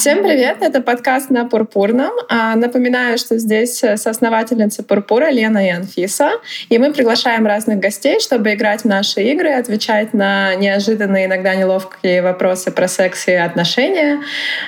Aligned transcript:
Всем 0.00 0.22
привет! 0.22 0.62
Это 0.62 0.80
подкаст 0.80 1.28
на 1.28 1.44
Пурпурном. 1.44 2.12
А, 2.30 2.56
напоминаю, 2.56 3.18
что 3.18 3.36
здесь 3.36 3.84
соосновательницы 3.96 4.82
Пурпура 4.82 5.28
Лена 5.28 5.66
и 5.66 5.68
Анфиса. 5.68 6.30
И 6.70 6.78
мы 6.78 6.90
приглашаем 6.94 7.46
разных 7.46 7.80
гостей, 7.80 8.18
чтобы 8.18 8.54
играть 8.54 8.80
в 8.80 8.84
наши 8.86 9.20
игры, 9.20 9.50
отвечать 9.50 10.14
на 10.14 10.54
неожиданные, 10.54 11.26
иногда 11.26 11.54
неловкие 11.54 12.22
вопросы 12.22 12.70
про 12.70 12.88
секс 12.88 13.28
и 13.28 13.32
отношения 13.32 14.22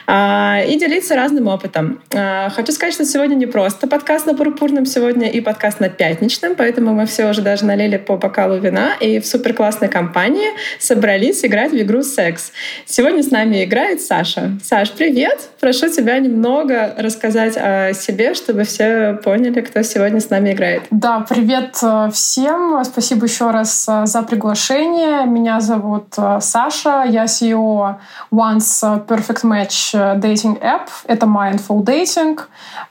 а, 0.06 0.60
и 0.68 0.78
делиться 0.78 1.16
разным 1.16 1.48
опытом. 1.48 2.02
А, 2.14 2.50
хочу 2.50 2.72
сказать, 2.72 2.92
что 2.92 3.06
сегодня 3.06 3.34
не 3.34 3.46
просто 3.46 3.88
подкаст 3.88 4.26
на 4.26 4.34
Пурпурном, 4.34 4.84
сегодня 4.84 5.30
и 5.30 5.40
подкаст 5.40 5.80
на 5.80 5.88
Пятничном, 5.88 6.56
поэтому 6.56 6.92
мы 6.92 7.06
все 7.06 7.30
уже 7.30 7.40
даже 7.40 7.64
налили 7.64 7.96
по 7.96 8.18
бокалу 8.18 8.58
вина 8.58 8.96
и 9.00 9.18
в 9.18 9.26
супер 9.26 9.54
классной 9.54 9.88
компании 9.88 10.50
собрались 10.78 11.42
играть 11.42 11.72
в 11.72 11.80
игру 11.80 12.02
«Секс». 12.02 12.52
Сегодня 12.84 13.22
с 13.22 13.30
нами 13.30 13.64
играет 13.64 14.02
Саша. 14.02 14.58
Саш, 14.62 14.90
привет! 14.90 15.21
Прошу 15.60 15.88
тебя 15.88 16.18
немного 16.18 16.94
рассказать 16.96 17.56
о 17.56 17.92
себе, 17.94 18.34
чтобы 18.34 18.64
все 18.64 19.14
поняли, 19.22 19.60
кто 19.60 19.82
сегодня 19.82 20.20
с 20.20 20.28
нами 20.30 20.52
играет. 20.52 20.82
Да, 20.90 21.24
привет 21.28 21.76
э, 21.82 22.10
всем. 22.12 22.82
Спасибо 22.84 23.26
еще 23.26 23.50
раз 23.50 23.86
э, 23.88 24.06
за 24.06 24.22
приглашение. 24.22 25.24
Меня 25.26 25.60
зовут 25.60 26.14
э, 26.16 26.38
Саша. 26.40 27.04
Я 27.08 27.24
CEO 27.24 27.96
Once 28.32 29.06
Perfect 29.06 29.44
Match 29.44 29.94
Dating 30.20 30.60
App. 30.60 30.88
Это 31.06 31.26
Mindful 31.26 31.84
Dating. 31.84 32.40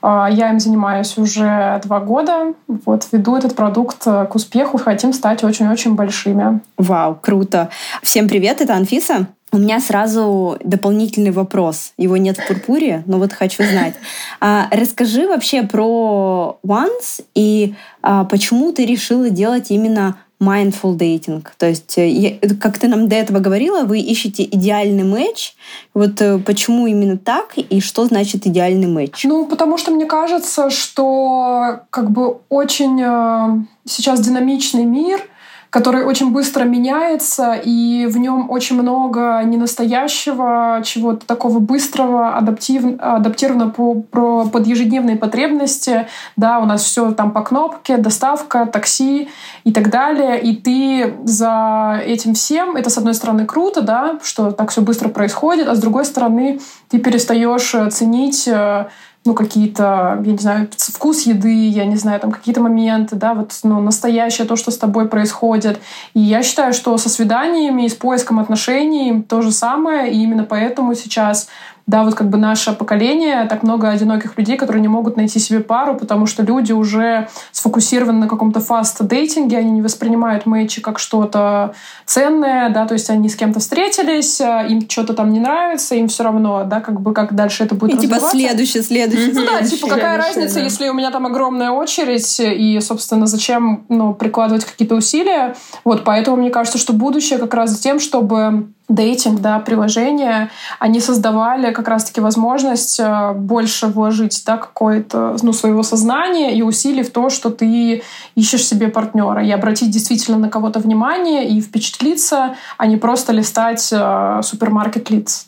Я 0.02 0.50
им 0.50 0.58
занимаюсь 0.58 1.18
уже 1.18 1.80
два 1.84 2.00
года. 2.00 2.54
Вот, 2.66 3.06
веду 3.12 3.36
этот 3.36 3.54
продукт 3.54 4.04
к 4.04 4.34
успеху. 4.34 4.78
Хотим 4.78 5.12
стать 5.12 5.44
очень-очень 5.44 5.94
большими. 5.94 6.60
Вау, 6.76 7.18
круто. 7.20 7.68
Всем 8.02 8.28
привет, 8.28 8.60
это 8.60 8.74
Анфиса. 8.74 9.26
У 9.54 9.58
меня 9.58 9.80
сразу 9.80 10.56
дополнительный 10.64 11.30
вопрос. 11.30 11.92
Его 11.98 12.16
нет 12.16 12.38
в 12.38 12.46
пурпуре, 12.46 13.02
но 13.04 13.18
вот 13.18 13.34
хочу 13.34 13.62
знать. 13.62 13.94
А, 14.40 14.66
расскажи 14.70 15.28
вообще 15.28 15.62
про 15.62 16.58
Once 16.66 17.22
и 17.34 17.74
а, 18.00 18.24
почему 18.24 18.72
ты 18.72 18.86
решила 18.86 19.28
делать 19.28 19.70
именно 19.70 20.16
mindful 20.40 20.96
dating. 20.96 21.46
То 21.58 21.68
есть, 21.68 21.98
э, 21.98 22.38
как 22.60 22.78
ты 22.78 22.88
нам 22.88 23.08
до 23.08 23.16
этого 23.16 23.40
говорила, 23.40 23.84
вы 23.84 24.00
ищете 24.00 24.42
идеальный 24.42 25.04
матч. 25.04 25.54
Вот 25.94 26.20
э, 26.20 26.38
почему 26.38 26.86
именно 26.86 27.18
так 27.18 27.52
и 27.56 27.80
что 27.80 28.06
значит 28.06 28.46
идеальный 28.46 28.88
матч? 28.88 29.22
Ну, 29.24 29.46
потому 29.46 29.76
что 29.78 29.92
мне 29.92 30.06
кажется, 30.06 30.70
что 30.70 31.82
как 31.90 32.10
бы 32.10 32.38
очень 32.48 33.00
э, 33.00 33.64
сейчас 33.86 34.20
динамичный 34.20 34.84
мир— 34.84 35.20
который 35.72 36.04
очень 36.04 36.32
быстро 36.32 36.64
меняется, 36.64 37.54
и 37.54 38.04
в 38.04 38.18
нем 38.18 38.50
очень 38.50 38.76
много 38.76 39.40
ненастоящего, 39.42 40.82
чего-то 40.84 41.24
такого 41.24 41.60
быстрого, 41.60 42.36
адаптив, 42.36 42.84
адаптированного 42.98 43.70
по, 43.70 43.94
про, 43.94 44.44
под 44.44 44.66
ежедневные 44.66 45.16
потребности. 45.16 46.08
Да, 46.36 46.58
у 46.58 46.66
нас 46.66 46.82
все 46.82 47.12
там 47.12 47.30
по 47.30 47.40
кнопке, 47.40 47.96
доставка, 47.96 48.66
такси 48.66 49.30
и 49.64 49.72
так 49.72 49.88
далее. 49.88 50.42
И 50.42 50.54
ты 50.56 51.14
за 51.24 52.02
этим 52.04 52.34
всем, 52.34 52.76
это 52.76 52.90
с 52.90 52.98
одной 52.98 53.14
стороны 53.14 53.46
круто, 53.46 53.80
да, 53.80 54.18
что 54.22 54.50
так 54.50 54.72
все 54.72 54.82
быстро 54.82 55.08
происходит, 55.08 55.68
а 55.68 55.74
с 55.74 55.78
другой 55.78 56.04
стороны 56.04 56.60
ты 56.90 56.98
перестаешь 56.98 57.74
ценить 57.90 58.46
э, 58.46 58.88
ну, 59.24 59.34
какие-то, 59.34 60.20
я 60.24 60.32
не 60.32 60.38
знаю, 60.38 60.68
вкус 60.76 61.22
еды, 61.26 61.68
я 61.68 61.84
не 61.84 61.96
знаю, 61.96 62.18
там 62.18 62.32
какие-то 62.32 62.60
моменты, 62.60 63.14
да, 63.14 63.34
вот, 63.34 63.52
ну, 63.62 63.80
настоящее 63.80 64.48
то, 64.48 64.56
что 64.56 64.70
с 64.72 64.78
тобой 64.78 65.08
происходит. 65.08 65.80
И 66.14 66.20
я 66.20 66.42
считаю, 66.42 66.72
что 66.72 66.96
со 66.98 67.08
свиданиями 67.08 67.84
и 67.84 67.88
с 67.88 67.94
поиском 67.94 68.40
отношений 68.40 69.22
то 69.22 69.40
же 69.42 69.52
самое, 69.52 70.12
и 70.12 70.22
именно 70.22 70.44
поэтому 70.44 70.94
сейчас 70.94 71.48
да, 71.86 72.04
вот 72.04 72.14
как 72.14 72.28
бы 72.28 72.38
наше 72.38 72.72
поколение, 72.72 73.46
так 73.46 73.62
много 73.62 73.88
одиноких 73.88 74.38
людей, 74.38 74.56
которые 74.56 74.80
не 74.80 74.88
могут 74.88 75.16
найти 75.16 75.38
себе 75.38 75.60
пару, 75.60 75.96
потому 75.96 76.26
что 76.26 76.42
люди 76.42 76.72
уже 76.72 77.28
сфокусированы 77.50 78.20
на 78.20 78.28
каком-то 78.28 78.60
фаст-дейтинге, 78.60 79.58
они 79.58 79.72
не 79.72 79.82
воспринимают 79.82 80.46
мэчи 80.46 80.80
как 80.80 80.98
что-то 80.98 81.74
ценное, 82.06 82.70
да, 82.70 82.86
то 82.86 82.94
есть 82.94 83.10
они 83.10 83.28
с 83.28 83.36
кем-то 83.36 83.60
встретились, 83.60 84.40
а, 84.40 84.62
им 84.62 84.88
что-то 84.88 85.14
там 85.14 85.32
не 85.32 85.40
нравится, 85.40 85.94
им 85.94 86.08
все 86.08 86.22
равно, 86.22 86.64
да, 86.64 86.80
как 86.80 87.00
бы 87.00 87.12
как 87.12 87.34
дальше 87.34 87.64
это 87.64 87.74
будет 87.74 87.98
И 87.98 88.06
типа 88.06 88.20
следующий, 88.20 88.82
следующий, 88.82 89.32
Ну 89.32 89.44
да, 89.44 89.62
типа 89.62 89.88
какая 89.88 90.16
разница, 90.16 90.56
да. 90.56 90.60
если 90.60 90.88
у 90.88 90.94
меня 90.94 91.10
там 91.10 91.26
огромная 91.26 91.70
очередь, 91.70 92.40
и, 92.40 92.78
собственно, 92.80 93.26
зачем, 93.26 93.84
ну, 93.88 94.14
прикладывать 94.14 94.64
какие-то 94.64 94.94
усилия, 94.94 95.56
вот, 95.84 96.04
поэтому 96.04 96.36
мне 96.36 96.50
кажется, 96.50 96.78
что 96.78 96.92
будущее 96.92 97.38
как 97.38 97.54
раз 97.54 97.70
за 97.70 97.82
тем, 97.82 97.98
чтобы 97.98 98.68
дейтинг, 98.88 99.40
да, 99.40 99.58
приложения, 99.58 100.50
они 100.78 101.00
создавали 101.00 101.72
как 101.72 101.88
раз-таки 101.88 102.20
возможность 102.20 103.00
э, 103.00 103.32
больше 103.32 103.86
вложить, 103.86 104.42
да, 104.46 104.56
какое-то, 104.56 105.36
ну, 105.42 105.52
своего 105.52 105.82
сознания 105.82 106.54
и 106.54 106.62
усилий 106.62 107.02
в 107.02 107.10
то, 107.10 107.30
что 107.30 107.50
ты 107.50 108.02
ищешь 108.34 108.66
себе 108.66 108.88
партнера, 108.88 109.44
и 109.44 109.50
обратить 109.50 109.90
действительно 109.90 110.38
на 110.38 110.48
кого-то 110.48 110.80
внимание 110.80 111.48
и 111.48 111.60
впечатлиться, 111.60 112.54
а 112.76 112.86
не 112.86 112.96
просто 112.96 113.32
листать 113.32 113.88
э, 113.92 114.40
супермаркет 114.42 115.10
лиц. 115.10 115.46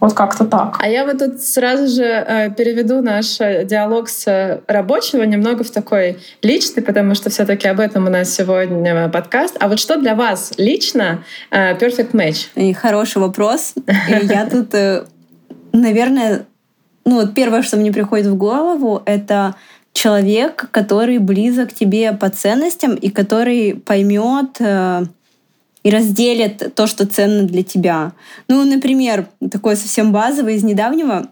Вот 0.00 0.12
как-то 0.12 0.44
так. 0.44 0.76
А 0.80 0.88
я 0.88 1.04
вот 1.04 1.18
тут 1.18 1.40
сразу 1.40 1.86
же 1.86 2.04
э, 2.04 2.50
переведу 2.50 3.02
наш 3.02 3.40
э, 3.40 3.64
диалог 3.64 4.08
с 4.08 4.60
рабочего 4.66 5.22
немного 5.22 5.64
в 5.64 5.70
такой 5.70 6.18
личный, 6.42 6.82
потому 6.82 7.14
что 7.14 7.30
все 7.30 7.44
таки 7.44 7.68
об 7.68 7.80
этом 7.80 8.06
у 8.06 8.10
нас 8.10 8.34
сегодня 8.34 9.08
подкаст. 9.08 9.56
А 9.60 9.68
вот 9.68 9.80
что 9.80 9.96
для 9.96 10.14
вас 10.14 10.52
лично 10.58 11.24
э, 11.50 11.76
perfect 11.76 12.12
match? 12.12 12.48
И 12.54 12.72
хороший 12.72 13.18
вопрос. 13.18 13.74
И 13.76 14.26
я 14.26 14.46
тут, 14.50 14.74
э, 14.74 15.04
наверное, 15.72 16.46
ну 17.04 17.20
вот 17.20 17.34
первое, 17.34 17.62
что 17.62 17.76
мне 17.76 17.92
приходит 17.92 18.26
в 18.26 18.36
голову, 18.36 19.02
это 19.06 19.54
человек, 19.92 20.68
который 20.72 21.18
близок 21.18 21.72
тебе 21.72 22.12
по 22.12 22.28
ценностям 22.28 22.94
и 22.94 23.08
который 23.08 23.74
поймет 23.74 24.56
э, 24.60 25.04
и 25.86 25.90
разделят 25.90 26.74
то, 26.74 26.88
что 26.88 27.06
ценно 27.06 27.44
для 27.44 27.62
тебя. 27.62 28.10
Ну, 28.48 28.64
например, 28.64 29.28
такое 29.52 29.76
совсем 29.76 30.10
базовое 30.10 30.54
из 30.54 30.64
недавнего. 30.64 31.28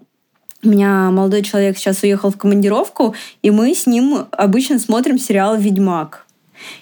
У 0.62 0.68
меня 0.68 1.10
молодой 1.10 1.42
человек 1.42 1.76
сейчас 1.76 2.04
уехал 2.04 2.30
в 2.30 2.36
командировку, 2.36 3.16
и 3.42 3.50
мы 3.50 3.74
с 3.74 3.88
ним 3.88 4.26
обычно 4.30 4.78
смотрим 4.78 5.18
сериал 5.18 5.56
«Ведьмак». 5.56 6.26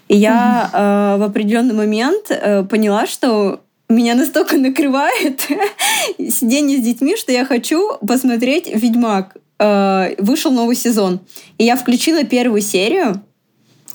И 0.09 0.17
я 0.19 0.69
э, 0.71 1.19
в 1.19 1.23
определенный 1.23 1.73
момент 1.73 2.27
э, 2.29 2.63
поняла, 2.65 3.07
что 3.07 3.63
меня 3.89 4.17
настолько 4.17 4.59
накрывает 4.59 5.49
сидение 6.19 6.77
с 6.79 6.85
детьми, 6.85 7.17
что 7.17 7.33
я 7.33 7.47
хочу 7.47 7.97
посмотреть 8.07 8.69
«Ведьмак». 8.69 9.39
Э, 9.59 10.15
вышел 10.19 10.53
новый 10.53 10.77
сезон. 10.77 11.21
И 11.57 11.65
я 11.65 11.77
включила 11.77 12.23
первую 12.25 12.61
серию, 12.61 13.23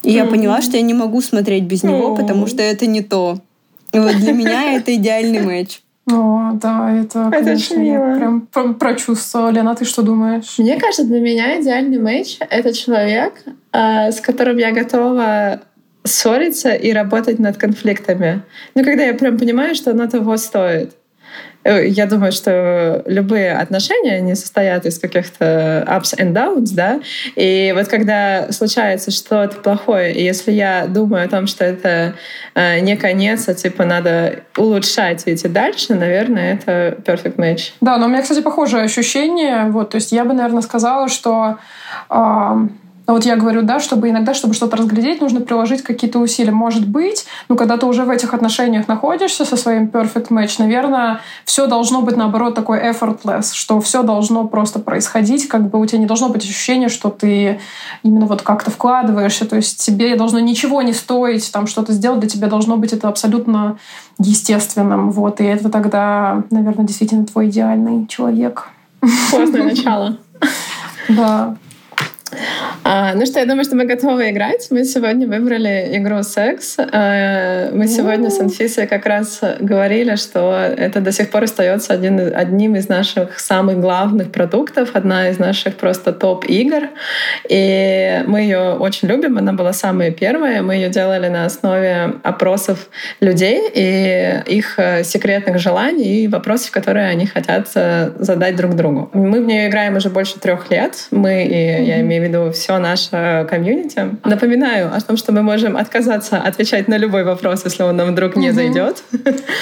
и 0.01 0.13
я 0.13 0.25
поняла, 0.25 0.63
что 0.63 0.77
я 0.77 0.81
не 0.81 0.95
могу 0.95 1.21
смотреть 1.21 1.65
без 1.65 1.83
него, 1.83 2.15
потому 2.15 2.47
что 2.47 2.63
это 2.63 2.87
не 2.87 3.03
то. 3.03 3.39
Вот 4.03 4.15
для 4.17 4.33
меня 4.33 4.73
это 4.75 4.95
идеальный 4.95 5.41
матч. 5.41 5.81
О, 6.09 6.51
да, 6.53 6.91
это, 6.97 7.29
это 7.33 7.43
конечно, 7.43 7.75
очень 7.75 7.83
мило. 7.83 8.15
прям 8.15 8.41
про 8.41 8.73
прочувствовала. 8.73 9.49
Лена, 9.49 9.75
ты 9.75 9.83
что 9.83 10.03
думаешь? 10.03 10.55
Мне 10.57 10.79
кажется, 10.79 11.03
для 11.03 11.19
меня 11.19 11.59
идеальный 11.59 11.99
матч— 11.99 12.37
это 12.49 12.73
человек, 12.73 13.33
э, 13.73 14.11
с 14.11 14.21
которым 14.21 14.57
я 14.57 14.71
готова 14.71 15.61
ссориться 16.05 16.73
и 16.73 16.93
работать 16.93 17.39
над 17.39 17.57
конфликтами. 17.57 18.41
Ну, 18.73 18.85
когда 18.85 19.03
я 19.03 19.13
прям 19.13 19.37
понимаю, 19.37 19.75
что 19.75 19.91
оно 19.91 20.07
того 20.07 20.37
стоит. 20.37 20.91
Э, 21.67 21.85
я 21.85 22.05
думаю, 22.05 22.31
что 22.31 23.03
любые 23.05 23.51
отношения, 23.51 24.15
они 24.15 24.35
состоят 24.35 24.85
из 24.85 24.99
каких-то 24.99 25.85
ups 25.87 26.17
and 26.17 26.31
downs, 26.31 26.69
да, 26.73 27.01
и 27.35 27.73
вот 27.75 27.89
когда 27.89 28.51
случается 28.53 29.11
что-то 29.11 29.57
плохое, 29.57 30.13
и 30.13 30.23
если 30.23 30.53
я 30.53 30.87
думаю 30.87 31.25
о 31.25 31.27
том, 31.27 31.45
что 31.45 31.65
это 31.65 32.15
э, 32.55 32.79
не 32.79 32.95
конец, 32.95 33.49
а 33.49 33.53
типа 33.53 33.83
надо 33.83 34.43
улучшать 34.57 35.23
и 35.25 35.33
идти 35.33 35.49
дальше, 35.49 35.93
наверное, 35.93 36.53
это 36.53 36.97
perfect 37.03 37.35
match. 37.35 37.73
Да, 37.81 37.97
но 37.97 38.05
у 38.05 38.09
меня, 38.09 38.21
кстати, 38.21 38.41
похожее 38.41 38.83
ощущение, 38.83 39.65
вот, 39.65 39.89
то 39.89 39.95
есть 39.95 40.13
я 40.13 40.23
бы, 40.23 40.33
наверное, 40.33 40.61
сказала, 40.61 41.09
что 41.09 41.57
э, 42.09 42.67
но 43.07 43.13
вот 43.13 43.25
я 43.25 43.37
говорю, 43.37 43.61
да, 43.61 43.79
чтобы 43.79 44.09
иногда, 44.09 44.33
чтобы 44.33 44.53
что-то 44.53 44.75
разглядеть, 44.75 45.21
нужно 45.21 45.39
приложить 45.39 45.81
какие-то 45.81 46.19
усилия. 46.19 46.51
Может 46.51 46.85
быть, 46.85 47.25
но 47.47 47.55
когда 47.55 47.77
ты 47.77 47.85
уже 47.85 48.03
в 48.03 48.09
этих 48.09 48.33
отношениях 48.33 48.89
находишься 48.89 49.45
со 49.45 49.55
своим 49.55 49.85
perfect 49.85 50.27
match, 50.27 50.55
наверное, 50.59 51.21
все 51.45 51.67
должно 51.67 52.01
быть, 52.01 52.17
наоборот, 52.17 52.53
такой 52.53 52.79
effortless, 52.79 53.53
что 53.53 53.79
все 53.79 54.03
должно 54.03 54.45
просто 54.45 54.79
происходить, 54.79 55.47
как 55.47 55.69
бы 55.69 55.79
у 55.79 55.85
тебя 55.85 55.99
не 55.99 56.05
должно 56.05 56.27
быть 56.27 56.43
ощущения, 56.43 56.89
что 56.89 57.09
ты 57.09 57.61
именно 58.03 58.25
вот 58.25 58.41
как-то 58.41 58.71
вкладываешься, 58.71 59.45
то 59.45 59.55
есть 59.55 59.83
тебе 59.83 60.17
должно 60.17 60.39
ничего 60.39 60.81
не 60.81 60.91
стоить, 60.91 61.49
там 61.53 61.65
что-то 61.67 61.93
сделать, 61.93 62.19
для 62.19 62.29
тебя 62.29 62.47
должно 62.47 62.75
быть 62.75 62.91
это 62.91 63.07
абсолютно 63.07 63.77
естественным, 64.19 65.11
вот, 65.11 65.39
и 65.39 65.45
это 65.45 65.69
тогда, 65.69 66.43
наверное, 66.49 66.85
действительно 66.85 67.25
твой 67.25 67.47
идеальный 67.47 68.05
человек. 68.07 68.67
Классное 69.29 69.63
начало. 69.63 70.17
Да. 71.09 71.55
А, 72.83 73.13
ну 73.15 73.25
что, 73.25 73.39
я 73.39 73.45
думаю, 73.45 73.63
что 73.63 73.75
мы 73.75 73.85
готовы 73.85 74.29
играть. 74.29 74.67
Мы 74.69 74.83
сегодня 74.83 75.27
выбрали 75.27 75.89
игру 75.93 76.23
«Секс». 76.23 76.77
А, 76.77 77.71
мы 77.71 77.87
сегодня 77.87 78.29
с 78.29 78.39
Анфисой 78.39 78.87
как 78.87 79.05
раз 79.05 79.41
говорили, 79.59 80.15
что 80.15 80.53
это 80.55 81.01
до 81.01 81.11
сих 81.11 81.29
пор 81.29 81.43
остается 81.43 81.93
один, 81.93 82.19
одним 82.35 82.75
из 82.75 82.87
наших 82.89 83.39
самых 83.39 83.79
главных 83.79 84.31
продуктов, 84.31 84.91
одна 84.93 85.29
из 85.29 85.39
наших 85.39 85.75
просто 85.75 86.13
топ-игр. 86.13 86.89
И 87.49 88.23
мы 88.27 88.41
ее 88.41 88.73
очень 88.73 89.07
любим. 89.07 89.37
Она 89.37 89.53
была 89.53 89.73
самая 89.73 90.11
первая. 90.11 90.61
Мы 90.61 90.75
ее 90.75 90.89
делали 90.89 91.27
на 91.27 91.45
основе 91.45 92.13
опросов 92.23 92.89
людей 93.19 93.61
и 93.73 94.41
их 94.45 94.79
э, 94.79 95.03
секретных 95.03 95.59
желаний 95.59 96.23
и 96.23 96.27
вопросов, 96.27 96.71
которые 96.71 97.07
они 97.07 97.25
хотят 97.25 97.67
э, 97.75 98.11
задать 98.19 98.55
друг 98.55 98.75
другу. 98.75 99.09
Мы 99.13 99.41
в 99.41 99.45
нее 99.45 99.67
играем 99.67 99.95
уже 99.95 100.09
больше 100.09 100.39
трех 100.39 100.69
лет. 100.71 101.07
Мы, 101.11 101.45
и 101.45 101.83
я 101.83 102.01
имею 102.01 102.16
в 102.19 102.23
виду 102.23 102.51
все 102.51 102.77
наше 102.77 103.45
комьюнити. 103.49 104.17
Напоминаю 104.23 104.93
о 104.93 105.01
том, 105.01 105.17
что 105.17 105.31
мы 105.31 105.41
можем 105.41 105.77
отказаться 105.77 106.37
отвечать 106.37 106.87
на 106.87 106.97
любой 106.97 107.23
вопрос, 107.23 107.63
если 107.65 107.83
он 107.83 107.95
нам 107.95 108.11
вдруг 108.11 108.35
не 108.35 108.51
зайдет. 108.51 109.03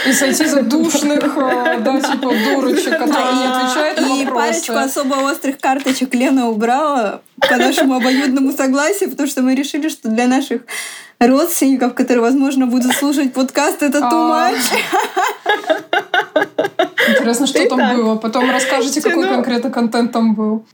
И 0.07 0.11
сойти 0.13 0.45
за 0.45 0.61
душных, 0.61 1.23
э, 1.37 1.79
да, 1.79 1.99
типа 2.01 2.31
дурочек, 2.45 2.97
которые 2.99 3.33
не 3.33 3.45
отвечают 3.45 4.01
на 4.01 4.21
И 4.21 4.25
парочку 4.25 4.73
особо 4.73 5.15
острых 5.15 5.59
карточек 5.59 6.13
Лена 6.13 6.49
убрала 6.49 7.21
по 7.39 7.55
нашему 7.57 7.95
обоюдному 7.95 8.51
согласию, 8.51 9.09
потому 9.09 9.27
что 9.27 9.41
мы 9.41 9.55
решили, 9.55 9.89
что 9.89 10.09
для 10.09 10.27
наших 10.27 10.61
родственников, 11.19 11.93
которые, 11.93 12.21
возможно, 12.21 12.67
будут 12.67 12.93
слушать 12.93 13.33
подкаст, 13.33 13.83
это 13.83 13.99
too 13.99 14.31
А. 14.31 14.51
much. 14.51 14.75
Интересно, 17.09 17.47
что 17.47 17.67
там 17.67 17.95
было. 17.95 18.15
Потом 18.15 18.49
расскажите, 18.49 19.01
какой 19.01 19.27
конкретно 19.27 19.71
контент 19.71 20.11
там 20.11 20.35
был. 20.35 20.65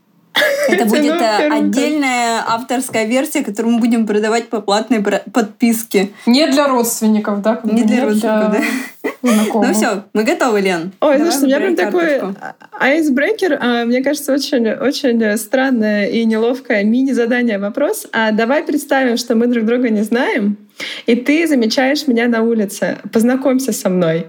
Это 0.68 0.84
будет 0.86 1.20
э, 1.20 1.48
отдельная 1.48 2.42
авторская 2.46 3.04
версия, 3.04 3.42
которую 3.42 3.74
мы 3.74 3.80
будем 3.80 4.06
продавать 4.06 4.48
по 4.48 4.60
платной 4.60 5.02
подписке. 5.02 6.10
Не 6.26 6.46
для 6.46 6.68
родственников, 6.68 7.42
да? 7.42 7.60
Не 7.64 7.82
для 7.82 8.04
родственников, 8.04 8.52
да. 8.52 8.62
знакомых. 9.22 9.68
Ну 9.68 9.74
все, 9.74 10.04
мы 10.12 10.24
готовы, 10.24 10.60
Лен. 10.60 10.92
Ой, 11.00 11.18
слушай, 11.18 11.42
у 11.42 11.46
меня 11.46 11.56
прям 11.58 11.76
такой 11.76 12.20
карточку. 12.20 12.34
айсбрейкер, 12.80 13.58
а, 13.60 13.84
мне 13.84 14.02
кажется, 14.02 14.32
очень, 14.32 14.68
очень 14.68 15.36
странное 15.36 16.06
и 16.06 16.24
неловкое 16.24 16.84
мини-задание 16.84 17.58
вопрос. 17.58 18.06
А 18.12 18.32
давай 18.32 18.62
представим, 18.62 19.16
что 19.16 19.34
мы 19.34 19.46
друг 19.46 19.64
друга 19.64 19.90
не 19.90 20.02
знаем, 20.02 20.56
и 21.06 21.14
ты 21.16 21.46
замечаешь 21.46 22.06
меня 22.06 22.28
на 22.28 22.42
улице. 22.42 22.98
Познакомься 23.12 23.72
со 23.72 23.88
мной. 23.88 24.26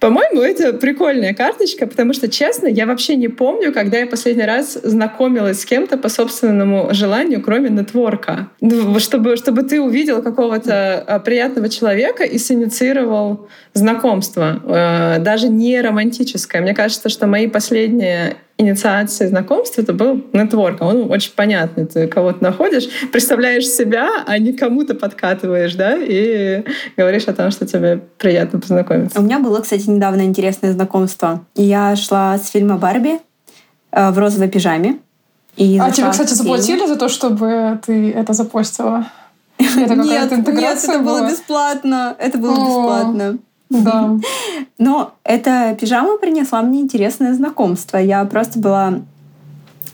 По-моему, 0.00 0.40
это 0.40 0.72
прикольная 0.72 1.34
карточка, 1.34 1.86
потому 1.86 2.12
что, 2.12 2.28
честно, 2.28 2.66
я 2.66 2.86
вообще 2.86 3.16
не 3.16 3.28
помню, 3.28 3.72
когда 3.72 3.98
я 3.98 4.06
последний 4.06 4.44
раз 4.44 4.78
знакомилась 4.82 5.60
с 5.60 5.64
кем-то 5.64 5.96
по 5.96 6.08
собственному 6.08 6.88
желанию, 6.92 7.42
кроме 7.42 7.70
нетворка. 7.70 8.48
Ну, 8.60 8.98
Чтобы, 8.98 9.36
чтобы 9.36 9.62
ты 9.62 9.80
увидел 9.80 10.22
какого-то 10.22 11.04
а, 11.06 11.18
приятного 11.18 11.68
человека 11.68 12.24
и 12.24 12.38
синициировал 12.38 13.48
знакомство, 13.72 14.60
э, 14.64 15.18
даже 15.20 15.48
не 15.48 15.80
романтическое. 15.80 16.62
Мне 16.62 16.74
кажется, 16.74 17.08
что 17.08 17.26
мои 17.26 17.48
последние 17.48 18.36
инициации 18.64 19.26
знакомства 19.26 19.82
это 19.82 19.92
был 19.92 20.22
нетворк. 20.32 20.80
Он 20.82 21.10
очень 21.10 21.32
понятный. 21.32 21.86
Ты 21.86 22.06
кого-то 22.08 22.42
находишь, 22.42 22.88
представляешь 23.12 23.66
себя, 23.66 24.08
а 24.26 24.38
не 24.38 24.52
кому-то 24.52 24.94
подкатываешь, 24.94 25.74
да, 25.74 25.96
и 25.96 26.64
говоришь 26.96 27.24
о 27.24 27.32
том, 27.32 27.50
что 27.50 27.66
тебе 27.66 28.00
приятно 28.18 28.60
познакомиться. 28.60 29.20
У 29.20 29.22
меня 29.22 29.38
было, 29.38 29.60
кстати, 29.60 29.88
недавно 29.88 30.22
интересное 30.22 30.72
знакомство. 30.72 31.44
Я 31.54 31.94
шла 31.96 32.38
с 32.38 32.48
фильма 32.50 32.76
«Барби» 32.76 33.20
э, 33.92 34.10
в 34.10 34.18
розовой 34.18 34.48
пижаме. 34.48 34.98
И 35.56 35.78
А 35.78 35.90
тебе, 35.90 36.10
кстати, 36.10 36.32
заплатили 36.32 36.86
за 36.86 36.96
то, 36.96 37.08
чтобы 37.08 37.78
ты 37.86 38.10
это 38.10 38.32
запостила? 38.32 39.06
Это 39.58 39.94
Нет, 39.94 40.28
какая-то 40.28 40.52
нет, 40.52 40.78
это 40.82 40.98
было 40.98 41.18
была? 41.20 41.30
бесплатно. 41.30 42.16
Это 42.18 42.38
было 42.38 42.54
О. 42.54 42.66
бесплатно. 42.66 43.38
Да. 43.70 44.16
Но 44.78 45.14
эта 45.24 45.76
пижама 45.80 46.18
принесла 46.18 46.62
мне 46.62 46.80
интересное 46.80 47.34
знакомство. 47.34 47.96
Я 47.96 48.24
просто 48.24 48.58
была 48.58 49.00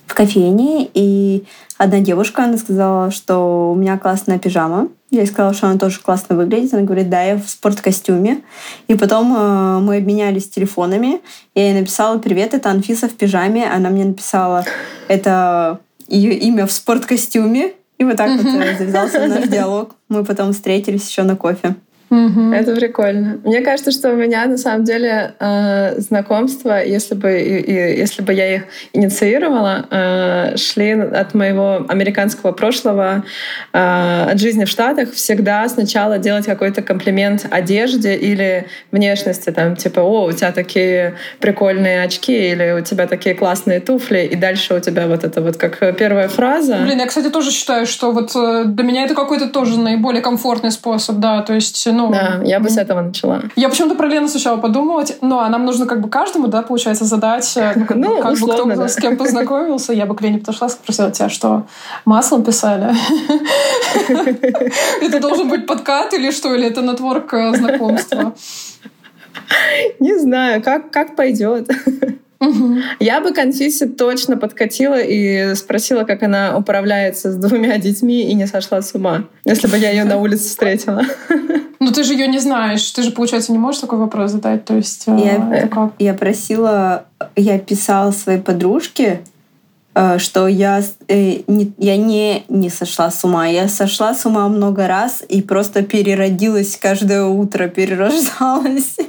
в 0.07 0.15
кофейне, 0.15 0.89
и 0.93 1.45
одна 1.79 2.01
девушка, 2.01 2.45
она 2.45 2.57
сказала, 2.57 3.11
что 3.11 3.73
у 3.73 3.75
меня 3.77 3.97
классная 3.97 4.39
пижама. 4.39 4.89
Я 5.11 5.21
ей 5.21 5.27
сказала, 5.27 5.55
что 5.55 5.69
она 5.69 5.79
тоже 5.79 6.01
классно 6.01 6.37
выглядит. 6.37 6.75
Она 6.75 6.83
говорит, 6.83 7.09
да, 7.11 7.23
я 7.23 7.37
в 7.37 7.49
спорткостюме. 7.49 8.43
И 8.87 8.95
потом 8.95 9.35
э, 9.37 9.79
мы 9.81 9.97
обменялись 9.97 10.49
телефонами. 10.49 11.21
Я 11.55 11.71
ей 11.71 11.81
написала, 11.81 12.19
привет, 12.19 12.55
это 12.55 12.71
Анфиса 12.71 13.09
в 13.09 13.13
пижаме. 13.13 13.69
Она 13.69 13.91
мне 13.91 14.05
написала, 14.05 14.65
это 15.09 15.81
ее 16.07 16.35
имя 16.35 16.67
в 16.67 16.73
спорткостюме. 16.73 17.73
И 17.99 18.05
вот 18.05 18.17
так 18.17 18.31
вот 18.31 18.47
э, 18.47 18.79
завязался 18.79 19.27
наш 19.27 19.49
диалог. 19.49 19.95
Мы 20.09 20.25
потом 20.25 20.53
встретились 20.53 21.09
еще 21.09 21.23
на 21.23 21.37
кофе. 21.37 21.75
Мгм. 22.11 22.53
Это 22.53 22.75
прикольно. 22.75 23.39
Мне 23.45 23.61
кажется, 23.61 23.93
что 23.93 24.11
у 24.11 24.17
меня 24.17 24.45
на 24.47 24.59
самом 24.59 24.83
деле 24.85 25.35
э, 25.39 26.01
знакомства, 26.01 26.85
если 26.85 27.15
бы, 27.15 27.41
и- 27.41 27.61
и- 27.61 27.99
если 28.01 28.23
бы 28.23 28.33
я 28.33 28.57
их 28.57 28.63
инициировала, 28.93 29.87
э, 29.91 30.57
шли 30.57 30.91
от 30.91 31.35
моего 31.35 31.85
американского 31.89 32.51
прошлого, 32.51 33.23
э, 33.73 34.27
от 34.33 34.41
жизни 34.41 34.65
в 34.65 34.69
Штатах, 34.69 35.13
всегда 35.13 35.69
сначала 35.69 36.19
делать 36.19 36.47
какой-то 36.47 36.83
комплимент 36.83 37.47
одежде 37.51 38.17
или 38.17 38.67
внешности, 38.91 39.51
там 39.51 39.77
типа, 39.77 40.01
о, 40.01 40.25
у 40.27 40.33
тебя 40.33 40.51
такие 40.51 41.15
прикольные 41.39 42.03
очки, 42.03 42.51
или 42.51 42.73
у 42.73 42.83
тебя 42.83 43.07
такие 43.07 43.37
классные 43.37 43.79
туфли, 43.79 44.21
и 44.33 44.35
дальше 44.35 44.75
у 44.75 44.81
тебя 44.81 45.07
вот 45.07 45.23
это 45.23 45.41
вот 45.41 45.57
как 45.57 45.79
первая 45.97 46.29
фраза. 46.29 46.79
Блин, 46.85 46.99
я, 46.99 47.07
кстати, 47.07 47.31
тоже 47.31 47.53
считаю, 47.53 47.87
что 47.87 48.11
вот 48.11 48.33
э, 48.35 48.65
для 48.67 48.85
меня 48.85 49.05
это 49.05 49.15
какой-то 49.15 49.47
тоже 49.49 49.79
наиболее 49.79 50.23
комфортный 50.23 50.73
способ, 50.73 51.19
да, 51.19 51.43
то 51.43 51.55
есть, 51.55 51.87
ну... 52.07 52.13
Да, 52.13 52.41
я 52.45 52.61
бы 52.61 52.69
с 52.71 52.77
этого 52.77 53.01
начала. 53.01 53.43
Я 53.57 53.69
почему-то 53.69 53.95
про 53.95 54.07
Лену 54.09 54.29
сначала 54.29 54.57
подумала, 54.57 55.05
те- 55.05 55.17
ну, 55.21 55.39
а 55.39 55.49
нам 55.49 55.65
нужно 55.65 55.87
как 55.87 56.01
бы 56.01 56.09
каждому, 56.09 56.49
да, 56.49 56.63
получается, 56.63 57.05
задать, 57.05 57.53
э, 57.57 57.73
ну, 57.77 57.85
как, 57.87 57.97
Ну, 57.97 58.17
как 58.23 58.27
бы 58.27 58.33
условно, 58.33 58.75
кто 58.75 58.83
да. 58.83 58.89
с 58.89 58.97
кем 58.97 59.17
познакомился. 59.17 59.93
Я 59.93 60.07
бы 60.07 60.15
к 60.17 60.21
Лене 60.23 60.39
подошла, 60.39 60.69
спросила 60.69 61.11
тебя, 61.11 61.29
что 61.29 61.67
маслом 62.05 62.43
писали? 62.45 62.95
Это 65.03 65.21
должен 65.21 65.49
быть 65.49 65.67
подкат 65.67 66.15
или 66.15 66.31
что? 66.31 66.55
Или 66.55 66.67
это 66.67 66.83
нетворк 66.83 67.33
э, 67.35 67.55
знакомства? 67.57 68.35
Не 69.99 70.19
знаю, 70.19 70.63
как, 70.63 70.91
как 70.91 71.17
пойдет. 71.17 71.69
Я 73.01 73.21
бы 73.21 73.33
Конфисе 73.33 73.87
точно 73.87 74.37
подкатила 74.37 74.99
и 74.99 75.55
спросила, 75.55 76.05
как 76.05 76.23
она 76.23 76.57
управляется 76.57 77.31
с 77.33 77.37
двумя 77.37 77.77
детьми 77.79 78.23
и 78.23 78.35
не 78.35 78.47
сошла 78.47 78.81
с 78.81 78.95
ума, 78.95 79.25
если 79.45 79.67
бы 79.67 79.77
я 79.77 79.91
ее 79.91 80.05
на 80.05 80.17
улице 80.17 80.49
встретила. 80.49 81.03
Ну, 81.81 81.93
ты 81.93 82.03
же 82.03 82.13
ее 82.13 82.29
не 82.29 82.39
знаешь. 82.39 82.91
Ты 82.91 83.03
же, 83.03 83.11
получается, 83.11 83.53
не 83.53 83.59
можешь 83.59 83.81
такой 83.81 83.99
вопрос 83.99 84.33
задать. 84.33 84.67
То 84.67 84.77
есть, 84.77 85.05
э, 85.07 85.17
Я-? 85.19 85.91
Я 85.99 86.15
просила, 86.15 87.07
я 87.37 87.59
писала 87.59 88.11
своей 88.11 88.39
подружке, 88.39 89.23
э, 89.95 90.19
что 90.19 90.47
я, 90.47 90.83
э, 91.09 91.39
не, 91.47 91.73
я 91.79 91.97
не, 91.97 92.45
не 92.51 92.69
сошла 92.69 93.11
с 93.11 93.25
ума. 93.25 93.47
Я 93.47 93.67
сошла 93.69 94.15
с 94.15 94.27
ума 94.27 94.47
много 94.49 94.87
раз 94.87 95.25
и 95.27 95.41
просто 95.41 95.83
переродилась 95.83 96.77
каждое 96.77 97.25
утро, 97.25 97.69
перерождалась. 97.69 98.97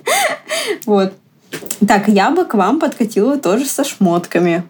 Вот. 0.85 1.13
Так, 1.87 2.07
я 2.07 2.31
бы 2.31 2.45
к 2.45 2.53
вам 2.53 2.79
подкатила 2.79 3.37
тоже 3.37 3.65
со 3.65 3.83
шмотками. 3.83 4.63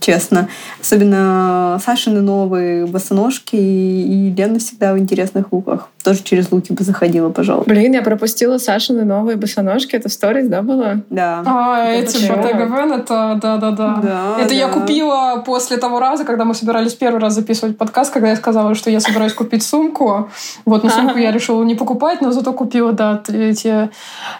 Честно. 0.00 0.48
Особенно 0.80 1.80
Сашины 1.84 2.20
новые 2.20 2.86
босоножки 2.86 3.56
и 3.56 4.32
Лена 4.36 4.58
всегда 4.58 4.94
в 4.94 4.98
интересных 4.98 5.52
луках. 5.52 5.90
Тоже 6.04 6.22
через 6.22 6.50
луки 6.52 6.72
бы 6.72 6.84
заходила, 6.84 7.28
пожалуй. 7.28 7.64
Блин, 7.66 7.92
я 7.92 8.02
пропустила 8.02 8.58
Сашины 8.58 9.04
новые 9.04 9.36
босоножки. 9.36 9.96
Это 9.96 10.08
в 10.08 10.12
сторис, 10.12 10.46
да, 10.46 10.62
было? 10.62 11.02
Да. 11.10 11.42
А, 11.44 11.84
Это 11.88 12.16
эти? 12.16 12.24
Bottega 12.30 12.68
Veneta, 12.68 13.38
да-да-да. 13.40 14.00
Да, 14.02 14.36
Это 14.40 14.54
я 14.54 14.68
да. 14.68 14.72
купила 14.74 15.42
после 15.44 15.76
того 15.76 15.98
раза, 15.98 16.24
когда 16.24 16.44
мы 16.44 16.54
собирались 16.54 16.94
первый 16.94 17.20
раз 17.20 17.34
записывать 17.34 17.76
подкаст, 17.76 18.12
когда 18.12 18.28
я 18.30 18.36
сказала, 18.36 18.74
что 18.74 18.90
я 18.90 19.00
собираюсь 19.00 19.32
купить 19.34 19.62
сумку. 19.64 20.30
Вот, 20.64 20.84
но 20.84 20.90
сумку 20.90 21.10
Ага. 21.12 21.20
я 21.20 21.32
решила 21.32 21.62
не 21.64 21.74
покупать, 21.74 22.20
но 22.20 22.30
зато 22.32 22.52
купила, 22.52 22.92
да, 22.92 23.20
эти 23.28 23.90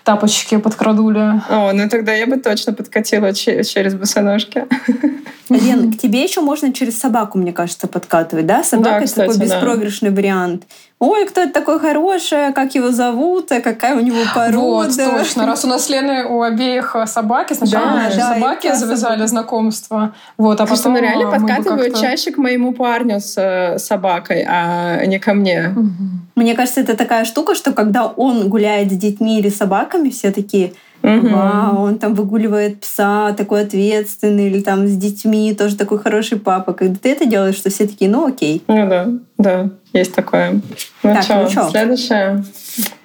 тапочки 0.04 0.56
под 0.58 0.74
крадули. 0.76 1.42
О, 1.50 1.72
ну 1.72 1.88
тогда 1.88 2.12
я 2.14 2.26
бы 2.26 2.36
точно 2.36 2.72
подкатила 2.72 3.32
че- 3.34 3.64
через 3.64 3.94
босоножки. 3.94 4.64
Лен, 5.50 5.92
к 5.92 5.98
тебе 5.98 6.22
еще 6.22 6.40
можно 6.40 6.72
через 6.72 6.98
собаку, 7.00 7.38
мне 7.38 7.52
кажется, 7.52 7.88
подкатывать, 7.88 8.46
да? 8.46 8.62
Собака 8.62 8.90
Да, 8.90 9.00
это 9.00 9.14
такой 9.14 9.36
да. 9.36 9.44
беспроигрышный 9.44 10.10
вариант. 10.10 10.64
Ой, 11.00 11.26
кто 11.26 11.42
это 11.42 11.52
такой 11.52 11.78
хороший, 11.78 12.52
как 12.52 12.74
его 12.74 12.90
зовут, 12.90 13.52
а 13.52 13.60
какая 13.60 13.94
у 13.94 14.00
него 14.00 14.18
порода. 14.34 14.58
Вот, 14.58 14.96
точно. 14.96 15.46
Раз 15.46 15.64
у 15.64 15.68
нас 15.68 15.84
с 15.84 15.88
Леной 15.88 16.24
у 16.24 16.42
обеих 16.42 16.96
э, 16.96 17.06
собаки, 17.06 17.52
сначала 17.52 17.86
Да, 17.86 18.10
да, 18.16 18.34
собаки 18.34 18.74
завязали 18.74 19.24
знакомство. 19.26 20.14
Вот, 20.36 20.60
а 20.60 20.64
Потому 20.64 20.76
что 20.76 20.90
потом 20.90 20.92
ну, 20.94 21.00
реально 21.00 21.28
э, 21.28 21.30
подкатывают 21.30 22.00
чаще 22.00 22.32
к 22.32 22.38
моему 22.38 22.72
парню 22.72 23.20
с 23.20 23.34
э, 23.36 23.78
собакой, 23.78 24.44
а 24.48 25.04
не 25.06 25.20
ко 25.20 25.34
мне. 25.34 25.68
Мгм. 25.68 26.28
Мне 26.34 26.54
кажется, 26.54 26.80
это 26.80 26.96
такая 26.96 27.24
штука, 27.24 27.54
что 27.54 27.72
когда 27.72 28.06
он 28.06 28.48
гуляет 28.48 28.90
с 28.90 28.96
детьми 28.96 29.38
или 29.38 29.50
собаками, 29.50 30.08
все 30.08 30.32
такие, 30.32 30.72
Угу. 31.02 31.28
Вау, 31.28 31.82
он 31.82 31.98
там 31.98 32.14
выгуливает 32.14 32.80
пса, 32.80 33.32
такой 33.32 33.62
ответственный, 33.62 34.48
или 34.48 34.60
там 34.60 34.88
с 34.88 34.96
детьми, 34.96 35.54
тоже 35.54 35.76
такой 35.76 35.98
хороший 35.98 36.38
папа. 36.38 36.72
Когда 36.72 36.96
ты 37.00 37.10
это 37.10 37.24
делаешь, 37.24 37.56
что 37.56 37.70
все 37.70 37.86
такие, 37.86 38.10
ну 38.10 38.26
окей. 38.26 38.62
Ну 38.66 38.88
да, 38.88 39.08
да, 39.38 39.70
есть 39.92 40.14
такое. 40.14 40.60
Ну 41.02 41.14
так, 41.14 41.22
что, 41.22 41.42
ну 41.42 41.48
что? 41.48 41.70
следующее. 41.70 42.44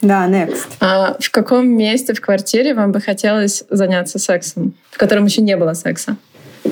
Да, 0.01 0.27
next. 0.27 0.67
А 0.79 1.15
в 1.19 1.31
каком 1.31 1.67
месте 1.67 2.13
в 2.13 2.21
квартире 2.21 2.73
вам 2.73 2.91
бы 2.91 2.99
хотелось 2.99 3.63
заняться 3.69 4.19
сексом, 4.19 4.73
в 4.89 4.97
котором 4.97 5.25
еще 5.25 5.41
не 5.41 5.55
было 5.55 5.73
секса? 5.73 6.17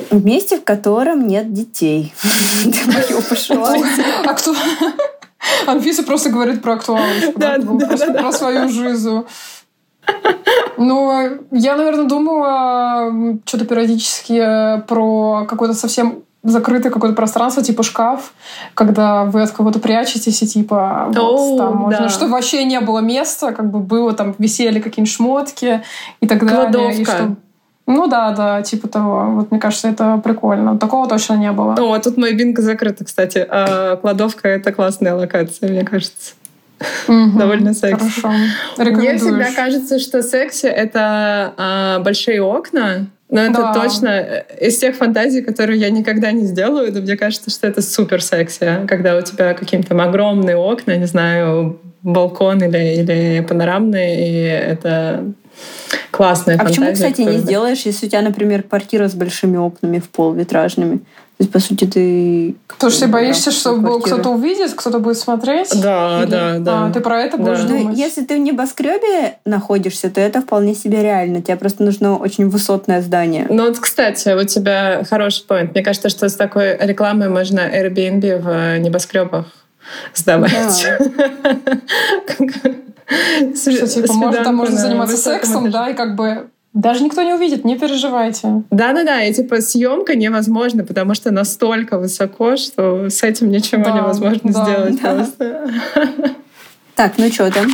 В 0.10 0.26
месте, 0.26 0.58
в 0.58 0.64
котором 0.64 1.28
нет 1.28 1.54
детей. 1.54 2.14
А 4.26 4.34
кто? 4.34 4.56
Анфиса 5.68 6.04
просто 6.04 6.30
говорит 6.30 6.62
про 6.62 6.74
актуальность, 6.74 7.34
просто 7.34 8.14
про 8.14 8.32
свою 8.32 8.70
жизнь. 8.70 9.24
Ну, 10.78 11.30
я, 11.52 11.76
наверное, 11.76 12.06
думала 12.06 13.40
что-то 13.46 13.66
периодически 13.66 14.82
про 14.88 15.46
какое-то 15.48 15.76
совсем 15.76 16.24
закрытое 16.44 16.92
какое-то 16.92 17.16
пространство, 17.16 17.62
типа 17.62 17.84
шкаф, 17.84 18.34
когда 18.74 19.26
вы 19.26 19.44
от 19.44 19.52
кого-то 19.52 19.80
прячетесь, 19.80 20.42
и 20.42 20.48
типа 20.48 21.06
вот 21.08 21.18
oh, 21.18 21.58
там 21.58 21.76
можно, 21.78 22.00
да. 22.00 22.10
чтобы 22.10 22.32
вообще 22.32 22.64
не 22.64 22.80
было 22.80 23.00
места, 23.00 23.52
как 23.52 23.70
бы 23.70 23.80
было 23.80 24.14
там, 24.14 24.34
висели 24.40 24.80
какие-нибудь 24.80 25.14
шмотки 25.14 25.84
и 26.20 26.28
так 26.28 26.40
Кладовка. 26.40 26.72
далее. 26.72 27.02
И 27.02 27.06
что... 27.06 27.36
Ну 27.88 28.08
да, 28.08 28.32
да, 28.32 28.62
типа 28.62 28.88
того. 28.88 29.26
Вот 29.32 29.52
мне 29.52 29.60
кажется, 29.60 29.90
это 29.90 30.20
прикольно. 30.24 30.78
Такого 30.78 31.08
точно 31.08 31.34
не 31.34 31.52
было. 31.52 31.74
О, 31.74 32.00
тут 32.00 32.18
мой 32.18 32.34
бинго 32.34 32.62
закрыто, 32.62 33.04
кстати. 33.06 33.46
А 33.48 33.98
кладовка— 33.98 34.48
это 34.50 34.72
классная 34.72 35.14
локация, 35.14 35.70
мне 35.70 35.84
кажется. 35.84 36.34
Угу, 37.08 37.38
Довольно 37.38 37.74
секси. 37.74 38.22
Хорошо. 38.22 38.32
Мне 38.78 39.18
всегда 39.18 39.52
кажется, 39.56 40.00
что 40.00 40.22
секси— 40.24 40.66
это 40.68 41.54
а, 41.58 42.00
большие 42.00 42.42
окна, 42.42 43.08
но 43.30 43.40
это 43.40 43.54
да. 43.54 43.74
точно 43.74 44.08
э, 44.10 44.44
из 44.60 44.78
тех 44.78 44.96
фантазий, 44.96 45.42
которые 45.42 45.80
я 45.80 45.90
никогда 45.90 46.32
не 46.32 46.46
сделаю, 46.46 46.94
но 46.94 47.00
мне 47.00 47.16
кажется, 47.16 47.50
что 47.50 47.66
это 47.66 47.82
супер 47.82 48.22
секси, 48.22 48.86
когда 48.88 49.18
у 49.18 49.22
тебя 49.22 49.54
какие-то 49.54 49.90
там 49.90 50.02
огромные 50.02 50.58
окна, 50.58 50.98
не 50.98 51.06
знаю, 51.06 51.80
балкон 52.04 52.62
или, 52.62 53.02
или 53.02 53.46
панорамные, 53.48 54.28
и 54.28 54.72
это 54.72 55.34
классная 56.12 56.56
а 56.56 56.60
фантазия. 56.60 56.82
А 56.82 56.88
почему, 56.88 56.94
кстати, 56.94 57.22
не 57.22 57.38
сделаешь, 57.38 57.82
если 57.84 58.08
у 58.08 58.10
тебя, 58.10 58.22
например, 58.22 58.64
квартира 58.64 59.08
с 59.08 59.16
большими 59.16 59.56
окнами 59.56 60.00
в 60.00 60.10
пол 60.10 60.34
витражными? 60.34 61.00
То 61.42 61.44
есть, 61.44 61.54
по 61.54 61.60
сути, 61.60 61.86
ты... 61.86 62.56
Потому 62.68 62.92
что 62.92 63.06
ты 63.06 63.08
боишься, 63.12 63.50
что 63.50 63.76
кто-то 64.00 64.30
увидит, 64.30 64.76
кто-то 64.76 65.00
будет 65.00 65.18
смотреть? 65.18 65.70
Да, 65.82 66.22
Или... 66.22 66.30
да, 66.30 66.60
да. 66.60 66.86
А, 66.86 66.92
ты 66.92 67.00
про 67.00 67.20
это 67.20 67.38
да. 67.38 67.44
будешь 67.44 67.64
ну, 67.64 67.80
думать? 67.80 67.98
Если 67.98 68.24
ты 68.24 68.36
в 68.36 68.40
небоскребе 68.42 69.40
находишься, 69.44 70.12
то 70.12 70.22
это 70.22 70.42
вполне 70.42 70.76
себе 70.76 71.02
реально. 71.02 71.42
Тебе 71.42 71.56
просто 71.56 71.82
нужно 71.82 72.16
очень 72.16 72.48
высотное 72.48 73.02
здание. 73.02 73.48
Ну 73.50 73.66
вот, 73.66 73.80
кстати, 73.80 74.40
у 74.40 74.44
тебя 74.44 75.04
хороший 75.10 75.44
поинт. 75.48 75.74
Мне 75.74 75.84
кажется, 75.84 76.10
что 76.10 76.30
с 76.30 76.36
такой 76.36 76.78
рекламой 76.78 77.30
можно 77.30 77.62
Airbnb 77.62 78.38
в 78.38 78.78
небоскребах 78.78 79.48
сдавать. 80.14 80.86
Да. 81.00 81.06
Что, 83.56 83.88
типа, 83.88 84.14
может, 84.14 84.44
там 84.44 84.56
можно 84.56 84.78
заниматься 84.78 85.18
сексом, 85.18 85.72
да, 85.72 85.90
и 85.90 85.96
как 85.96 86.16
бы 86.16 86.52
даже 86.74 87.04
никто 87.04 87.22
не 87.24 87.34
увидит, 87.34 87.66
не 87.66 87.78
переживайте. 87.78 88.64
Да-да-да, 88.72 89.24
и 89.24 89.34
типа 89.34 89.60
съемка 89.60 90.16
невозможна, 90.16 90.86
потому 90.86 91.16
что 91.16 91.32
настолько 91.32 91.98
высоко, 91.98 92.56
что 92.56 93.10
с 93.10 93.24
этим 93.24 93.52
ничего 93.52 93.84
да, 93.84 93.92
невозможно 93.92 94.54
да, 94.54 94.64
сделать 94.64 95.02
да. 95.02 95.14
просто. 95.16 95.72
Так, 96.96 97.14
ну 97.18 97.30
что 97.32 97.52
там? 97.52 97.68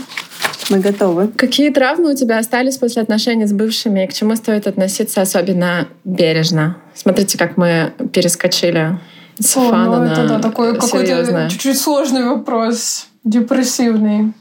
Мы 0.69 0.79
готовы. 0.79 1.29
Какие 1.29 1.69
травмы 1.69 2.13
у 2.13 2.15
тебя 2.15 2.39
остались 2.39 2.77
после 2.77 3.01
отношений 3.01 3.45
с 3.45 3.53
бывшими 3.53 4.03
и 4.03 4.07
к 4.07 4.13
чему 4.13 4.35
стоит 4.35 4.67
относиться 4.67 5.21
особенно 5.21 5.87
бережно? 6.03 6.77
Смотрите, 6.93 7.37
как 7.37 7.55
мы 7.57 7.93
перескочили 8.11 8.99
с 9.39 9.55
О, 9.55 9.69
фана 9.69 9.99
ну, 9.99 10.05
это, 10.05 10.23
на 10.23 10.27
да, 10.27 10.39
такой 10.39 10.77
какой-то 10.77 11.47
чуть-чуть 11.49 11.79
сложный 11.79 12.23
вопрос, 12.23 13.07
депрессивный. 13.23 14.33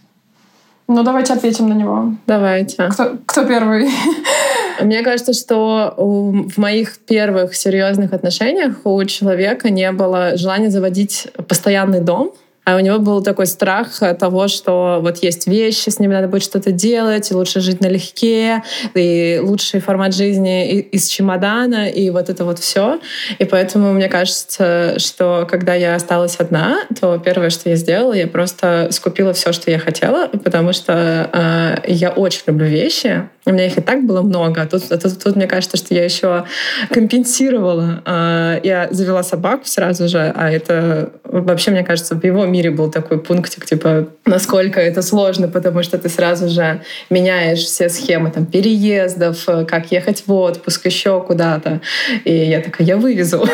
Ну, 0.88 1.02
давайте 1.02 1.33
ответим 1.33 1.69
на 1.69 1.75
него. 1.75 2.12
Давайте. 2.26 2.88
Кто, 2.88 3.16
кто 3.26 3.45
первый? 3.45 3.88
Мне 4.81 5.02
кажется, 5.02 5.33
что 5.33 5.95
в 5.97 6.59
моих 6.59 6.99
первых 6.99 7.57
серьезных 7.57 8.12
отношениях 8.12 8.76
у 8.85 9.02
человека 9.05 9.71
не 9.71 9.90
было 9.90 10.37
желания 10.37 10.71
заводить 10.71 11.28
постоянный 11.49 12.00
дом. 12.00 12.33
А 12.66 12.75
у 12.75 12.80
него 12.80 12.99
был 12.99 13.23
такой 13.23 13.46
страх 13.46 14.00
того, 14.18 14.49
что 14.49 14.99
вот 15.00 15.18
есть 15.18 15.46
вещи, 15.46 15.88
с 15.88 16.00
ними 16.00 16.12
надо 16.12 16.26
будет 16.26 16.42
что-то 16.42 16.73
делать, 16.73 17.30
и 17.30 17.35
лучше 17.35 17.61
жить 17.61 17.80
налегке, 17.80 18.64
и 18.92 19.40
лучший 19.40 19.78
формат 19.78 20.12
жизни 20.16 20.80
из 20.80 21.06
чемодана, 21.06 21.88
и 21.88 22.11
вот 22.11 22.28
это 22.28 22.44
вот 22.44 22.58
все. 22.58 22.99
И 23.38 23.44
поэтому 23.44 23.92
мне 23.92 24.08
кажется, 24.08 24.99
что 24.99 25.46
когда 25.49 25.75
я 25.75 25.94
осталась 25.94 26.37
одна, 26.40 26.80
то 27.00 27.18
первое, 27.18 27.50
что 27.50 27.70
я 27.70 27.76
сделала, 27.76 28.14
я 28.14 28.26
просто 28.26 28.88
скупила 28.90 29.32
все, 29.32 29.52
что 29.52 29.70
я 29.70 29.78
хотела, 29.78 30.26
потому 30.26 30.73
что 30.73 31.30
э, 31.32 31.92
я 31.92 32.11
очень 32.11 32.42
люблю 32.49 32.66
вещи, 32.66 33.28
у 33.44 33.52
меня 33.52 33.66
их 33.66 33.78
и 33.78 33.80
так 33.80 34.04
было 34.04 34.23
много, 34.23 34.62
а 34.62 34.66
тут, 34.66 34.90
а 34.90 34.99
тут, 34.99 35.23
тут 35.23 35.37
мне 35.37 35.46
кажется, 35.46 35.76
что 35.76 35.94
я 35.94 36.02
еще 36.02 36.46
компенсировала. 36.90 38.02
Э, 38.04 38.61
я 38.64 38.88
завела 38.90 39.23
собаку 39.23 39.66
сразу 39.66 40.08
же, 40.08 40.32
а 40.35 40.50
это 40.50 41.12
вообще, 41.23 41.70
мне 41.70 41.85
кажется, 41.85 42.16
в 42.16 42.25
его 42.25 42.44
мире 42.57 42.71
был 42.71 42.91
такой 42.91 43.19
пунктик, 43.19 43.67
типа, 43.67 44.09
насколько 44.25 44.81
это 44.81 45.03
сложно, 45.03 45.49
потому 45.49 45.83
что 45.83 45.99
ты 45.99 46.09
сразу 46.09 46.49
же 46.49 46.81
меняешь 47.11 47.59
все 47.59 47.89
схемы 47.89 48.31
там 48.31 48.47
переездов, 48.47 49.45
как 49.69 49.93
ехать 49.93 50.23
в 50.27 50.33
отпуск, 50.33 50.87
еще 50.87 51.21
куда-то. 51.21 51.81
И 52.25 52.35
я 52.35 52.61
такая, 52.61 52.87
я 52.87 52.97
вывезу. 52.97 53.47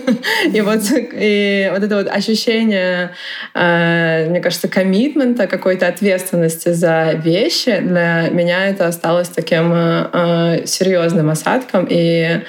И 0.52 0.60
вот, 0.60 0.80
и 0.92 1.70
вот 1.72 1.82
это 1.82 1.96
вот 1.96 2.08
ощущение, 2.08 3.10
э, 3.54 4.28
мне 4.28 4.40
кажется, 4.40 4.68
коммитмента, 4.68 5.46
какой-то 5.46 5.86
ответственности 5.86 6.72
за 6.72 7.12
вещи, 7.12 7.78
для 7.80 8.28
меня 8.30 8.66
это 8.68 8.86
осталось 8.86 9.28
таким 9.28 9.72
э, 9.74 10.62
серьезным 10.66 11.30
осадком. 11.30 11.86
И 11.88 12.42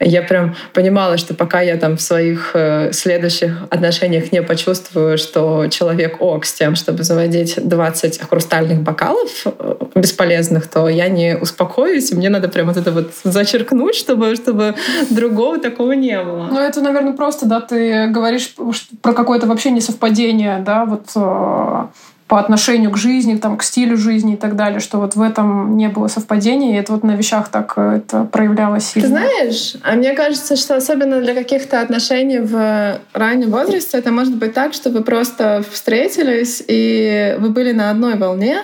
я 0.00 0.22
прям 0.22 0.56
понимала, 0.72 1.18
что 1.18 1.34
пока 1.34 1.60
я 1.60 1.76
там 1.76 1.96
в 1.96 2.02
своих 2.02 2.52
э, 2.54 2.92
следующих 2.92 3.62
отношениях 3.70 4.32
не 4.32 4.42
почувствую, 4.42 5.18
что 5.18 5.51
человек 5.70 6.20
ок 6.20 6.44
с 6.44 6.52
тем, 6.52 6.74
чтобы 6.74 7.02
заводить 7.02 7.58
20 7.62 8.20
хрустальных 8.28 8.80
бокалов 8.80 9.30
э, 9.44 9.74
бесполезных, 9.94 10.68
то 10.68 10.88
я 10.88 11.08
не 11.08 11.36
успокоюсь, 11.36 12.10
и 12.12 12.14
мне 12.14 12.28
надо 12.28 12.48
прям 12.48 12.66
вот 12.66 12.76
это 12.76 12.90
вот 12.92 13.12
зачеркнуть, 13.24 13.94
чтобы, 13.94 14.36
чтобы 14.36 14.74
другого 15.10 15.58
такого 15.58 15.92
не 15.92 16.20
было. 16.22 16.48
Ну, 16.50 16.58
это, 16.58 16.80
наверное, 16.80 17.12
просто, 17.12 17.46
да, 17.46 17.60
ты 17.60 18.08
говоришь 18.08 18.54
про 19.00 19.12
какое-то 19.12 19.46
вообще 19.46 19.70
несовпадение, 19.70 20.62
да, 20.64 20.84
вот 20.84 21.06
э, 21.14 21.84
по 22.32 22.40
отношению 22.40 22.90
к 22.90 22.96
жизни, 22.96 23.36
там, 23.36 23.58
к 23.58 23.62
стилю 23.62 23.98
жизни 23.98 24.32
и 24.32 24.36
так 24.38 24.56
далее, 24.56 24.80
что 24.80 24.96
вот 24.96 25.16
в 25.16 25.20
этом 25.20 25.76
не 25.76 25.90
было 25.90 26.08
совпадения, 26.08 26.72
и 26.72 26.80
это 26.80 26.94
вот 26.94 27.04
на 27.04 27.10
вещах 27.10 27.50
так 27.50 27.74
э, 27.76 27.98
это 27.98 28.24
проявлялось 28.24 28.86
сильно. 28.86 29.06
Ты 29.06 29.14
знаешь, 29.14 29.76
а 29.82 29.92
мне 29.96 30.14
кажется, 30.14 30.56
что 30.56 30.74
особенно 30.74 31.20
для 31.20 31.34
каких-то 31.34 31.82
отношений 31.82 32.38
в 32.38 33.00
раннем 33.12 33.50
возрасте 33.50 33.98
это 33.98 34.12
может 34.12 34.34
быть 34.34 34.54
так, 34.54 34.72
что 34.72 34.88
вы 34.88 35.02
просто 35.02 35.62
встретились, 35.70 36.64
и 36.66 37.36
вы 37.38 37.50
были 37.50 37.72
на 37.72 37.90
одной 37.90 38.16
волне, 38.16 38.62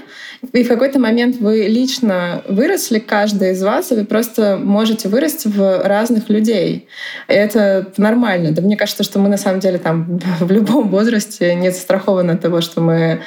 и 0.53 0.63
в 0.63 0.69
какой-то 0.69 1.01
момент 1.01 1.37
вы 1.41 1.67
лично 1.67 2.43
выросли, 2.49 3.01
каждый 3.01 3.53
из 3.53 3.63
вас, 3.63 3.91
и 3.91 3.97
вы 3.97 4.05
просто 4.05 4.57
можете 4.57 5.09
вырасти 5.09 5.49
в 5.49 5.83
разных 5.85 6.29
людей. 6.29 6.89
И 7.29 7.33
это 7.33 7.89
нормально. 7.97 8.53
Да 8.53 8.63
мне 8.63 8.77
кажется, 8.77 9.03
что 9.03 9.19
мы 9.19 9.29
на 9.29 9.37
самом 9.37 9.59
деле 9.61 9.79
там 9.79 10.21
в 10.41 10.51
любом 10.51 10.89
возрасте 10.91 11.55
не 11.55 11.71
застрахованы 11.71 12.33
от 12.33 12.41
того, 12.41 12.61
что 12.61 12.81
мы 12.81 13.21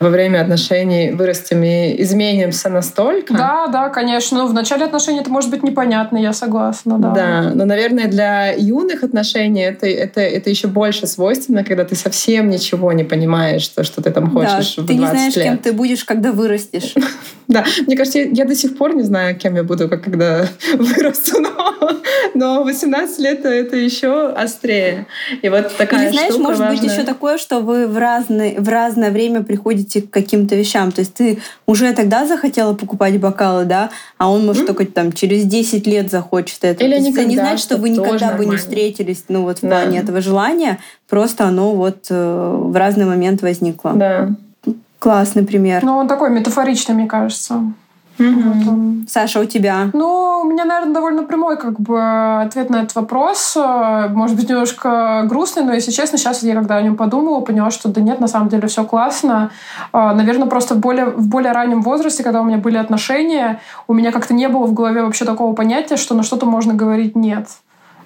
во 0.00 0.08
время 0.08 0.40
отношений 0.40 1.10
вырастем 1.10 1.62
и 1.62 2.00
изменимся 2.02 2.68
настолько. 2.68 3.34
Да, 3.34 3.66
да, 3.68 3.88
конечно. 3.88 4.38
Ну, 4.38 4.46
в 4.46 4.54
начале 4.54 4.84
отношений 4.84 5.20
это 5.20 5.30
может 5.30 5.50
быть 5.50 5.62
непонятно, 5.62 6.18
я 6.18 6.32
согласна, 6.32 6.98
да. 6.98 7.10
Да, 7.10 7.52
но, 7.54 7.64
наверное, 7.64 8.08
для 8.08 8.52
юных 8.52 9.02
отношений 9.02 9.62
это, 9.62 9.86
это, 9.86 10.20
это 10.20 10.50
еще 10.50 10.68
больше 10.68 11.06
свойственно, 11.06 11.64
когда 11.64 11.84
ты 11.84 11.94
совсем 11.94 12.48
ничего 12.50 12.92
не 12.92 13.04
понимаешь, 13.04 13.62
что, 13.62 13.84
что 13.84 14.02
ты 14.02 14.10
там 14.10 14.30
хочешь 14.30 14.76
да, 14.76 14.82
в 14.82 14.86
20 14.86 14.86
ты 14.86 14.94
не 14.94 15.06
знаешь, 15.06 15.36
лет. 15.36 15.44
кем 15.44 15.58
ты 15.58 15.72
будешь, 15.72 16.04
когда 16.04 16.32
вырастешь. 16.32 16.94
Да, 17.48 17.64
мне 17.86 17.96
кажется, 17.96 18.18
я, 18.18 18.44
до 18.44 18.56
сих 18.56 18.76
пор 18.76 18.96
не 18.96 19.04
знаю, 19.04 19.36
кем 19.36 19.54
я 19.54 19.62
буду, 19.62 19.88
как 19.88 20.02
когда 20.02 20.48
вырасту, 20.74 21.40
но, 21.40 21.90
но 22.34 22.64
18 22.64 23.18
лет 23.20 23.44
это 23.44 23.76
еще 23.76 24.30
острее. 24.30 25.06
И 25.42 25.48
вот 25.48 25.76
такая 25.76 26.06
Или 26.06 26.12
знаешь, 26.12 26.32
штука 26.32 26.42
может 26.42 26.60
важная. 26.60 26.80
быть 26.80 26.92
еще 26.92 27.04
такое, 27.04 27.38
что 27.38 27.60
вы 27.60 27.86
в, 27.86 27.96
разный, 27.98 28.56
в 28.58 28.68
разное 28.68 29.10
время 29.10 29.44
приходите 29.44 29.75
к 29.84 30.10
каким-то 30.10 30.54
вещам. 30.54 30.92
То 30.92 31.00
есть 31.00 31.14
ты 31.14 31.38
уже 31.66 31.92
тогда 31.92 32.26
захотела 32.26 32.74
покупать 32.74 33.18
бокалы, 33.20 33.64
да, 33.64 33.90
а 34.18 34.30
он, 34.30 34.46
может, 34.46 34.64
mm? 34.64 34.66
только 34.66 34.86
там 34.86 35.12
через 35.12 35.44
10 35.44 35.86
лет 35.86 36.10
захочет 36.10 36.58
это. 36.62 36.84
Или 36.84 36.98
никогда, 36.98 37.20
это 37.22 37.30
не 37.30 37.36
значит, 37.36 37.60
что 37.60 37.76
вы 37.76 37.90
никогда 37.90 38.32
бы 38.32 38.46
не 38.46 38.56
встретились, 38.56 39.24
ну 39.28 39.42
вот 39.42 39.58
в 39.58 39.62
да. 39.62 39.68
плане 39.68 39.98
этого 39.98 40.20
желания, 40.20 40.78
просто 41.08 41.44
оно 41.44 41.74
вот 41.74 42.06
э, 42.10 42.56
в 42.56 42.76
разный 42.76 43.04
момент 43.04 43.42
возникло. 43.42 43.92
Да. 43.94 44.30
Классный 44.98 45.44
пример. 45.44 45.84
Ну, 45.84 45.96
он 45.96 46.08
такой 46.08 46.30
метафоричный, 46.30 46.94
мне 46.94 47.06
кажется. 47.06 47.62
Mm-hmm. 48.18 49.08
Саша, 49.08 49.40
у 49.40 49.44
тебя? 49.44 49.90
Ну, 49.92 50.40
у 50.42 50.44
меня, 50.44 50.64
наверное, 50.64 50.94
довольно 50.94 51.22
прямой 51.22 51.56
как 51.56 51.78
бы 51.78 52.40
ответ 52.40 52.70
на 52.70 52.76
этот 52.76 52.94
вопрос. 52.94 53.56
Может 53.56 54.36
быть, 54.36 54.48
немножко 54.48 55.24
грустный, 55.26 55.64
но, 55.64 55.72
если 55.74 55.90
честно, 55.90 56.18
сейчас 56.18 56.42
я, 56.42 56.54
когда 56.54 56.76
о 56.76 56.82
нем 56.82 56.96
подумала, 56.96 57.40
поняла, 57.40 57.70
что 57.70 57.88
да 57.88 58.00
нет, 58.00 58.20
на 58.20 58.28
самом 58.28 58.48
деле 58.48 58.68
все 58.68 58.84
классно. 58.84 59.50
Наверное, 59.92 60.48
просто 60.48 60.74
в 60.74 60.78
более, 60.78 61.06
в 61.06 61.28
более 61.28 61.52
раннем 61.52 61.82
возрасте, 61.82 62.22
когда 62.22 62.40
у 62.40 62.44
меня 62.44 62.58
были 62.58 62.76
отношения, 62.76 63.60
у 63.86 63.94
меня 63.94 64.12
как-то 64.12 64.34
не 64.34 64.48
было 64.48 64.66
в 64.66 64.72
голове 64.72 65.02
вообще 65.02 65.24
такого 65.24 65.54
понятия, 65.54 65.96
что 65.96 66.14
на 66.14 66.22
что-то 66.22 66.46
можно 66.46 66.74
говорить 66.74 67.16
«нет». 67.16 67.48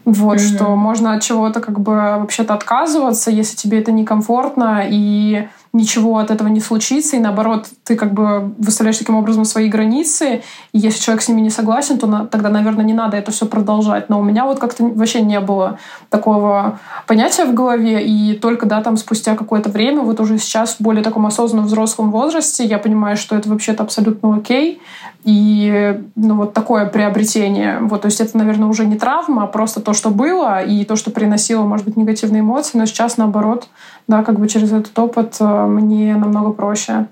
Вот, 0.07 0.38
mm-hmm. 0.38 0.57
что 0.57 0.76
можно 0.76 1.12
от 1.12 1.23
чего-то 1.23 1.61
как 1.61 1.79
бы 1.79 1.93
вообще-то 1.93 2.55
отказываться, 2.55 3.31
если 3.31 3.55
тебе 3.55 3.81
это 3.81 3.93
некомфортно, 3.93 4.83
и 4.88 5.47
ничего 5.73 6.19
от 6.19 6.31
этого 6.31 6.49
не 6.49 6.61
случится, 6.61 7.17
и 7.17 7.21
наоборот, 7.21 7.69
ты 7.85 7.95
как 7.95 8.12
бы 8.12 8.53
выставляешь 8.59 8.99
таким 8.99 9.15
образом 9.15 9.45
свои 9.45 9.69
границы, 9.69 10.43
и 10.73 10.79
если 10.79 11.00
человек 11.00 11.23
с 11.23 11.29
ними 11.29 11.43
не 11.43 11.50
согласен, 11.50 11.99
то 11.99 12.07
на, 12.07 12.27
тогда, 12.27 12.49
наверное, 12.49 12.85
не 12.85 12.93
надо 12.93 13.17
это 13.17 13.31
все 13.31 13.47
продолжать. 13.47 14.09
Но 14.09 14.19
у 14.19 14.23
меня 14.23 14.47
вот 14.47 14.59
как-то 14.59 14.85
вообще 14.85 15.21
не 15.21 15.39
было 15.39 15.79
такого 16.09 16.81
понятия 17.07 17.45
в 17.45 17.55
голове, 17.55 18.05
и 18.05 18.35
только, 18.35 18.67
да, 18.67 18.83
там 18.83 18.97
спустя 18.97 19.37
какое-то 19.37 19.71
время, 19.71 20.03
вот 20.03 20.19
уже 20.19 20.39
сейчас 20.39 20.75
в 20.75 20.81
более 20.81 21.05
таком 21.05 21.27
осознанном 21.27 21.67
взрослом 21.67 22.11
возрасте, 22.11 22.65
я 22.65 22.79
понимаю, 22.79 23.17
что 23.17 23.37
это 23.37 23.49
вообще-то 23.49 23.85
абсолютно 23.85 24.37
окей, 24.37 24.81
и 25.23 26.00
ну, 26.17 26.35
вот 26.37 26.55
такое 26.55 26.87
приобретение. 26.87 27.79
Вот, 27.81 28.03
то 28.03 28.07
есть 28.07 28.21
это, 28.21 28.39
наверное, 28.39 28.69
уже 28.69 28.87
не 28.87 28.97
травма, 28.97 29.45
а 29.45 29.47
просто 29.47 29.81
то, 29.81 29.93
что 29.93 30.11
было, 30.11 30.62
и 30.62 30.85
то, 30.85 30.97
что 30.97 31.11
приносило, 31.11 31.62
может 31.62 31.85
быть, 31.85 31.97
негативные 31.97 32.41
эмоции, 32.41 32.79
но 32.79 32.87
сейчас, 32.87 33.19
наоборот, 33.19 33.69
да, 34.11 34.23
как 34.25 34.38
бы 34.38 34.49
через 34.49 34.73
этот 34.73 34.99
опыт 34.99 35.37
э, 35.40 35.67
мне 35.67 36.17
намного 36.17 36.52
проще 36.52 37.07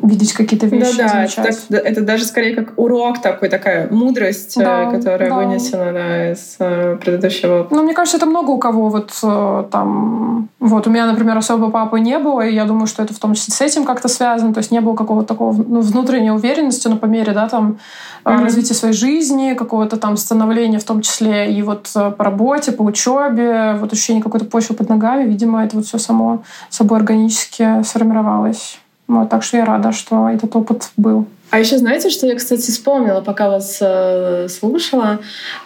видеть 0.00 0.32
какие-то 0.32 0.66
вещи, 0.66 0.96
да, 0.96 1.26
да. 1.36 1.42
Это, 1.42 1.76
это 1.76 2.00
даже 2.02 2.24
скорее 2.24 2.54
как 2.54 2.74
урок 2.76 3.20
такой, 3.20 3.48
такая 3.48 3.88
мудрость, 3.90 4.56
э, 4.56 4.64
да, 4.64 4.90
которая 4.90 5.28
да. 5.28 5.36
вынесена 5.36 5.92
да, 5.92 6.32
из 6.32 6.56
э, 6.60 6.96
предыдущего. 7.02 7.66
Ну, 7.70 7.82
мне 7.82 7.94
кажется, 7.94 8.16
это 8.16 8.26
много 8.26 8.50
у 8.50 8.58
кого 8.58 8.90
вот 8.90 9.12
э, 9.22 9.64
там... 9.70 10.48
Вот, 10.60 10.86
у 10.86 10.90
меня, 10.90 11.06
например, 11.06 11.36
особо 11.36 11.70
папы 11.70 11.98
не 11.98 12.18
было, 12.18 12.42
и 12.42 12.54
я 12.54 12.64
думаю, 12.64 12.86
что 12.86 13.02
это 13.02 13.12
в 13.12 13.18
том 13.18 13.34
числе 13.34 13.54
с 13.54 13.60
этим 13.60 13.84
как-то 13.84 14.08
связано, 14.08 14.54
то 14.54 14.58
есть 14.58 14.70
не 14.70 14.80
было 14.80 14.94
какого-то 14.94 15.26
такого 15.26 15.52
ну, 15.52 15.80
внутренней 15.80 16.30
уверенности, 16.30 16.86
но 16.86 16.96
по 16.96 17.06
мере, 17.06 17.32
да, 17.32 17.48
там, 17.48 17.78
mm-hmm. 18.24 18.42
развития 18.42 18.74
своей 18.74 18.94
жизни, 18.94 19.54
какого-то 19.54 19.96
там 19.96 20.16
становления, 20.16 20.78
в 20.78 20.84
том 20.84 21.00
числе 21.00 21.52
и 21.52 21.62
вот 21.62 21.90
по 21.92 22.24
работе, 22.24 22.70
по 22.70 22.82
учебе, 22.82 23.74
вот 23.80 23.92
ощущение 23.92 24.22
какой-то 24.22 24.46
почвы 24.46 24.76
под 24.76 24.88
ногами, 24.88 25.24
видимо, 25.24 25.64
это 25.64 25.76
вот 25.76 25.86
все 25.86 25.98
само 25.98 26.42
собой 26.70 26.98
органически 26.98 27.82
сформировалось. 27.82 28.78
Вот, 29.08 29.30
так 29.30 29.42
что 29.42 29.56
я 29.56 29.64
рада, 29.64 29.90
что 29.92 30.28
этот 30.28 30.54
опыт 30.54 30.92
был. 30.96 31.26
А 31.50 31.58
еще 31.58 31.78
знаете, 31.78 32.10
что 32.10 32.26
я, 32.26 32.34
кстати, 32.34 32.70
вспомнила, 32.70 33.22
пока 33.22 33.48
вас 33.48 33.78
э, 33.80 34.48
слушала? 34.48 35.20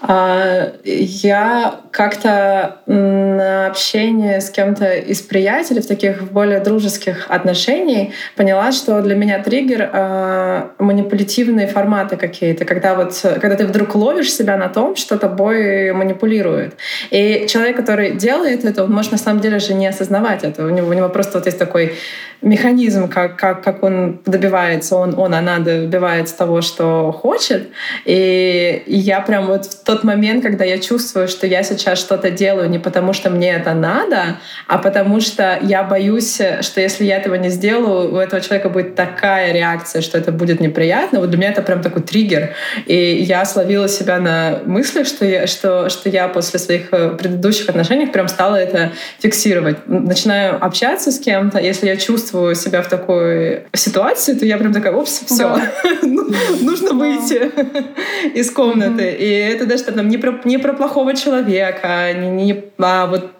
Э, 0.07 0.73
я 0.85 1.81
как-то 1.91 2.77
на 2.87 3.67
общение 3.67 4.41
с 4.41 4.51
кем-то 4.51 4.95
из 4.95 5.21
приятелей 5.23 5.81
в 5.81 5.87
таких 5.87 6.31
более 6.31 6.61
дружеских 6.61 7.27
отношениях 7.29 8.13
поняла, 8.37 8.71
что 8.71 9.03
для 9.03 9.17
меня 9.17 9.43
триггер 9.43 9.91
э, 9.93 10.69
манипулятивные 10.79 11.67
форматы 11.67 12.17
какие-то, 12.17 12.65
когда 12.65 12.95
вот 12.95 13.19
когда 13.41 13.57
ты 13.57 13.67
вдруг 13.67 13.95
ловишь 13.97 14.33
себя 14.33 14.57
на 14.57 14.69
том, 14.69 14.95
что 14.95 15.19
тобой 15.19 15.93
манипулирует. 15.93 16.75
И 17.11 17.47
человек, 17.49 17.77
который 17.77 18.13
делает 18.13 18.65
это, 18.65 18.85
он 18.85 18.93
может 18.93 19.11
на 19.11 19.19
самом 19.19 19.41
деле 19.41 19.59
же 19.59 19.75
не 19.75 19.89
осознавать 19.89 20.45
это. 20.45 20.65
У 20.65 20.71
него, 20.71 20.89
у 20.89 20.93
него 20.93 21.09
просто 21.09 21.39
вот 21.39 21.47
есть 21.47 21.59
такой 21.59 21.95
механизм, 22.43 23.09
как, 23.09 23.37
как, 23.37 23.63
как 23.63 23.83
он 23.83 24.21
добивается, 24.27 24.97
он, 24.97 25.19
он, 25.19 25.35
она 25.35 25.59
добивается 25.81 26.37
того, 26.37 26.61
что 26.61 27.13
хочет. 27.13 27.69
И, 28.05 28.83
я 28.87 29.21
прям 29.21 29.47
вот 29.47 29.67
в 29.67 29.85
тот 29.85 30.05
момент, 30.05 30.43
когда 30.43 30.65
я 30.65 30.79
чувствую, 30.79 31.29
что 31.29 31.47
я 31.47 31.63
сейчас 31.63 31.99
что-то 31.99 32.31
делаю 32.31 32.69
не 32.69 32.79
потому, 32.79 33.13
что 33.13 33.31
мне 33.31 33.53
это 33.53 33.75
надо, 33.75 34.39
а 34.67 34.79
потому 34.79 35.21
что 35.21 35.59
я 35.63 35.83
боюсь, 35.83 36.41
что 36.61 36.81
если 36.81 37.05
я 37.05 37.17
этого 37.17 37.35
не 37.35 37.49
сделаю, 37.49 38.15
у 38.15 38.17
этого 38.17 38.41
человека 38.41 38.69
будет 38.69 38.95
такая 38.95 39.53
реакция, 39.53 40.03
что 40.03 40.19
это 40.19 40.33
будет 40.33 40.61
неприятно. 40.61 41.21
Вот 41.21 41.31
для 41.31 41.39
меня 41.39 41.51
это 41.51 41.63
прям 41.63 41.83
такой 41.83 42.03
триггер. 42.03 42.55
И 42.87 43.23
я 43.23 43.45
словила 43.45 43.89
себя 43.89 44.19
на 44.19 44.61
мысли, 44.65 45.05
что 45.05 45.25
я, 45.25 45.47
что, 45.47 45.89
что 45.89 46.09
я 46.09 46.29
после 46.29 46.59
своих 46.59 46.93
э, 46.93 47.17
предыдущих 47.17 47.69
отношений 47.69 48.07
прям 48.07 48.29
стала 48.29 48.57
это 48.57 48.93
фиксировать. 49.21 49.79
Начинаю 49.87 50.63
общаться 50.65 51.11
с 51.11 51.19
кем-то, 51.19 51.59
если 51.59 51.87
я 51.87 51.97
чувствую 51.97 52.55
себя 52.55 52.83
в 52.83 52.89
такой 52.89 53.65
ситуации, 53.75 54.35
то 54.35 54.45
я 54.45 54.59
прям 54.59 54.73
такая, 54.73 54.93
опс, 54.93 55.23
все, 55.27 55.57
нужно 56.03 56.93
выйти 56.93 57.51
из 58.35 58.51
комнаты. 58.51 59.13
И 59.13 59.29
это 59.29 59.67
даже 59.67 59.85
там 59.85 60.09
не 60.09 60.19
про, 60.19 60.73
плохого 60.73 61.15
человека, 61.15 62.13
не, 62.13 62.31
не, 62.31 62.65
а 62.79 63.07
вот 63.07 63.31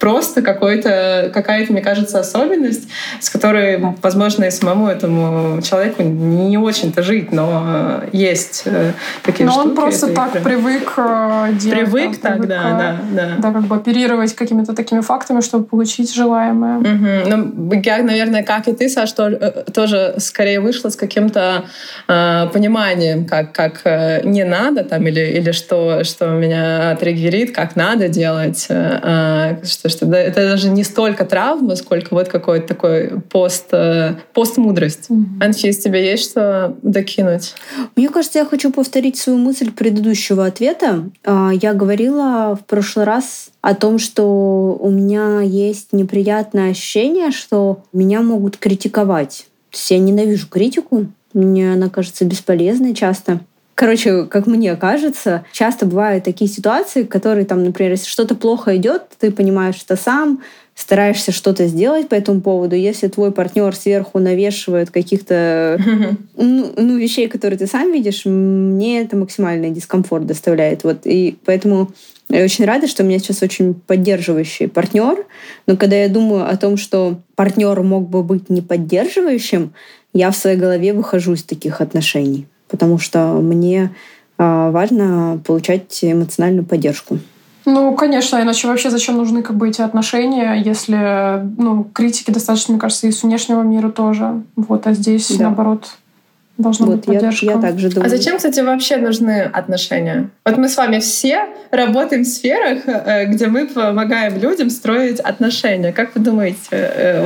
просто 0.00 0.40
какой-то, 0.40 1.30
какая-то, 1.32 1.72
мне 1.72 1.82
кажется, 1.82 2.18
особенность, 2.18 2.88
с 3.20 3.28
которой, 3.28 3.78
возможно, 4.02 4.44
и 4.44 4.50
самому 4.50 4.88
этому 4.88 5.60
человеку 5.62 6.02
не 6.02 6.56
очень-то 6.56 7.02
жить, 7.02 7.32
но 7.32 8.02
есть 8.10 8.62
э, 8.64 8.92
такие 9.22 9.44
но 9.44 9.52
штуки. 9.52 9.66
Но 9.66 9.70
он 9.70 9.76
просто 9.76 10.08
так 10.08 10.32
прям... 10.32 10.42
привык 10.42 10.94
э, 10.96 11.48
делать. 11.52 11.78
Привык 11.78 12.20
так, 12.20 12.32
привык, 12.32 12.48
да, 12.48 12.62
да, 12.62 12.98
да. 13.12 13.36
Да, 13.38 13.52
как 13.52 13.64
бы 13.64 13.76
оперировать 13.76 14.34
какими-то 14.34 14.74
такими 14.74 15.00
фактами, 15.00 15.42
чтобы 15.42 15.64
получить 15.64 16.14
желаемое. 16.14 16.78
Угу. 16.78 17.28
Ну, 17.28 17.82
я, 17.84 18.02
наверное, 18.02 18.42
как 18.42 18.68
и 18.68 18.72
ты, 18.72 18.88
Саш, 18.88 19.12
э, 19.18 19.64
тоже 19.72 20.14
скорее 20.16 20.60
вышла 20.60 20.88
с 20.88 20.96
каким-то 20.96 21.64
э, 22.08 22.46
пониманием, 22.52 23.26
как, 23.26 23.52
как 23.52 24.24
не 24.24 24.44
надо 24.44 24.82
там, 24.82 25.06
или, 25.06 25.20
или 25.20 25.52
что, 25.52 26.04
что 26.04 26.28
меня 26.30 26.96
триггерит, 26.96 27.54
как 27.54 27.76
надо 27.76 28.08
делать, 28.08 28.64
э, 28.70 29.56
что 29.64 29.89
что 29.90 30.06
это 30.06 30.40
даже 30.40 30.70
не 30.70 30.84
столько 30.84 31.24
травма, 31.24 31.76
сколько 31.76 32.14
вот 32.14 32.28
какой-то 32.28 32.68
такой 32.68 33.20
пост, 33.28 33.66
э, 33.72 34.14
постмудрость. 34.32 35.10
Mm-hmm. 35.10 35.44
Анфис, 35.44 35.78
тебе 35.78 36.04
есть 36.10 36.30
что 36.30 36.76
докинуть? 36.82 37.54
Мне 37.96 38.08
кажется, 38.08 38.38
я 38.38 38.44
хочу 38.44 38.72
повторить 38.72 39.16
свою 39.16 39.38
мысль 39.38 39.70
предыдущего 39.70 40.46
ответа. 40.46 41.10
А, 41.24 41.50
я 41.52 41.74
говорила 41.74 42.56
в 42.56 42.64
прошлый 42.66 43.04
раз 43.04 43.50
о 43.60 43.74
том, 43.74 43.98
что 43.98 44.78
у 44.80 44.90
меня 44.90 45.40
есть 45.40 45.92
неприятное 45.92 46.70
ощущение, 46.70 47.30
что 47.30 47.82
меня 47.92 48.22
могут 48.22 48.56
критиковать. 48.56 49.46
То 49.70 49.76
есть 49.76 49.90
я 49.90 49.98
ненавижу 49.98 50.48
критику, 50.48 51.06
мне 51.32 51.72
она 51.72 51.88
кажется 51.88 52.24
бесполезной 52.24 52.94
часто. 52.94 53.40
Короче, 53.80 54.26
как 54.26 54.46
мне 54.46 54.76
кажется, 54.76 55.46
часто 55.52 55.86
бывают 55.86 56.22
такие 56.22 56.50
ситуации, 56.50 57.04
которые 57.04 57.46
там, 57.46 57.64
например, 57.64 57.92
если 57.92 58.10
что-то 58.10 58.34
плохо 58.34 58.76
идет, 58.76 59.04
ты 59.18 59.30
понимаешь 59.30 59.80
это 59.82 59.96
сам, 59.96 60.42
стараешься 60.74 61.32
что-то 61.32 61.66
сделать 61.66 62.10
по 62.10 62.14
этому 62.14 62.42
поводу. 62.42 62.76
Если 62.76 63.08
твой 63.08 63.32
партнер 63.32 63.74
сверху 63.74 64.18
навешивает 64.18 64.90
каких-то 64.90 65.80
ну, 66.36 66.74
ну, 66.76 66.98
вещей, 66.98 67.26
которые 67.26 67.58
ты 67.58 67.66
сам 67.66 67.90
видишь, 67.90 68.26
мне 68.26 69.00
это 69.00 69.16
максимальный 69.16 69.70
дискомфорт 69.70 70.26
доставляет. 70.26 70.84
Вот. 70.84 71.06
И 71.06 71.38
поэтому 71.46 71.90
я 72.28 72.44
очень 72.44 72.66
рада, 72.66 72.86
что 72.86 73.02
у 73.02 73.06
меня 73.06 73.18
сейчас 73.18 73.42
очень 73.42 73.72
поддерживающий 73.72 74.68
партнер. 74.68 75.24
Но 75.66 75.78
когда 75.78 75.96
я 75.96 76.10
думаю 76.10 76.46
о 76.46 76.54
том, 76.58 76.76
что 76.76 77.18
партнер 77.34 77.80
мог 77.80 78.10
бы 78.10 78.22
быть 78.24 78.50
не 78.50 78.60
поддерживающим, 78.60 79.72
я 80.12 80.30
в 80.30 80.36
своей 80.36 80.58
голове 80.58 80.92
выхожу 80.92 81.32
из 81.32 81.44
таких 81.44 81.80
отношений 81.80 82.46
потому 82.70 82.98
что 82.98 83.34
мне 83.34 83.90
а, 84.38 84.70
важно 84.70 85.40
получать 85.44 85.98
эмоциональную 86.02 86.64
поддержку. 86.64 87.18
Ну, 87.66 87.94
конечно, 87.94 88.40
иначе 88.40 88.68
вообще 88.68 88.90
зачем 88.90 89.16
нужны 89.16 89.42
как 89.42 89.56
бы 89.56 89.68
эти 89.68 89.82
отношения, 89.82 90.54
если 90.54 91.42
ну, 91.58 91.84
критики 91.84 92.30
достаточно, 92.30 92.72
мне 92.72 92.80
кажется, 92.80 93.06
и 93.06 93.12
с 93.12 93.22
внешнего 93.22 93.62
мира 93.62 93.90
тоже. 93.90 94.42
Вот, 94.56 94.86
а 94.86 94.94
здесь, 94.94 95.30
да. 95.36 95.44
наоборот, 95.44 95.90
должна 96.60 96.86
вот, 96.86 96.96
быть 96.96 97.04
поддержка. 97.04 97.46
Я, 97.46 97.52
я 97.52 97.60
также 97.60 97.90
думаю. 97.90 98.06
А 98.06 98.08
зачем, 98.08 98.36
кстати, 98.36 98.60
вообще 98.60 98.96
нужны 98.96 99.42
отношения? 99.42 100.30
Вот 100.44 100.56
мы 100.56 100.68
с 100.68 100.76
вами 100.76 101.00
все 101.00 101.46
работаем 101.70 102.22
в 102.22 102.26
сферах, 102.26 102.82
э, 102.86 103.26
где 103.26 103.46
мы 103.46 103.66
помогаем 103.66 104.38
людям 104.38 104.70
строить 104.70 105.20
отношения. 105.20 105.92
Как 105.92 106.14
вы 106.14 106.22
думаете? 106.22 106.58
Э, 106.70 107.22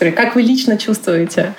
вот 0.00 0.14
как 0.14 0.34
вы 0.34 0.42
лично 0.42 0.78
чувствуете? 0.78 1.54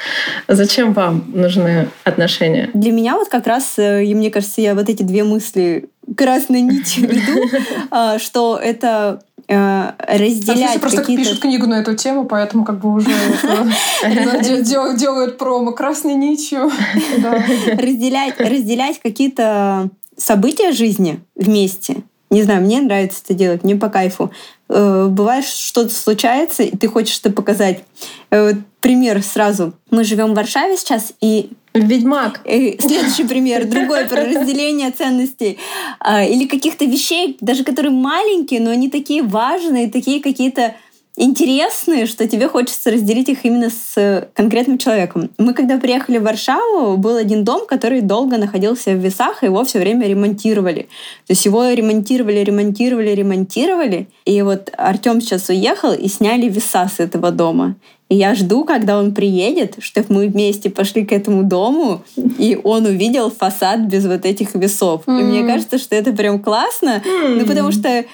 Зачем 0.47 0.93
вам 0.93 1.25
нужны 1.33 1.89
отношения? 2.03 2.69
Для 2.73 2.91
меня 2.91 3.15
вот 3.15 3.29
как 3.29 3.47
раз, 3.47 3.77
э, 3.77 4.05
и 4.05 4.15
мне 4.15 4.31
кажется, 4.31 4.61
я 4.61 4.75
вот 4.75 4.89
эти 4.89 5.03
две 5.03 5.23
мысли 5.23 5.89
красной 6.15 6.61
нитью 6.61 7.07
веду, 7.07 7.49
а, 7.91 8.19
что 8.19 8.57
это 8.57 9.21
э, 9.47 9.91
разделять 10.07 10.79
просто 10.79 11.03
пишут 11.03 11.39
книгу 11.39 11.67
на 11.67 11.81
эту 11.81 11.95
тему, 11.95 12.25
поэтому 12.25 12.65
как 12.65 12.79
бы 12.79 12.93
уже 12.93 13.09
делают 14.97 15.37
промо 15.37 15.71
красной 15.71 16.15
нитью. 16.15 16.71
Разделять, 17.67 18.39
разделять 18.39 18.99
какие-то 19.01 19.89
события 20.17 20.71
жизни 20.71 21.19
вместе. 21.35 22.03
Не 22.29 22.43
знаю, 22.43 22.61
мне 22.61 22.79
нравится 22.81 23.21
это 23.25 23.33
делать, 23.33 23.63
мне 23.63 23.75
по 23.75 23.89
кайфу. 23.89 24.31
Э, 24.69 25.07
бывает, 25.09 25.45
что-то 25.45 25.89
случается, 25.89 26.63
и 26.63 26.75
ты 26.75 26.87
хочешь 26.87 27.19
это 27.19 27.31
показать. 27.31 27.83
Э, 28.29 28.53
пример 28.81 29.23
сразу. 29.23 29.73
Мы 29.89 30.03
живем 30.03 30.33
в 30.33 30.35
Варшаве 30.35 30.77
сейчас, 30.77 31.13
и 31.21 31.49
Ведьмак. 31.73 32.41
Следующий 32.45 33.25
пример, 33.25 33.65
другое 33.65 34.07
про 34.07 34.25
разделение 34.25 34.91
ценностей. 34.91 35.59
А, 35.99 36.23
или 36.23 36.47
каких-то 36.47 36.85
вещей, 36.85 37.37
даже 37.41 37.63
которые 37.63 37.91
маленькие, 37.91 38.59
но 38.59 38.71
они 38.71 38.89
такие 38.89 39.21
важные, 39.23 39.89
такие 39.89 40.21
какие-то 40.21 40.75
интересные, 41.19 42.05
что 42.05 42.27
тебе 42.27 42.47
хочется 42.47 42.91
разделить 42.91 43.29
их 43.29 43.45
именно 43.45 43.69
с 43.69 44.27
конкретным 44.33 44.77
человеком. 44.77 45.29
Мы 45.37 45.53
когда 45.53 45.77
приехали 45.77 46.17
в 46.17 46.23
Варшаву, 46.23 46.97
был 46.97 47.17
один 47.17 47.43
дом, 47.43 47.67
который 47.67 48.01
долго 48.01 48.37
находился 48.37 48.91
в 48.91 48.97
весах, 48.97 49.43
и 49.43 49.47
его 49.47 49.63
все 49.65 49.79
время 49.79 50.07
ремонтировали. 50.07 50.83
То 51.27 51.33
есть 51.33 51.45
его 51.45 51.69
ремонтировали, 51.69 52.39
ремонтировали, 52.39 53.09
ремонтировали. 53.09 54.07
И 54.25 54.41
вот 54.41 54.71
Артем 54.77 55.19
сейчас 55.19 55.49
уехал 55.49 55.91
и 55.93 56.07
сняли 56.07 56.47
веса 56.47 56.87
с 56.87 56.99
этого 56.99 57.31
дома. 57.31 57.75
И 58.07 58.15
я 58.15 58.33
жду, 58.33 58.63
когда 58.63 58.97
он 58.97 59.13
приедет, 59.13 59.75
чтобы 59.79 60.07
мы 60.15 60.27
вместе 60.29 60.71
пошли 60.71 61.05
к 61.05 61.11
этому 61.11 61.43
дому, 61.43 62.01
и 62.39 62.59
он 62.63 62.85
увидел 62.85 63.29
фасад 63.29 63.81
без 63.81 64.07
вот 64.07 64.25
этих 64.25 64.55
весов. 64.55 65.03
Mm. 65.05 65.19
И 65.19 65.23
мне 65.23 65.45
кажется, 65.45 65.77
что 65.77 65.95
это 65.95 66.11
прям 66.11 66.39
классно, 66.39 67.03
mm. 67.05 67.35
ну 67.39 67.45
потому 67.45 67.71
что 67.71 68.05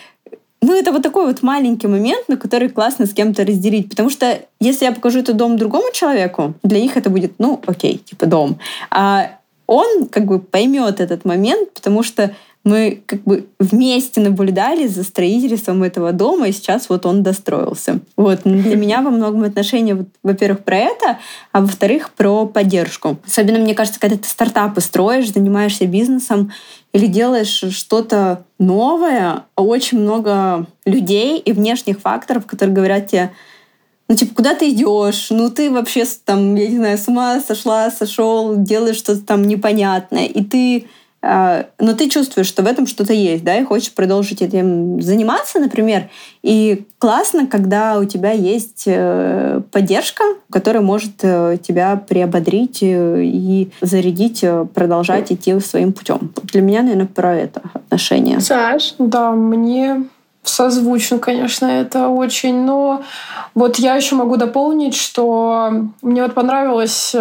ну, 0.65 0.73
это 0.73 0.91
вот 0.91 1.03
такой 1.03 1.27
вот 1.27 1.43
маленький 1.43 1.87
момент, 1.87 2.27
на 2.27 2.37
который 2.37 2.69
классно 2.69 3.05
с 3.05 3.13
кем-то 3.13 3.45
разделить. 3.45 3.89
Потому 3.89 4.09
что 4.09 4.39
если 4.59 4.85
я 4.85 4.91
покажу 4.91 5.19
этот 5.19 5.37
дом 5.37 5.57
другому 5.57 5.91
человеку, 5.93 6.53
для 6.63 6.79
них 6.79 6.97
это 6.97 7.09
будет, 7.09 7.33
ну, 7.37 7.61
окей, 7.67 7.97
типа 7.97 8.25
дом. 8.25 8.57
А 8.89 9.37
он 9.67 10.07
как 10.07 10.25
бы 10.25 10.39
поймет 10.39 10.99
этот 10.99 11.25
момент, 11.25 11.73
потому 11.73 12.03
что 12.03 12.35
мы 12.65 13.03
как 13.05 13.21
бы 13.23 13.45
вместе 13.59 14.19
наблюдали 14.19 14.87
за 14.87 15.03
строительством 15.03 15.83
этого 15.83 16.11
дома, 16.11 16.47
и 16.47 16.51
сейчас 16.51 16.89
вот 16.89 17.05
он 17.05 17.21
достроился. 17.21 17.99
Вот. 18.17 18.41
Для 18.43 18.75
меня 18.75 19.01
во 19.01 19.11
многом 19.11 19.43
отношения, 19.43 20.05
во-первых, 20.23 20.63
про 20.63 20.77
это, 20.77 21.19
а 21.51 21.61
во-вторых, 21.61 22.09
про 22.09 22.47
поддержку. 22.47 23.17
Особенно, 23.25 23.59
мне 23.59 23.75
кажется, 23.75 23.99
когда 23.99 24.17
ты 24.17 24.27
стартапы 24.27 24.81
строишь, 24.81 25.31
занимаешься 25.31 25.85
бизнесом 25.85 26.51
или 26.91 27.05
делаешь 27.05 27.63
что-то 27.69 28.43
новое, 28.57 29.43
очень 29.55 29.99
много 29.99 30.65
людей 30.85 31.37
и 31.37 31.53
внешних 31.53 31.99
факторов, 31.99 32.47
которые 32.47 32.75
говорят 32.75 33.07
тебе, 33.11 33.31
ну, 34.07 34.15
типа, 34.15 34.35
куда 34.35 34.55
ты 34.55 34.69
идешь? 34.69 35.27
Ну, 35.29 35.51
ты 35.51 35.69
вообще 35.69 36.05
там, 36.25 36.55
я 36.55 36.67
не 36.67 36.77
знаю, 36.77 36.97
с 36.97 37.07
ума 37.07 37.39
сошла, 37.41 37.91
сошел, 37.91 38.55
делаешь 38.55 38.97
что-то 38.97 39.21
там 39.21 39.43
непонятное. 39.43 40.25
И 40.25 40.43
ты 40.43 40.87
но 41.79 41.93
ты 41.93 42.09
чувствуешь, 42.09 42.47
что 42.47 42.61
в 42.61 42.67
этом 42.67 42.85
что-то 42.85 43.13
есть, 43.13 43.43
да, 43.43 43.57
и 43.57 43.63
хочешь 43.63 43.91
продолжить 43.93 44.41
этим 44.41 45.01
заниматься, 45.01 45.59
например. 45.59 46.09
И 46.43 46.85
классно, 46.99 47.47
когда 47.47 47.97
у 47.97 48.05
тебя 48.05 48.31
есть 48.31 48.83
э, 48.85 49.61
поддержка, 49.71 50.23
которая 50.51 50.83
может 50.83 51.13
э, 51.23 51.57
тебя 51.65 51.95
приободрить 51.95 52.79
э, 52.83 53.23
и 53.23 53.71
зарядить, 53.81 54.45
продолжать 54.73 55.31
идти 55.31 55.59
своим 55.59 55.93
путем. 55.93 56.31
Для 56.43 56.61
меня, 56.61 56.83
наверное, 56.83 57.07
про 57.07 57.35
это 57.35 57.61
отношение. 57.73 58.39
Саш? 58.39 58.95
Да, 58.99 59.31
мне 59.31 60.03
созвучно, 60.43 61.17
конечно, 61.17 61.65
это 61.65 62.09
очень. 62.09 62.65
Но 62.65 63.01
вот 63.55 63.77
я 63.77 63.95
еще 63.95 64.15
могу 64.15 64.37
дополнить, 64.37 64.95
что 64.95 65.71
мне 66.03 66.21
вот 66.21 66.35
понравилось, 66.35 67.15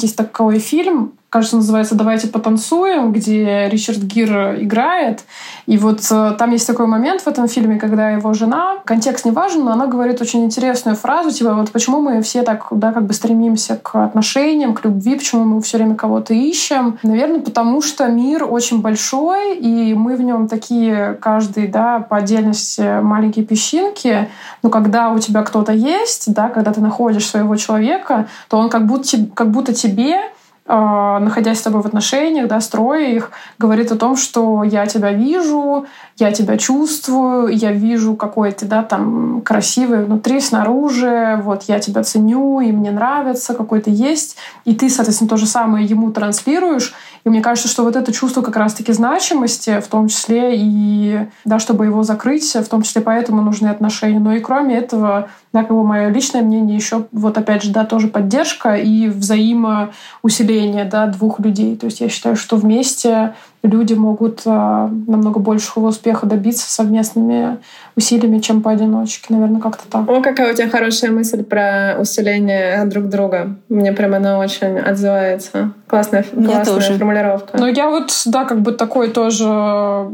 есть 0.00 0.16
такой 0.16 0.58
фильм 0.58 1.12
кажется, 1.32 1.56
называется 1.56 1.94
«Давайте 1.94 2.28
потанцуем», 2.28 3.10
где 3.10 3.66
Ричард 3.70 4.00
Гир 4.00 4.60
играет. 4.60 5.24
И 5.64 5.78
вот 5.78 6.00
э, 6.10 6.34
там 6.38 6.50
есть 6.50 6.66
такой 6.66 6.86
момент 6.86 7.22
в 7.22 7.26
этом 7.26 7.48
фильме, 7.48 7.78
когда 7.78 8.10
его 8.10 8.34
жена, 8.34 8.74
контекст 8.84 9.24
не 9.24 9.30
важен, 9.30 9.64
но 9.64 9.72
она 9.72 9.86
говорит 9.86 10.20
очень 10.20 10.44
интересную 10.44 10.94
фразу, 10.94 11.30
типа 11.30 11.54
вот 11.54 11.72
почему 11.72 12.02
мы 12.02 12.20
все 12.20 12.42
так, 12.42 12.66
да, 12.70 12.92
как 12.92 13.06
бы 13.06 13.14
стремимся 13.14 13.76
к 13.76 14.04
отношениям, 14.04 14.74
к 14.74 14.84
любви, 14.84 15.14
почему 15.14 15.44
мы 15.44 15.62
все 15.62 15.78
время 15.78 15.94
кого-то 15.94 16.34
ищем. 16.34 16.98
Наверное, 17.02 17.40
потому 17.40 17.80
что 17.80 18.06
мир 18.08 18.44
очень 18.44 18.82
большой, 18.82 19.56
и 19.56 19.94
мы 19.94 20.16
в 20.16 20.20
нем 20.20 20.48
такие, 20.48 21.16
каждый, 21.18 21.66
да, 21.66 22.00
по 22.00 22.18
отдельности 22.18 23.00
маленькие 23.00 23.46
песчинки, 23.46 24.28
но 24.62 24.68
когда 24.68 25.10
у 25.10 25.18
тебя 25.18 25.42
кто-то 25.44 25.72
есть, 25.72 26.34
да, 26.34 26.50
когда 26.50 26.74
ты 26.74 26.82
находишь 26.82 27.26
своего 27.26 27.56
человека, 27.56 28.28
то 28.50 28.58
он 28.58 28.68
как 28.68 28.86
будто, 28.86 29.16
как 29.34 29.50
будто 29.50 29.72
тебе 29.72 30.18
находясь 30.66 31.58
с 31.58 31.62
тобой 31.62 31.82
в 31.82 31.86
отношениях, 31.86 32.46
да, 32.46 32.60
строя 32.60 33.08
их, 33.08 33.30
говорит 33.58 33.90
о 33.90 33.96
том, 33.96 34.16
что 34.16 34.62
я 34.62 34.86
тебя 34.86 35.12
вижу, 35.12 35.86
я 36.18 36.30
тебя 36.30 36.56
чувствую, 36.56 37.48
я 37.48 37.72
вижу, 37.72 38.14
какой 38.14 38.52
ты, 38.52 38.66
да, 38.66 38.82
там, 38.82 39.42
красивый 39.42 40.04
внутри, 40.04 40.40
снаружи, 40.40 41.40
вот, 41.42 41.64
я 41.64 41.80
тебя 41.80 42.04
ценю, 42.04 42.60
и 42.60 42.70
мне 42.70 42.92
нравится, 42.92 43.54
какой 43.54 43.80
ты 43.80 43.90
есть, 43.90 44.36
и 44.64 44.74
ты, 44.74 44.88
соответственно, 44.88 45.30
то 45.30 45.36
же 45.36 45.46
самое 45.46 45.84
ему 45.84 46.12
транслируешь, 46.12 46.94
и 47.24 47.28
мне 47.28 47.40
кажется, 47.40 47.68
что 47.68 47.84
вот 47.84 47.96
это 47.96 48.12
чувство 48.12 48.42
как 48.42 48.56
раз-таки 48.56 48.92
значимости, 48.92 49.80
в 49.80 49.86
том 49.86 50.08
числе 50.08 50.54
и, 50.56 51.26
да, 51.44 51.58
чтобы 51.58 51.86
его 51.86 52.02
закрыть, 52.02 52.54
в 52.54 52.68
том 52.68 52.82
числе 52.82 53.00
поэтому 53.00 53.42
нужны 53.42 53.68
отношения. 53.68 54.18
Но 54.18 54.32
и 54.34 54.40
кроме 54.40 54.76
этого, 54.76 55.28
да, 55.52 55.64
как 55.64 55.76
бы 55.76 55.84
мое 55.84 56.08
личное 56.08 56.42
мнение 56.42 56.76
еще, 56.76 57.06
вот 57.12 57.36
опять 57.36 57.62
же, 57.62 57.72
да, 57.72 57.84
тоже 57.84 58.08
поддержка 58.08 58.74
и 58.74 59.08
взаимоусиление, 59.08 60.84
да, 60.84 61.06
двух 61.06 61.40
людей. 61.40 61.76
То 61.76 61.86
есть 61.86 62.00
я 62.00 62.08
считаю, 62.08 62.36
что 62.36 62.56
вместе 62.56 63.34
люди 63.62 63.94
могут 63.94 64.42
а, 64.46 64.88
намного 65.06 65.38
большего 65.38 65.88
успеха 65.88 66.26
добиться 66.26 66.70
совместными 66.70 67.58
усилиями, 67.96 68.38
чем 68.38 68.62
поодиночке. 68.62 69.26
Наверное, 69.28 69.60
как-то 69.60 69.84
так. 69.88 70.08
О, 70.08 70.20
какая 70.20 70.52
у 70.52 70.56
тебя 70.56 70.68
хорошая 70.68 71.10
мысль 71.10 71.44
про 71.44 71.96
усиление 72.00 72.84
друг 72.86 73.08
друга. 73.08 73.56
Мне 73.68 73.92
прям 73.92 74.14
она 74.14 74.38
очень 74.38 74.78
отзывается. 74.78 75.72
Классная, 75.86 76.22
классная 76.22 76.64
тоже. 76.64 76.94
формулировка. 76.94 77.58
Ну, 77.58 77.66
я 77.66 77.90
вот, 77.90 78.10
да, 78.26 78.44
как 78.44 78.62
бы 78.62 78.72
такой 78.72 79.08
тоже 79.10 80.08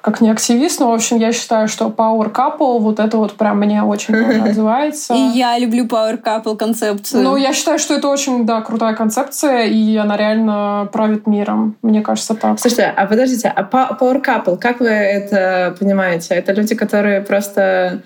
как 0.00 0.20
не 0.20 0.30
активист, 0.30 0.80
но, 0.80 0.90
в 0.90 0.94
общем, 0.94 1.16
я 1.16 1.32
считаю, 1.32 1.66
что 1.68 1.86
Power 1.86 2.32
Couple, 2.32 2.78
вот 2.78 3.00
это 3.00 3.16
вот 3.16 3.32
прям 3.32 3.58
мне 3.58 3.82
очень 3.82 4.14
называется. 4.76 5.14
И 5.14 5.38
я 5.38 5.58
люблю 5.58 5.86
Power 5.86 6.22
Couple 6.22 6.56
концепцию. 6.56 7.22
Ну, 7.22 7.36
я 7.36 7.52
считаю, 7.52 7.78
что 7.78 7.94
это 7.94 8.08
очень, 8.08 8.46
да, 8.46 8.60
крутая 8.60 8.94
концепция, 8.94 9.64
и 9.64 9.96
она 9.96 10.16
реально 10.16 10.88
правит 10.92 11.26
миром. 11.26 11.76
Мне 11.82 12.02
кажется, 12.02 12.34
так. 12.34 12.58
Слушайте, 12.60 12.92
а 12.96 13.06
подождите, 13.06 13.52
а 13.54 13.62
Power 13.62 14.22
Couple, 14.22 14.58
как 14.58 14.80
вы 14.80 14.88
это 14.88 15.76
понимаете? 15.78 16.34
Это 16.34 16.52
люди, 16.52 16.74
которые 16.74 17.20
просто 17.20 18.02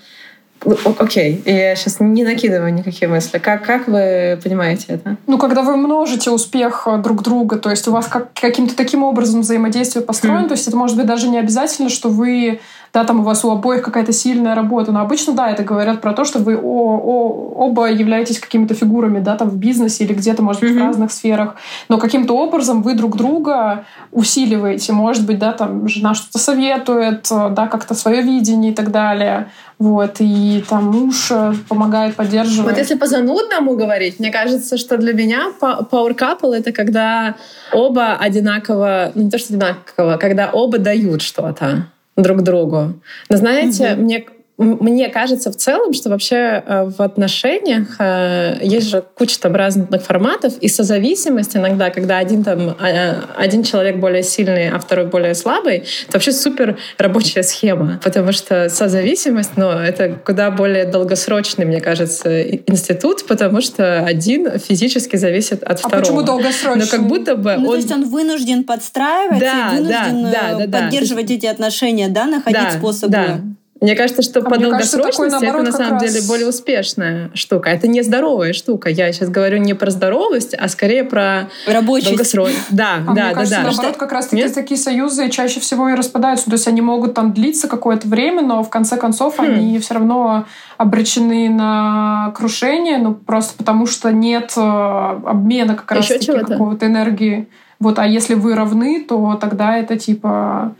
Окей, 0.98 1.42
okay. 1.42 1.50
я 1.50 1.74
сейчас 1.74 2.00
не 2.00 2.22
накидываю 2.22 2.72
никакие 2.74 3.08
мысли. 3.08 3.38
Как, 3.38 3.64
как 3.64 3.88
вы 3.88 4.38
понимаете 4.44 4.84
это? 4.88 5.16
Ну, 5.26 5.38
когда 5.38 5.62
вы 5.62 5.78
множите 5.78 6.30
успех 6.30 6.86
э, 6.86 6.98
друг 6.98 7.22
друга, 7.22 7.56
то 7.56 7.70
есть 7.70 7.88
у 7.88 7.92
вас 7.92 8.08
как, 8.08 8.34
каким-то 8.34 8.76
таким 8.76 9.02
образом 9.02 9.40
взаимодействие 9.40 10.04
построено, 10.04 10.44
mm. 10.44 10.48
то 10.48 10.52
есть 10.52 10.68
это 10.68 10.76
может 10.76 10.98
быть 10.98 11.06
даже 11.06 11.28
не 11.28 11.38
обязательно, 11.38 11.88
что 11.88 12.10
вы 12.10 12.60
да, 12.92 13.04
там 13.04 13.20
у 13.20 13.22
вас 13.22 13.44
у 13.44 13.50
обоих 13.50 13.82
какая-то 13.82 14.12
сильная 14.12 14.54
работа. 14.54 14.90
Но 14.92 15.00
обычно, 15.00 15.32
да, 15.32 15.50
это 15.50 15.62
говорят 15.62 16.00
про 16.00 16.12
то, 16.12 16.24
что 16.24 16.40
вы 16.40 16.56
о, 16.56 16.60
о, 16.60 17.52
оба 17.66 17.90
являетесь 17.90 18.40
какими-то 18.40 18.74
фигурами, 18.74 19.20
да, 19.20 19.36
там 19.36 19.48
в 19.48 19.56
бизнесе 19.56 20.04
или 20.04 20.12
где-то, 20.12 20.42
может 20.42 20.62
быть, 20.62 20.72
mm-hmm. 20.72 20.82
в 20.82 20.86
разных 20.86 21.12
сферах. 21.12 21.56
Но 21.88 21.98
каким-то 21.98 22.34
образом 22.34 22.82
вы 22.82 22.94
друг 22.94 23.16
друга 23.16 23.84
усиливаете. 24.10 24.92
Может 24.92 25.24
быть, 25.24 25.38
да, 25.38 25.52
там 25.52 25.86
жена 25.88 26.14
что-то 26.14 26.38
советует, 26.38 27.28
да, 27.30 27.68
как-то 27.68 27.94
свое 27.94 28.22
видение 28.22 28.72
и 28.72 28.74
так 28.74 28.90
далее. 28.90 29.50
Вот, 29.78 30.16
и 30.18 30.62
там 30.68 30.88
муж 30.88 31.28
э, 31.30 31.54
помогает, 31.66 32.14
поддерживает. 32.14 32.72
Вот 32.72 32.78
если 32.78 32.96
по 32.96 33.06
занудному 33.06 33.76
говорить, 33.76 34.20
мне 34.20 34.30
кажется, 34.30 34.76
что 34.76 34.98
для 34.98 35.14
меня 35.14 35.52
power 35.58 36.14
couple— 36.14 36.52
это 36.54 36.70
когда 36.70 37.36
оба 37.72 38.12
одинаково, 38.12 39.12
ну 39.14 39.22
не 39.22 39.30
то, 39.30 39.38
что 39.38 39.54
одинаково, 39.54 40.18
когда 40.18 40.50
оба 40.52 40.76
дают 40.76 41.22
что-то 41.22 41.86
друг 42.22 42.42
другу. 42.42 42.94
Но 43.28 43.36
знаете, 43.36 43.94
угу. 43.94 44.02
мне 44.02 44.24
мне 44.64 45.08
кажется 45.08 45.50
в 45.50 45.56
целом, 45.56 45.94
что 45.94 46.10
вообще 46.10 46.62
э, 46.66 46.84
в 46.84 47.00
отношениях 47.00 47.96
э, 47.98 48.58
есть 48.62 48.88
же 48.88 49.02
куча 49.14 49.40
там 49.40 49.54
разных 49.54 50.02
форматов, 50.02 50.58
и 50.60 50.68
созависимость 50.68 51.56
иногда, 51.56 51.88
когда 51.88 52.18
один, 52.18 52.44
там, 52.44 52.76
а, 52.78 53.24
один 53.38 53.62
человек 53.62 53.96
более 53.96 54.22
сильный, 54.22 54.68
а 54.68 54.78
второй 54.78 55.06
более 55.06 55.34
слабый, 55.34 55.78
это 55.78 56.12
вообще 56.12 56.32
супер 56.32 56.76
рабочая 56.98 57.42
схема, 57.42 58.00
потому 58.04 58.32
что 58.32 58.68
созависимость, 58.68 59.52
ну, 59.56 59.70
это 59.70 60.18
куда 60.24 60.50
более 60.50 60.84
долгосрочный, 60.84 61.64
мне 61.64 61.80
кажется, 61.80 62.42
институт, 62.42 63.26
потому 63.26 63.62
что 63.62 64.00
один 64.00 64.58
физически 64.58 65.16
зависит 65.16 65.62
от 65.62 65.72
а 65.72 65.76
второго. 65.76 65.96
А 65.96 66.00
почему 66.00 66.22
долгосрочный? 66.22 66.84
Но 66.84 66.90
как 66.90 67.06
будто 67.08 67.36
бы 67.36 67.56
ну, 67.56 67.68
он... 67.68 67.70
То 67.70 67.76
есть 67.76 67.92
он 67.92 68.04
вынужден 68.04 68.64
подстраиваться 68.64 69.40
да, 69.40 69.70
и 69.72 69.76
вынужден 69.76 70.22
да, 70.30 70.58
да, 70.58 70.66
да, 70.66 70.78
поддерживать 70.80 71.26
да. 71.26 71.34
эти 71.34 71.46
отношения, 71.46 72.08
да, 72.08 72.26
находить 72.26 72.60
да, 72.60 72.70
способы. 72.72 73.12
Да. 73.12 73.40
Мне 73.80 73.96
кажется, 73.96 74.20
что 74.22 74.40
а 74.40 74.42
по 74.42 74.58
долгосрочности 74.58 75.16
кажется, 75.16 75.40
наоборот, 75.40 75.68
это 75.68 75.78
на 75.78 75.84
самом 75.84 76.00
раз... 76.00 76.12
деле 76.12 76.26
более 76.26 76.48
успешная 76.48 77.30
штука. 77.32 77.70
Это 77.70 77.88
не 77.88 78.02
здоровая 78.02 78.52
штука. 78.52 78.90
Я 78.90 79.10
сейчас 79.12 79.30
говорю 79.30 79.56
не 79.56 79.72
про 79.72 79.90
здоровость, 79.90 80.54
а 80.54 80.68
скорее 80.68 81.04
про 81.04 81.48
долгосрочность. 81.66 82.66
Да, 82.70 82.96
а 82.96 82.98
да, 82.98 83.12
мне 83.12 83.22
да, 83.22 83.30
кажется, 83.32 83.56
да. 83.56 83.62
наоборот, 83.62 83.96
как 83.96 84.12
раз 84.12 84.26
таки 84.26 84.48
такие 84.48 84.78
союзы 84.78 85.30
чаще 85.30 85.60
всего 85.60 85.88
и 85.88 85.94
распадаются. 85.94 86.46
То 86.46 86.52
есть 86.52 86.68
они 86.68 86.82
могут 86.82 87.14
там 87.14 87.32
длиться 87.32 87.68
какое-то 87.68 88.06
время, 88.06 88.42
но 88.42 88.62
в 88.62 88.68
конце 88.68 88.98
концов 88.98 89.38
хм. 89.38 89.42
они 89.42 89.78
все 89.78 89.94
равно 89.94 90.44
обречены 90.76 91.48
на 91.48 92.32
крушение, 92.36 92.98
ну 92.98 93.14
просто 93.14 93.54
потому 93.56 93.86
что 93.86 94.10
нет 94.10 94.52
э, 94.56 94.60
обмена 94.60 95.74
как 95.74 95.90
раз 95.92 96.06
таки 96.06 96.26
какого-то 96.26 96.86
энергии. 96.86 97.48
Вот, 97.78 97.98
а 97.98 98.06
если 98.06 98.34
вы 98.34 98.54
равны, 98.54 99.04
то 99.06 99.38
тогда 99.40 99.76
это 99.76 99.98
типа 99.98 100.74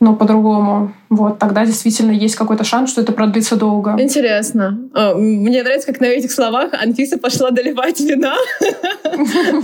но 0.00 0.14
по-другому. 0.14 0.92
Вот, 1.10 1.38
тогда 1.38 1.64
действительно 1.64 2.10
есть 2.12 2.36
какой-то 2.36 2.64
шанс, 2.64 2.90
что 2.90 3.00
это 3.00 3.12
продлится 3.12 3.56
долго. 3.56 3.96
Интересно. 3.98 4.78
А, 4.94 5.14
мне 5.14 5.62
нравится, 5.62 5.86
как 5.86 6.00
на 6.00 6.04
этих 6.04 6.30
словах 6.30 6.74
Анфиса 6.74 7.18
пошла 7.18 7.50
доливать 7.50 7.98
вина. 8.00 8.34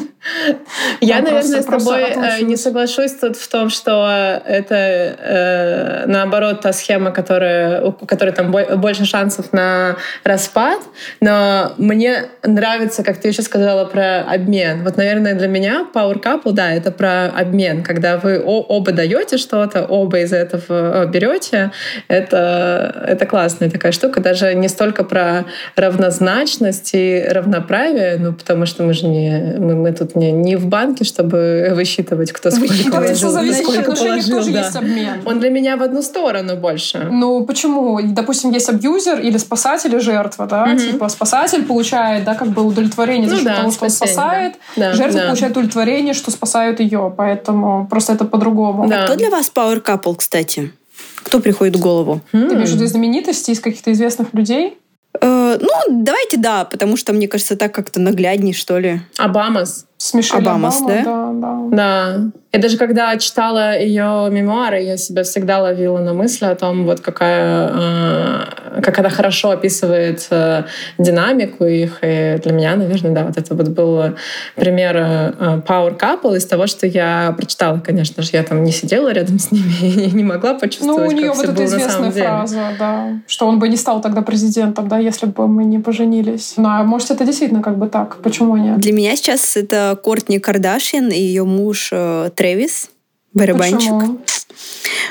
Я, 1.00 1.20
наверное, 1.20 1.60
с 1.60 1.66
тобой 1.66 2.02
э, 2.02 2.40
не 2.42 2.56
соглашусь 2.56 3.12
тут 3.12 3.36
в 3.36 3.46
том, 3.48 3.68
что 3.68 4.40
это 4.46 4.74
э, 4.74 6.06
наоборот 6.06 6.62
та 6.62 6.72
схема, 6.72 7.10
которая, 7.10 7.82
у 7.82 7.92
которой 7.92 8.32
там 8.32 8.50
больше 8.50 9.04
шансов 9.04 9.52
на 9.52 9.96
распад. 10.24 10.80
Но 11.20 11.72
мне 11.76 12.24
нравится, 12.42 13.04
как 13.04 13.18
ты 13.18 13.28
еще 13.28 13.42
сказала 13.42 13.84
про 13.84 14.22
обмен. 14.22 14.82
Вот, 14.82 14.96
наверное, 14.96 15.34
для 15.34 15.48
меня 15.48 15.86
Power 15.94 16.20
Couple, 16.22 16.52
да, 16.52 16.72
это 16.72 16.90
про 16.90 17.26
обмен, 17.26 17.82
когда 17.82 18.16
вы 18.16 18.42
оба 18.42 18.92
даете 18.92 19.36
что-то, 19.36 19.84
оба 19.84 20.23
из 20.24 20.32
этого 20.32 21.04
э, 21.04 21.06
берете. 21.06 21.70
Это, 22.08 23.04
это 23.06 23.26
классная 23.26 23.70
такая 23.70 23.92
штука. 23.92 24.20
Даже 24.20 24.54
не 24.54 24.68
столько 24.68 25.04
про 25.04 25.44
равнозначность 25.76 26.90
и 26.94 27.24
равноправие, 27.28 28.16
ну, 28.18 28.32
потому 28.32 28.66
что 28.66 28.82
мы 28.82 28.94
же 28.94 29.06
не, 29.06 29.56
мы, 29.58 29.74
мы 29.74 29.92
тут 29.92 30.16
не, 30.16 30.32
не 30.32 30.56
в 30.56 30.66
банке, 30.66 31.04
чтобы 31.04 31.72
высчитывать, 31.74 32.32
кто 32.32 32.50
сколько 32.50 32.90
положил. 32.90 33.30
Сколько 33.54 33.92
положил 33.92 34.38
тоже 34.38 34.52
да. 34.52 34.60
есть 34.60 34.76
обмен. 34.76 35.22
Он 35.24 35.40
для 35.40 35.50
меня 35.50 35.76
в 35.76 35.82
одну 35.82 36.02
сторону 36.02 36.56
больше. 36.56 37.08
Ну, 37.10 37.44
почему? 37.44 38.00
Допустим, 38.02 38.50
есть 38.50 38.68
абьюзер 38.68 39.20
или 39.20 39.38
спасатель 39.38 39.94
и 39.94 39.98
жертва, 39.98 40.46
да? 40.46 40.64
Угу. 40.64 40.78
Типа 40.78 41.08
спасатель 41.08 41.64
получает, 41.64 42.24
да, 42.24 42.34
как 42.34 42.48
бы 42.48 42.62
удовлетворение 42.62 43.28
за 43.28 43.36
ну, 43.36 43.44
да, 43.44 43.56
того, 43.56 43.70
что 43.70 43.84
он 43.84 43.90
спасает. 43.90 44.54
Да. 44.76 44.92
Жертва 44.92 45.20
да. 45.20 45.26
получает 45.26 45.52
удовлетворение, 45.52 46.14
что 46.14 46.30
спасают 46.30 46.80
ее. 46.80 47.12
Поэтому 47.16 47.86
просто 47.88 48.12
это 48.12 48.24
по-другому. 48.24 48.88
Да. 48.88 49.04
А 49.04 49.06
кто 49.06 49.16
для 49.16 49.30
вас 49.30 49.50
Power 49.54 49.82
Couple, 49.82 50.13
кстати? 50.14 50.72
Кто 51.16 51.40
приходит 51.40 51.76
в 51.76 51.80
голову? 51.80 52.20
Ты 52.32 52.38
имеешь 52.38 52.70
в 52.70 52.74
виду 52.74 52.86
знаменитости 52.86 53.50
из 53.50 53.60
каких-то 53.60 53.92
известных 53.92 54.32
людей? 54.34 54.78
Э, 55.20 55.58
ну, 55.60 56.02
давайте 56.02 56.36
да, 56.36 56.64
потому 56.64 56.96
что, 56.96 57.12
мне 57.12 57.28
кажется, 57.28 57.56
так 57.56 57.74
как-то 57.74 58.00
наглядней, 58.00 58.52
что 58.52 58.78
ли. 58.78 59.00
Обамас. 59.16 59.86
С 59.96 60.14
Мишель 60.14 60.38
Обамас, 60.38 60.80
Обама, 60.82 60.94
да? 60.94 61.04
Да, 61.04 61.32
да. 61.32 61.76
Да. 61.76 62.30
И 62.54 62.58
даже 62.58 62.76
когда 62.76 63.16
читала 63.16 63.76
ее 63.76 64.28
мемуары, 64.30 64.80
я 64.80 64.96
себя 64.96 65.24
всегда 65.24 65.60
ловила 65.60 65.98
на 65.98 66.14
мысли 66.14 66.44
о 66.44 66.54
том, 66.54 66.84
вот 66.84 67.00
какая, 67.00 67.68
э, 67.74 68.80
как 68.80 68.96
она 69.00 69.08
хорошо 69.08 69.50
описывает 69.50 70.28
э, 70.30 70.62
динамику 70.96 71.64
их. 71.64 71.98
И 72.02 72.38
для 72.44 72.52
меня, 72.52 72.76
наверное, 72.76 73.10
да, 73.10 73.24
вот 73.24 73.36
это 73.36 73.56
вот 73.56 73.68
был 73.70 74.14
пример 74.54 74.96
э, 74.96 75.62
Power 75.66 75.98
Couple 75.98 76.36
из 76.36 76.46
того, 76.46 76.68
что 76.68 76.86
я 76.86 77.34
прочитала, 77.36 77.80
конечно 77.80 78.22
же. 78.22 78.30
Я 78.32 78.44
там 78.44 78.62
не 78.62 78.70
сидела 78.70 79.12
рядом 79.12 79.40
с 79.40 79.50
ними 79.50 79.72
и 80.06 80.12
не 80.12 80.22
могла 80.22 80.54
почувствовать, 80.54 81.00
Ну, 81.00 81.08
у 81.08 81.10
нее 81.10 81.32
вот 81.32 81.48
эта 81.48 81.64
известная 81.64 82.12
фраза, 82.12 82.68
да, 82.78 83.08
что 83.26 83.48
он 83.48 83.58
бы 83.58 83.68
не 83.68 83.76
стал 83.76 84.00
тогда 84.00 84.22
президентом, 84.22 84.86
да, 84.86 84.98
если 84.98 85.26
бы 85.26 85.48
мы 85.48 85.64
не 85.64 85.80
поженились. 85.80 86.54
Ну, 86.56 86.68
а 86.68 86.84
может, 86.84 87.10
это 87.10 87.24
действительно 87.24 87.62
как 87.62 87.78
бы 87.78 87.88
так. 87.88 88.18
Почему 88.22 88.56
нет? 88.56 88.78
Для 88.78 88.92
меня 88.92 89.16
сейчас 89.16 89.56
это 89.56 89.83
Кортни 90.02 90.38
Кардашьян 90.38 91.10
и 91.10 91.18
ее 91.18 91.44
муж 91.44 91.90
Трэвис, 91.90 92.90
барабанщик. 93.32 93.78
Почему? 93.78 94.20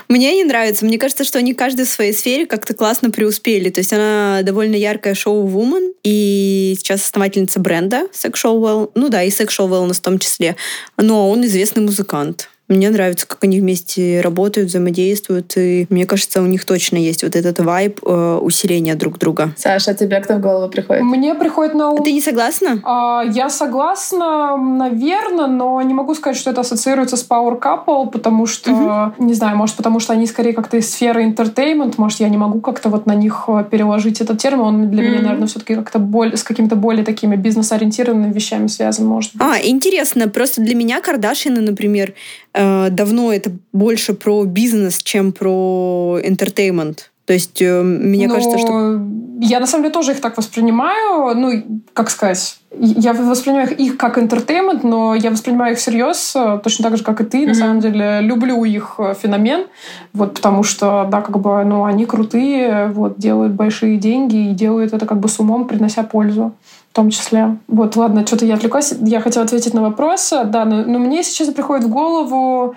Мне 0.07 0.35
не 0.35 0.43
нравится. 0.43 0.85
Мне 0.85 0.97
кажется, 0.97 1.23
что 1.23 1.39
они 1.39 1.53
каждый 1.53 1.85
в 1.85 1.89
своей 1.89 2.13
сфере 2.13 2.45
как-то 2.45 2.73
классно 2.73 3.09
преуспели. 3.09 3.69
То 3.69 3.79
есть 3.79 3.91
она 3.93 4.41
довольно 4.43 4.75
яркая 4.75 5.15
шоу-вумен 5.15 5.93
и 6.03 6.75
сейчас 6.77 7.01
основательница 7.01 7.59
бренда 7.59 8.07
Sexual 8.13 8.59
Well. 8.61 8.91
Ну 8.95 9.09
да, 9.09 9.23
и 9.23 9.29
Sexual 9.29 9.69
Wellness 9.69 9.95
в 9.95 10.01
том 10.01 10.19
числе. 10.19 10.55
Но 10.97 11.29
он 11.29 11.45
известный 11.45 11.83
музыкант. 11.83 12.49
Мне 12.73 12.89
нравится, 12.89 13.27
как 13.27 13.43
они 13.43 13.59
вместе 13.59 14.21
работают, 14.21 14.69
взаимодействуют, 14.69 15.53
и 15.57 15.85
мне 15.89 16.05
кажется, 16.05 16.41
у 16.41 16.45
них 16.45 16.65
точно 16.65 16.97
есть 16.97 17.23
вот 17.23 17.35
этот 17.35 17.59
вайб 17.59 17.99
э, 18.03 18.39
усиления 18.41 18.95
друг 18.95 19.19
друга. 19.19 19.53
Саша, 19.57 19.91
а 19.91 19.93
тебе 19.93 20.19
кто 20.19 20.35
в 20.35 20.41
голову 20.41 20.69
приходит? 20.69 21.03
Мне 21.03 21.35
приходит 21.35 21.75
на 21.75 21.91
ум... 21.91 22.01
А 22.01 22.03
ты 22.03 22.11
не 22.11 22.21
согласна? 22.21 22.81
А, 22.83 23.23
я 23.23 23.49
согласна, 23.49 24.57
наверное, 24.57 25.47
но 25.47 25.81
не 25.81 25.93
могу 25.93 26.15
сказать, 26.15 26.37
что 26.37 26.49
это 26.49 26.61
ассоциируется 26.61 27.15
с 27.15 27.27
Power 27.27 27.59
Couple, 27.61 28.09
потому 28.09 28.45
что, 28.45 28.71
угу. 28.71 29.23
не 29.23 29.33
знаю, 29.33 29.55
может, 29.55 29.75
потому 29.75 29.99
что 29.99 30.13
они 30.13 30.25
скорее 30.25 30.53
как-то 30.53 30.77
из 30.77 30.91
сферы 30.91 31.25
entertainment, 31.25 31.95
может, 31.97 32.19
я 32.19 32.29
не 32.29 32.37
могу 32.37 32.59
как-то 32.59 32.89
вот 32.89 33.05
на 33.05 33.15
них 33.15 33.45
э, 33.47 33.65
переложить 33.69 34.21
этот 34.21 34.39
термин, 34.39 34.61
он 34.61 34.89
для 34.89 35.03
меня, 35.03 35.21
наверное, 35.21 35.47
все-таки 35.47 35.75
как-то 35.75 35.99
более, 35.99 36.37
с 36.37 36.43
какими-то 36.43 36.75
более 36.75 37.05
такими 37.05 37.35
бизнес-ориентированными 37.35 38.33
вещами 38.33 38.67
связан, 38.67 39.05
может 39.05 39.35
быть. 39.35 39.41
А, 39.41 39.59
интересно, 39.61 40.27
просто 40.27 40.61
для 40.61 40.75
меня 40.75 41.01
Кардашины, 41.01 41.61
например, 41.61 42.13
давно 42.53 43.33
это 43.33 43.51
больше 43.71 44.13
про 44.13 44.43
бизнес, 44.45 44.99
чем 44.99 45.31
про 45.31 46.19
entertainment. 46.23 46.99
То 47.25 47.33
есть 47.33 47.61
э, 47.61 47.81
мне 47.81 48.27
Но 48.27 48.35
кажется, 48.35 48.57
что... 48.57 48.99
Я 49.39 49.59
на 49.59 49.65
самом 49.65 49.83
деле 49.83 49.93
тоже 49.93 50.11
их 50.11 50.21
так 50.21 50.37
воспринимаю. 50.37 51.35
Ну, 51.35 51.81
как 51.93 52.09
сказать, 52.09 52.57
я 52.77 53.13
воспринимаю 53.13 53.75
их 53.75 53.97
как 53.97 54.17
entertainment, 54.17 54.81
но 54.83 55.15
я 55.15 55.31
воспринимаю 55.31 55.73
их 55.73 55.79
всерьез, 55.79 56.33
э, 56.35 56.59
точно 56.61 56.83
так 56.83 56.97
же, 56.97 57.03
как 57.03 57.21
и 57.21 57.23
ты. 57.23 57.43
Mm-hmm. 57.43 57.47
На 57.47 57.55
самом 57.55 57.79
деле 57.79 58.19
люблю 58.21 58.63
их 58.65 58.99
феномен, 59.21 59.67
вот 60.13 60.33
потому 60.33 60.63
что, 60.63 61.07
да, 61.09 61.21
как 61.21 61.39
бы, 61.39 61.63
ну, 61.63 61.85
они 61.85 62.05
крутые, 62.05 62.87
вот, 62.87 63.17
делают 63.17 63.53
большие 63.53 63.97
деньги 63.97 64.49
и 64.49 64.53
делают 64.53 64.93
это 64.93 65.05
как 65.05 65.19
бы 65.19 65.29
с 65.29 65.39
умом, 65.39 65.67
принося 65.67 66.03
пользу 66.03 66.53
в 66.93 66.95
том 66.95 67.09
числе. 67.09 67.57
Вот, 67.67 67.95
ладно, 67.95 68.23
что-то 68.23 68.45
я 68.45 68.53
отвлеклась. 68.53 68.93
Я 69.01 69.19
хотела 69.19 69.43
ответить 69.43 69.73
на 69.73 69.81
вопрос. 69.81 70.29
Да, 70.29 70.63
но, 70.63 70.83
но 70.83 70.99
мне 70.99 71.23
сейчас 71.23 71.49
приходит 71.49 71.85
в 71.85 71.89
голову 71.89 72.75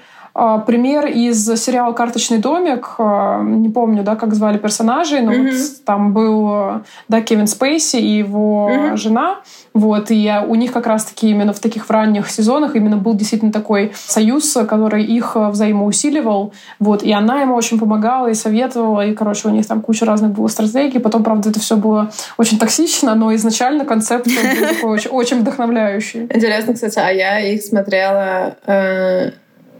пример 0.67 1.07
из 1.07 1.47
сериала 1.61 1.93
«Карточный 1.93 2.39
домик». 2.39 2.95
Э, 2.99 3.43
не 3.43 3.69
помню, 3.69 4.03
да, 4.03 4.17
как 4.17 4.35
звали 4.35 4.59
персонажей, 4.59 5.23
но 5.23 5.33
mm-hmm. 5.33 5.51
вот 5.51 5.85
там 5.85 6.13
был, 6.13 6.83
да, 7.09 7.21
Кевин 7.21 7.47
Спейси 7.47 7.97
и 7.97 8.19
его 8.19 8.71
mm-hmm. 8.71 8.97
жена. 8.97 9.37
Вот, 9.73 10.07
и 10.11 10.33
у 10.49 10.55
них 10.55 10.73
как 10.73 10.87
раз-таки 10.87 11.29
именно 11.29 11.53
в 11.53 11.59
таких 11.59 11.87
в 11.87 11.91
ранних 11.91 12.31
сезонах 12.31 12.77
именно 12.77 12.97
был 12.97 13.15
действительно 13.15 13.53
такой 13.53 13.93
союз, 13.95 14.57
который 14.67 15.05
их 15.05 15.37
взаимоусиливал. 15.37 16.55
Вот, 16.79 17.03
и 17.03 17.13
она 17.13 17.43
ему 17.43 17.55
очень 17.55 17.79
помогала 17.79 18.29
и 18.29 18.35
советовала, 18.35 19.07
и, 19.07 19.15
короче, 19.15 19.49
у 19.49 19.51
них 19.51 19.67
там 19.67 19.83
куча 19.83 20.07
разных 20.07 20.33
было 20.33 20.49
стратегий. 20.49 20.99
Потом, 20.99 21.25
правда, 21.25 21.51
это 21.51 21.61
все 21.61 21.77
было 21.77 22.11
очень 22.39 22.59
токсично, 22.59 23.15
но 23.15 23.35
изначально 23.35 23.85
концепт 23.85 24.27
был 24.27 24.69
такой 24.69 24.91
очень, 24.91 25.11
очень 25.11 25.41
вдохновляющий. 25.41 26.23
Интересно, 26.25 26.73
кстати, 26.75 26.99
а 26.99 27.11
я 27.11 27.41
их 27.41 27.63
смотрела 27.63 28.57
э, 28.67 29.31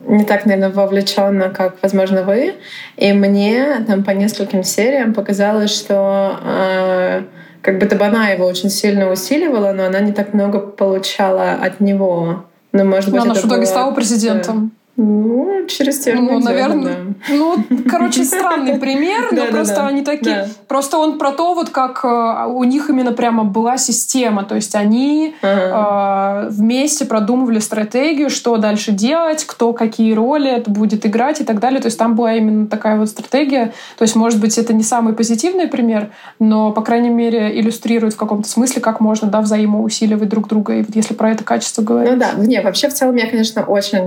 не 0.07 0.25
так, 0.25 0.47
наверное, 0.47 0.71
вовлеченно, 0.71 1.51
как, 1.51 1.77
возможно, 1.83 2.23
вы. 2.23 2.55
И 2.97 3.13
мне 3.13 3.85
там 3.87 4.05
по 4.05 4.11
нескольким 4.11 4.63
сериям 4.63 5.15
показалось, 5.15 5.71
что 5.71 6.39
э, 6.45 7.23
как 7.63 7.79
бы 7.79 8.05
она 8.05 8.29
его 8.29 8.47
очень 8.47 8.71
сильно 8.71 9.11
усиливала, 9.11 9.73
но 9.73 9.85
она 9.87 10.01
не 10.01 10.13
так 10.13 10.35
много 10.35 10.61
получала 10.61 11.53
от 11.53 11.81
него. 11.81 12.45
Но, 12.73 12.85
может 12.85 13.11
быть, 13.11 13.25
но 13.25 13.33
она 13.33 13.35
в 13.35 13.45
итоге 13.45 13.67
стала 13.67 13.93
президентом. 13.93 14.73
Ну, 14.97 15.67
через 15.69 15.99
термин. 15.99 16.25
Ну, 16.25 16.41
наверное. 16.41 16.97
Да. 17.29 17.35
Ну, 17.35 17.57
короче, 17.89 18.25
странный 18.25 18.75
пример, 18.81 19.29
но 19.31 19.47
просто 19.47 19.87
они 19.87 20.03
такие. 20.03 20.49
Просто 20.69 20.97
он 20.97 21.19
про 21.19 21.33
то, 21.33 21.55
вот 21.55 21.71
как 21.71 22.05
э, 22.05 22.47
у 22.49 22.65
них 22.65 22.89
именно 22.89 23.13
прямо 23.13 23.45
была 23.45 23.77
система. 23.77 24.45
То 24.45 24.55
есть 24.55 24.75
они 24.75 25.35
э, 25.43 26.49
вместе 26.51 27.05
продумывали 27.05 27.59
стратегию, 27.59 28.31
что 28.31 28.57
дальше 28.57 28.93
делать, 28.93 29.45
кто 29.45 29.75
какие 29.75 30.15
роли 30.15 30.51
это 30.51 30.71
будет 30.71 31.05
играть 31.05 31.41
и 31.43 31.45
так 31.45 31.61
далее. 31.61 31.81
То 31.81 31.87
есть 31.87 31.99
там 31.99 32.15
была 32.17 32.33
именно 32.35 32.67
такая 32.67 32.97
вот 32.97 33.11
стратегия. 33.11 33.73
То 33.99 34.03
есть, 34.03 34.17
может 34.17 34.41
быть, 34.41 34.57
это 34.57 34.73
не 34.73 34.83
самый 34.83 35.13
позитивный 35.13 35.69
пример, 35.69 36.11
но, 36.39 36.73
по 36.73 36.81
крайней 36.81 37.11
мере, 37.11 37.59
иллюстрирует 37.61 38.15
в 38.15 38.17
каком-то 38.17 38.49
смысле, 38.49 38.81
как 38.81 39.01
можно 39.01 39.29
да, 39.29 39.43
взаимоусиливать 39.43 40.29
друг 40.31 40.49
друга. 40.49 40.75
И 40.75 40.83
вот 40.83 40.97
если 40.97 41.13
про 41.13 41.33
это 41.33 41.45
качество 41.45 41.83
говорить. 41.83 42.13
Ну 42.13 42.19
да, 42.19 42.33
не, 42.37 42.63
вообще 42.63 42.89
в 42.89 42.95
целом 42.95 43.17
я, 43.17 43.29
конечно, 43.29 43.63
очень 43.63 44.07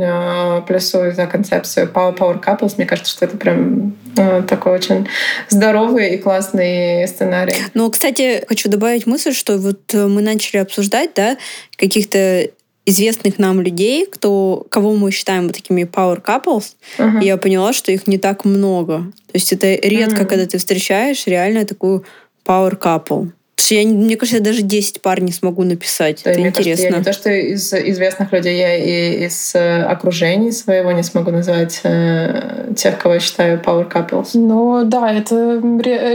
плюсую 0.80 1.14
за 1.14 1.28
концепцию 1.28 1.90
Power 1.94 2.18
Power 2.18 2.44
Couples. 2.44 2.76
Мне 2.78 2.86
кажется, 2.86 3.12
что 3.12 3.26
это 3.26 3.38
прям 3.38 3.96
э, 4.18 4.44
такой 4.48 4.74
очень 4.74 5.08
здоровый 5.50 6.16
и 6.16 6.18
классный 6.18 7.08
сценарий. 7.08 7.54
Ну, 7.74 7.90
кстати, 7.92 8.44
хочу 8.48 8.70
добавить 8.70 9.06
мысль, 9.06 9.34
что 9.34 9.58
вот 9.58 9.94
э, 9.94 10.08
мы 10.08 10.22
начали 10.22 10.58
обсуждать, 10.58 11.12
да, 11.16 11.38
каких-то 11.78 12.48
известных 12.86 13.38
нам 13.38 13.62
людей, 13.62 14.06
кто, 14.06 14.66
кого 14.70 14.94
мы 14.94 15.12
считаем 15.12 15.48
вот 15.48 15.56
такими 15.56 15.84
power 15.84 16.24
couples, 16.24 16.76
uh-huh. 16.98 17.24
я 17.24 17.38
поняла, 17.38 17.74
что 17.74 17.92
их 17.92 18.08
не 18.08 18.18
так 18.18 18.46
много. 18.46 19.12
То 19.28 19.34
есть 19.34 19.54
это 19.54 19.68
редко, 19.76 20.22
uh-huh. 20.22 20.26
когда 20.26 20.46
ты 20.48 20.58
встречаешь 20.58 21.28
реально 21.28 21.66
такую 21.66 22.04
power 22.48 22.80
couple. 22.80 23.32
Я, 23.70 23.88
мне 23.88 24.16
кажется, 24.16 24.38
я 24.38 24.44
даже 24.44 24.62
10 24.62 25.02
пар 25.02 25.22
не 25.22 25.32
смогу 25.32 25.64
написать. 25.64 26.22
Да, 26.24 26.32
это 26.32 26.42
интересно. 26.42 26.64
Кажется, 26.66 26.84
я 26.86 26.98
не 26.98 27.04
то, 27.04 27.14
что 27.14 27.30
из 27.30 27.74
известных 27.74 28.32
людей, 28.32 28.58
я 28.58 28.76
и 28.76 29.26
из 29.26 29.54
э, 29.56 29.84
окружения 29.84 30.52
своего 30.52 30.92
не 30.92 31.04
смогу 31.04 31.32
назвать 31.32 31.82
э, 31.84 32.74
тех, 32.76 32.98
кого 32.98 33.16
я 33.16 33.20
считаю 33.20 33.60
power 33.60 33.92
couples. 33.92 34.30
Ну 34.34 34.84
да, 34.86 35.12
это 35.12 35.62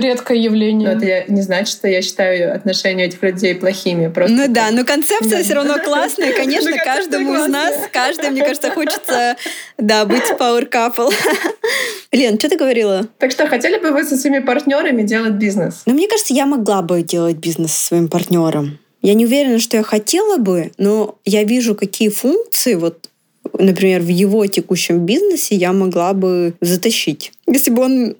редкое 0.00 0.38
явление. 0.38 0.88
Но 0.88 0.96
это 0.96 1.06
я, 1.06 1.24
не 1.28 1.42
значит, 1.42 1.68
что 1.68 1.88
я 1.88 2.02
считаю 2.02 2.54
отношения 2.54 3.04
этих 3.04 3.22
людей 3.22 3.54
плохими. 3.54 4.08
Просто 4.08 4.34
ну 4.34 4.46
да, 4.48 4.70
но 4.70 4.84
концепция 4.84 5.38
да. 5.38 5.44
все 5.44 5.54
равно 5.54 5.78
классная. 5.78 6.32
Конечно, 6.36 6.70
ну, 6.70 6.76
каждому 6.84 7.34
из 7.34 7.48
нас, 7.48 7.74
каждый, 7.92 8.30
мне 8.30 8.42
кажется, 8.42 8.70
хочется 8.70 9.36
да, 9.78 10.04
быть 10.04 10.24
power 10.38 10.68
couple. 10.68 11.12
Лен, 12.12 12.38
что 12.38 12.48
ты 12.48 12.56
говорила? 12.56 13.08
Так 13.18 13.32
что, 13.32 13.46
хотели 13.48 13.78
бы 13.78 13.90
вы 13.90 14.04
со 14.04 14.16
своими 14.16 14.38
партнерами 14.38 15.02
делать 15.02 15.32
бизнес? 15.32 15.82
Ну, 15.86 15.94
мне 15.94 16.08
кажется, 16.08 16.32
я 16.32 16.46
могла 16.46 16.82
бы 16.82 17.02
делать 17.02 17.33
бизнес 17.38 17.72
со 17.72 17.86
своим 17.86 18.08
партнером. 18.08 18.78
Я 19.02 19.14
не 19.14 19.26
уверена, 19.26 19.58
что 19.58 19.76
я 19.76 19.82
хотела 19.82 20.38
бы, 20.38 20.72
но 20.78 21.16
я 21.24 21.44
вижу, 21.44 21.74
какие 21.74 22.08
функции 22.08 22.74
вот 22.74 23.10
например, 23.58 24.00
в 24.02 24.08
его 24.08 24.46
текущем 24.46 25.04
бизнесе 25.06 25.54
я 25.54 25.72
могла 25.72 26.12
бы 26.12 26.54
затащить. 26.60 27.32
Если 27.46 27.70
бы 27.70 27.82
он... 27.82 28.16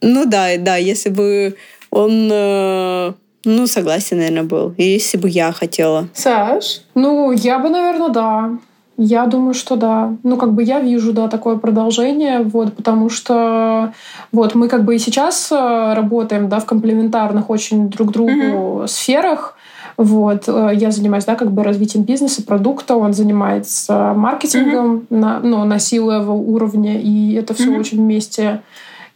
Ну 0.00 0.26
да, 0.26 0.56
да, 0.58 0.76
если 0.76 1.10
бы 1.10 1.56
он... 1.90 2.28
Э, 2.30 3.12
ну, 3.44 3.66
согласен, 3.66 4.18
наверное, 4.18 4.42
был. 4.42 4.74
Если 4.76 5.16
бы 5.16 5.28
я 5.28 5.52
хотела. 5.52 6.08
Саш? 6.14 6.82
Ну, 6.94 7.32
я 7.32 7.58
бы, 7.58 7.68
наверное, 7.68 8.08
да. 8.08 8.58
Я 8.96 9.26
думаю, 9.26 9.54
что 9.54 9.76
да. 9.76 10.14
Ну, 10.22 10.36
как 10.36 10.52
бы 10.52 10.62
я 10.62 10.80
вижу, 10.80 11.12
да, 11.12 11.28
такое 11.28 11.56
продолжение, 11.56 12.42
вот, 12.42 12.74
потому 12.74 13.08
что 13.08 13.92
вот 14.30 14.54
мы 14.54 14.68
как 14.68 14.84
бы 14.84 14.94
и 14.94 14.98
сейчас 14.98 15.50
э, 15.50 15.94
работаем, 15.94 16.48
да, 16.48 16.60
в 16.60 16.64
комплементарных 16.64 17.50
очень 17.50 17.88
друг 17.88 18.12
другу 18.12 18.30
mm-hmm. 18.32 18.86
сферах. 18.86 19.56
Вот, 19.96 20.44
э, 20.46 20.70
я 20.74 20.92
занимаюсь, 20.92 21.24
да, 21.24 21.34
как 21.34 21.50
бы 21.50 21.64
развитием 21.64 22.04
бизнеса, 22.04 22.42
продукта, 22.44 22.96
он 22.96 23.14
занимается 23.14 24.12
маркетингом 24.14 24.96
mm-hmm. 24.96 25.16
на, 25.16 25.40
ну, 25.40 25.64
на 25.64 25.78
силу 25.80 26.12
уровня, 26.32 27.00
и 27.00 27.34
это 27.34 27.52
все 27.54 27.72
mm-hmm. 27.72 27.80
очень 27.80 27.98
вместе 27.98 28.62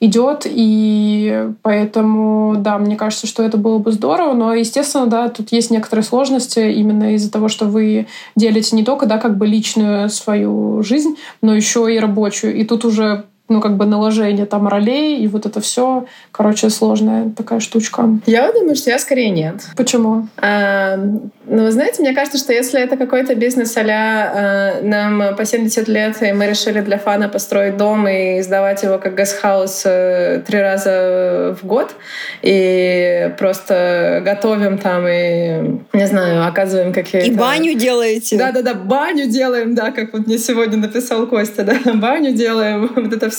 идет, 0.00 0.42
и 0.44 1.50
поэтому, 1.62 2.56
да, 2.58 2.78
мне 2.78 2.96
кажется, 2.96 3.26
что 3.26 3.42
это 3.42 3.56
было 3.56 3.78
бы 3.78 3.90
здорово, 3.90 4.32
но, 4.34 4.54
естественно, 4.54 5.06
да, 5.06 5.28
тут 5.28 5.50
есть 5.52 5.70
некоторые 5.70 6.04
сложности 6.04 6.60
именно 6.60 7.14
из-за 7.14 7.32
того, 7.32 7.48
что 7.48 7.66
вы 7.66 8.06
делите 8.36 8.76
не 8.76 8.84
только, 8.84 9.06
да, 9.06 9.18
как 9.18 9.36
бы 9.36 9.46
личную 9.46 10.08
свою 10.08 10.82
жизнь, 10.82 11.16
но 11.42 11.54
еще 11.54 11.92
и 11.92 11.98
рабочую, 11.98 12.56
и 12.56 12.64
тут 12.64 12.84
уже 12.84 13.24
ну, 13.48 13.60
как 13.60 13.76
бы 13.76 13.86
наложение 13.86 14.46
там 14.46 14.68
ролей, 14.68 15.18
и 15.18 15.26
вот 15.26 15.46
это 15.46 15.60
все, 15.60 16.06
короче, 16.32 16.68
сложная 16.70 17.30
такая 17.30 17.60
штучка. 17.60 18.08
Я 18.26 18.52
думаю, 18.52 18.76
что 18.76 18.90
я 18.90 18.98
скорее 18.98 19.30
нет. 19.30 19.66
Почему? 19.76 20.28
А, 20.36 20.96
ну, 20.96 21.64
вы 21.64 21.70
знаете, 21.70 22.02
мне 22.02 22.12
кажется, 22.12 22.38
что 22.38 22.52
если 22.52 22.80
это 22.80 22.96
какой-то 22.96 23.34
бизнес 23.34 23.76
а 23.76 23.80
а, 23.80 24.82
нам 24.82 25.36
по 25.36 25.44
70 25.44 25.88
лет, 25.88 26.22
и 26.22 26.32
мы 26.32 26.46
решили 26.46 26.80
для 26.80 26.98
фана 26.98 27.28
построить 27.28 27.76
дом 27.76 28.06
и 28.06 28.42
сдавать 28.42 28.82
его 28.82 28.98
как 28.98 29.16
гестхаус 29.16 29.82
э, 29.86 30.42
три 30.46 30.60
раза 30.60 31.56
в 31.60 31.66
год, 31.66 31.94
и 32.42 33.32
просто 33.38 34.20
готовим 34.24 34.78
там 34.78 35.06
и, 35.06 35.80
не 35.92 36.06
знаю, 36.06 36.46
оказываем 36.46 36.92
какие-то... 36.92 37.28
И 37.28 37.30
баню 37.30 37.78
делаете. 37.78 38.36
Да-да-да, 38.36 38.74
баню 38.74 39.26
делаем, 39.26 39.74
да, 39.74 39.90
как 39.92 40.12
вот 40.12 40.26
мне 40.26 40.38
сегодня 40.38 40.76
написал 40.76 41.26
Костя, 41.26 41.62
да, 41.62 41.78
баню 41.94 42.32
делаем, 42.32 42.90
вот 42.96 43.12
это 43.12 43.30
все. 43.30 43.37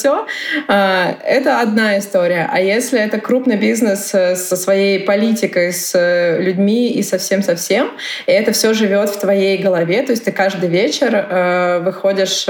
А, 0.67 1.17
это 1.23 1.62
одна 1.62 1.97
история. 1.97 2.49
А 2.51 2.59
если 2.59 2.99
это 2.99 3.19
крупный 3.19 3.57
бизнес 3.57 4.13
э, 4.13 4.35
со 4.35 4.55
своей 4.55 4.99
политикой, 4.99 5.71
с 5.71 5.93
э, 5.95 6.41
людьми 6.41 6.89
и 6.91 7.03
совсем-совсем, 7.03 7.91
и 8.27 8.31
это 8.31 8.51
все 8.51 8.73
живет 8.73 9.09
в 9.09 9.19
твоей 9.19 9.57
голове, 9.57 10.01
то 10.03 10.12
есть 10.12 10.25
ты 10.25 10.31
каждый 10.31 10.69
вечер 10.69 11.13
э, 11.13 11.79
выходишь 11.79 12.47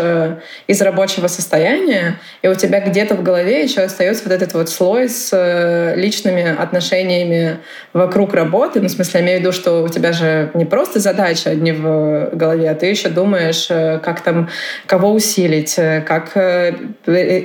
из 0.67 0.81
рабочего 0.81 1.27
состояния, 1.27 2.19
и 2.41 2.47
у 2.47 2.55
тебя 2.55 2.79
где-то 2.79 3.15
в 3.15 3.23
голове 3.23 3.63
еще 3.63 3.81
остается 3.81 4.23
вот 4.25 4.33
этот 4.33 4.53
вот 4.53 4.69
слой 4.69 5.09
с 5.09 5.93
личными 5.95 6.55
отношениями 6.57 7.57
вокруг 7.93 8.33
работы. 8.33 8.81
Ну, 8.81 8.87
в 8.87 8.91
смысле, 8.91 9.19
я 9.19 9.25
имею 9.25 9.37
в 9.39 9.41
виду, 9.41 9.51
что 9.51 9.83
у 9.83 9.89
тебя 9.89 10.11
же 10.11 10.51
не 10.53 10.65
просто 10.65 10.99
задача 10.99 11.49
одни 11.49 11.71
в 11.71 12.29
голове, 12.33 12.69
а 12.69 12.75
ты 12.75 12.87
еще 12.87 13.09
думаешь, 13.09 13.67
как 13.67 14.21
там, 14.21 14.49
кого 14.85 15.11
усилить, 15.11 15.75
как 15.75 16.31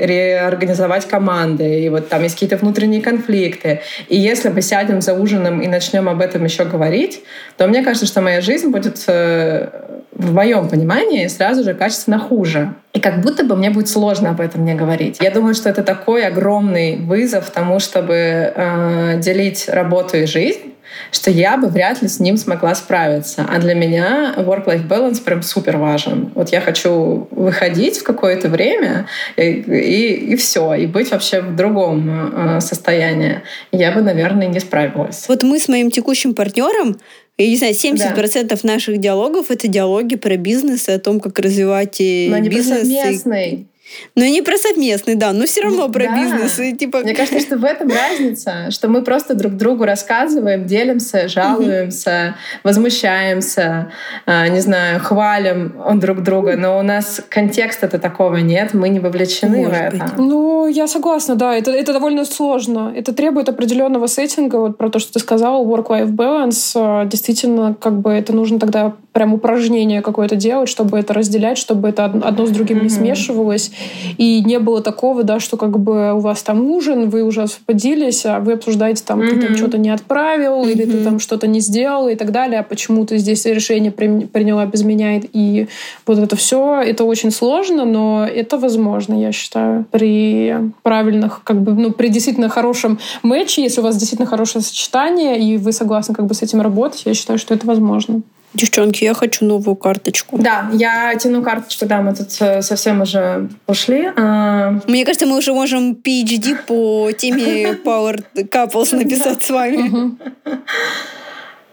реорганизовать 0.01 1.07
команды, 1.07 1.81
и 1.81 1.89
вот 1.89 2.09
там 2.09 2.23
есть 2.23 2.35
какие-то 2.35 2.57
внутренние 2.57 3.03
конфликты. 3.03 3.81
И 4.09 4.17
если 4.17 4.49
мы 4.49 4.63
сядем 4.63 5.01
за 5.01 5.15
ужином 5.15 5.61
и 5.61 5.69
начнем 5.69 6.09
об 6.09 6.21
этом 6.21 6.45
еще 6.45 6.65
говорить, 6.65 7.23
то 7.57 7.67
мне 7.67 7.83
кажется, 7.83 8.07
что 8.07 8.21
моя 8.21 8.41
жизнь 8.41 8.69
будет 8.69 9.03
э, 9.07 9.69
в 10.13 10.33
моем 10.33 10.69
понимании 10.69 11.27
сразу 11.27 11.65
же 11.65 11.75
качественно 11.75 12.19
хуже. 12.19 12.75
И 12.93 13.01
как 13.01 13.21
будто 13.21 13.45
бы 13.45 13.57
мне 13.57 13.71
будет 13.71 13.89
сложно 13.89 14.31
об 14.31 14.41
этом 14.41 14.65
не 14.65 14.75
говорить. 14.75 15.19
Я 15.21 15.31
думаю, 15.31 15.55
что 15.55 15.69
это 15.69 15.83
такой 15.83 16.27
огромный 16.27 16.97
вызов 16.97 17.51
тому, 17.51 17.81
чтобы 17.81 18.15
э, 18.15 19.21
делить 19.21 19.69
работу 19.69 20.17
и 20.19 20.27
жизнь 20.27 20.75
что 21.11 21.31
я 21.31 21.57
бы 21.57 21.69
вряд 21.69 22.03
ли 22.03 22.09
с 22.09 22.21
ним 22.21 22.37
смогла 22.37 22.75
справиться. 22.75 23.47
А 23.49 23.59
для 23.59 23.75
меня 23.75 24.35
work-life 24.37 24.87
balance 24.89 25.23
прям 25.23 25.43
супер 25.43 25.77
важен. 25.77 26.33
Вот 26.35 26.51
я 26.51 26.61
хочу 26.61 27.29
выходить 27.31 27.99
в 27.99 28.03
какое-то 28.03 28.49
время 28.49 29.07
и, 29.37 29.43
и, 29.43 30.33
и 30.33 30.37
все, 30.37 30.75
и 30.75 30.87
быть 30.87 31.11
вообще 31.11 31.41
в 31.41 31.55
другом 31.57 32.57
э, 32.57 32.61
состоянии. 32.61 33.43
Я 33.73 33.93
бы, 33.93 34.03
наверное, 34.03 34.49
не 34.49 34.61
справилась. 34.61 35.27
Вот 35.29 35.43
мы 35.43 35.59
с 35.59 35.69
моим 35.69 35.91
текущим 35.91 36.35
партнером 36.35 36.97
я 37.37 37.49
не 37.49 37.57
знаю, 37.57 37.75
70% 37.75 38.47
да. 38.47 38.57
наших 38.63 38.99
диалогов 38.99 39.51
это 39.51 39.67
диалоги 39.67 40.15
про 40.15 40.37
бизнес 40.37 40.89
и 40.89 40.93
о 40.93 41.01
том, 41.01 41.19
как 41.19 41.37
развивать 41.41 41.99
Но 41.99 42.39
бизнес. 42.41 42.67
Но 42.69 42.75
они 42.77 43.03
совместный. 43.03 43.69
Ну, 44.17 44.25
не 44.25 44.43
про 44.43 44.57
совместный, 44.57 45.15
да, 45.15 45.33
но 45.33 45.45
все 45.45 45.63
равно 45.63 45.89
про 45.89 46.05
да. 46.05 46.17
бизнес. 46.17 46.59
И, 46.59 46.77
типа... 46.77 46.99
Мне 46.99 47.15
кажется, 47.15 47.41
что 47.41 47.57
в 47.57 47.65
этом 47.65 47.89
разница, 47.89 48.71
что 48.71 48.89
мы 48.89 49.03
просто 49.03 49.35
друг 49.35 49.55
другу 49.55 49.85
рассказываем, 49.85 50.67
делимся, 50.67 51.29
жалуемся, 51.29 52.37
возмущаемся, 52.63 53.91
а, 54.27 54.49
не 54.49 54.61
знаю, 54.61 55.01
хвалим 55.01 55.75
друг 56.01 56.23
друга, 56.23 56.57
но 56.57 56.79
у 56.79 56.83
нас 56.83 57.21
контекста-то 57.29 57.99
такого 57.99 58.37
нет, 58.37 58.75
мы 58.75 58.89
не 58.89 59.01
вовлечены 59.01 59.59
Может 59.59 59.73
в 59.73 59.75
это. 59.75 59.97
Быть. 59.97 60.17
Ну, 60.17 60.67
я 60.67 60.87
согласна, 60.87 61.35
да, 61.35 61.55
это, 61.55 61.71
это 61.71 61.93
довольно 61.93 62.25
сложно. 62.25 62.93
Это 62.95 63.13
требует 63.13 63.49
определенного 63.49 64.07
сеттинга, 64.07 64.57
вот 64.57 64.79
про 64.79 64.91
то, 64.91 64.99
что 64.99 65.15
ты 65.15 65.19
сказала, 65.19 65.65
work-life 65.65 66.11
balance. 66.11 66.73
А, 66.77 67.05
действительно, 67.05 67.75
как 67.75 68.01
бы 68.01 68.13
это 68.13 68.33
нужно 68.33 68.59
тогда 68.59 68.95
прям 69.13 69.35
упражнение 69.35 70.03
какое-то 70.03 70.37
делать, 70.37 70.69
чтобы 70.69 70.99
это 70.99 71.15
разделять, 71.15 71.59
чтобы 71.59 71.89
это 71.89 72.05
одно 72.05 72.47
с 72.47 72.51
другим 72.51 72.79
mm-hmm. 72.79 72.83
не 72.83 72.89
смешивалось. 72.89 73.71
И 74.19 74.43
не 74.45 74.59
было 74.59 74.81
такого, 74.83 75.23
да, 75.23 75.41
что 75.41 75.57
как 75.57 75.79
бы 75.79 76.15
у 76.15 76.19
вас 76.19 76.43
там 76.43 76.65
ужин, 76.71 77.11
вы 77.11 77.23
уже 77.23 77.43
освободились, 77.43 78.25
а 78.27 78.41
вы 78.41 78.53
обсуждаете 78.53 79.03
там, 79.05 79.21
mm-hmm. 79.21 79.41
ты 79.41 79.47
там 79.47 79.57
что-то 79.57 79.79
не 79.79 79.91
отправил, 79.91 80.65
mm-hmm. 80.65 80.73
или 80.73 80.85
ты 80.85 81.05
там 81.05 81.19
что-то 81.19 81.47
не 81.47 81.61
сделал 81.61 82.09
и 82.09 82.15
так 82.15 82.33
далее, 82.33 82.61
а 82.61 82.63
почему 82.63 83.05
ты 83.07 83.19
здесь 83.19 83.45
решение 83.45 83.91
приняла 83.93 84.67
без 84.67 84.83
меня. 84.83 85.21
И 85.33 85.67
вот 86.07 86.19
это 86.19 86.37
все, 86.37 86.81
это 86.81 87.05
очень 87.05 87.31
сложно, 87.31 87.85
но 87.85 88.27
это 88.27 88.59
возможно, 88.59 89.21
я 89.21 89.33
считаю, 89.33 89.85
при 89.91 90.55
правильных, 90.83 91.43
как 91.45 91.63
бы, 91.63 91.73
ну, 91.73 91.93
при 91.93 92.09
действительно 92.09 92.49
хорошем 92.49 92.99
матче, 93.23 93.63
если 93.63 93.81
у 93.81 93.85
вас 93.85 93.97
действительно 93.97 94.29
хорошее 94.29 94.63
сочетание, 94.65 95.39
и 95.39 95.57
вы 95.57 95.73
согласны 95.73 96.15
как 96.15 96.27
бы 96.27 96.35
с 96.35 96.43
этим 96.43 96.61
работать, 96.61 97.03
я 97.05 97.15
считаю, 97.15 97.39
что 97.39 97.55
это 97.55 97.67
возможно. 97.67 98.23
Девчонки, 98.55 99.03
я 99.03 99.15
хочу 99.15 99.45
новую 99.45 99.75
карточку. 99.75 100.39
Да, 100.39 100.71
я 100.73 101.15
тяну 101.17 101.43
карточку, 101.43 101.87
да, 101.87 102.01
мы 102.01 102.15
тут 102.15 102.29
э, 102.41 102.63
совсем 102.63 103.03
уже 103.03 103.49
ушли. 103.67 104.13
А... 104.17 104.79
Мне 104.87 105.05
кажется, 105.05 105.27
мы 105.27 105.37
уже 105.39 105.53
можем 105.53 105.93
PhD 105.93 106.57
по 106.67 107.11
теме 107.13 107.73
Power 107.85 108.25
Couples 108.35 108.95
написать 108.97 109.43
с 109.43 109.51
вами. 109.51 110.17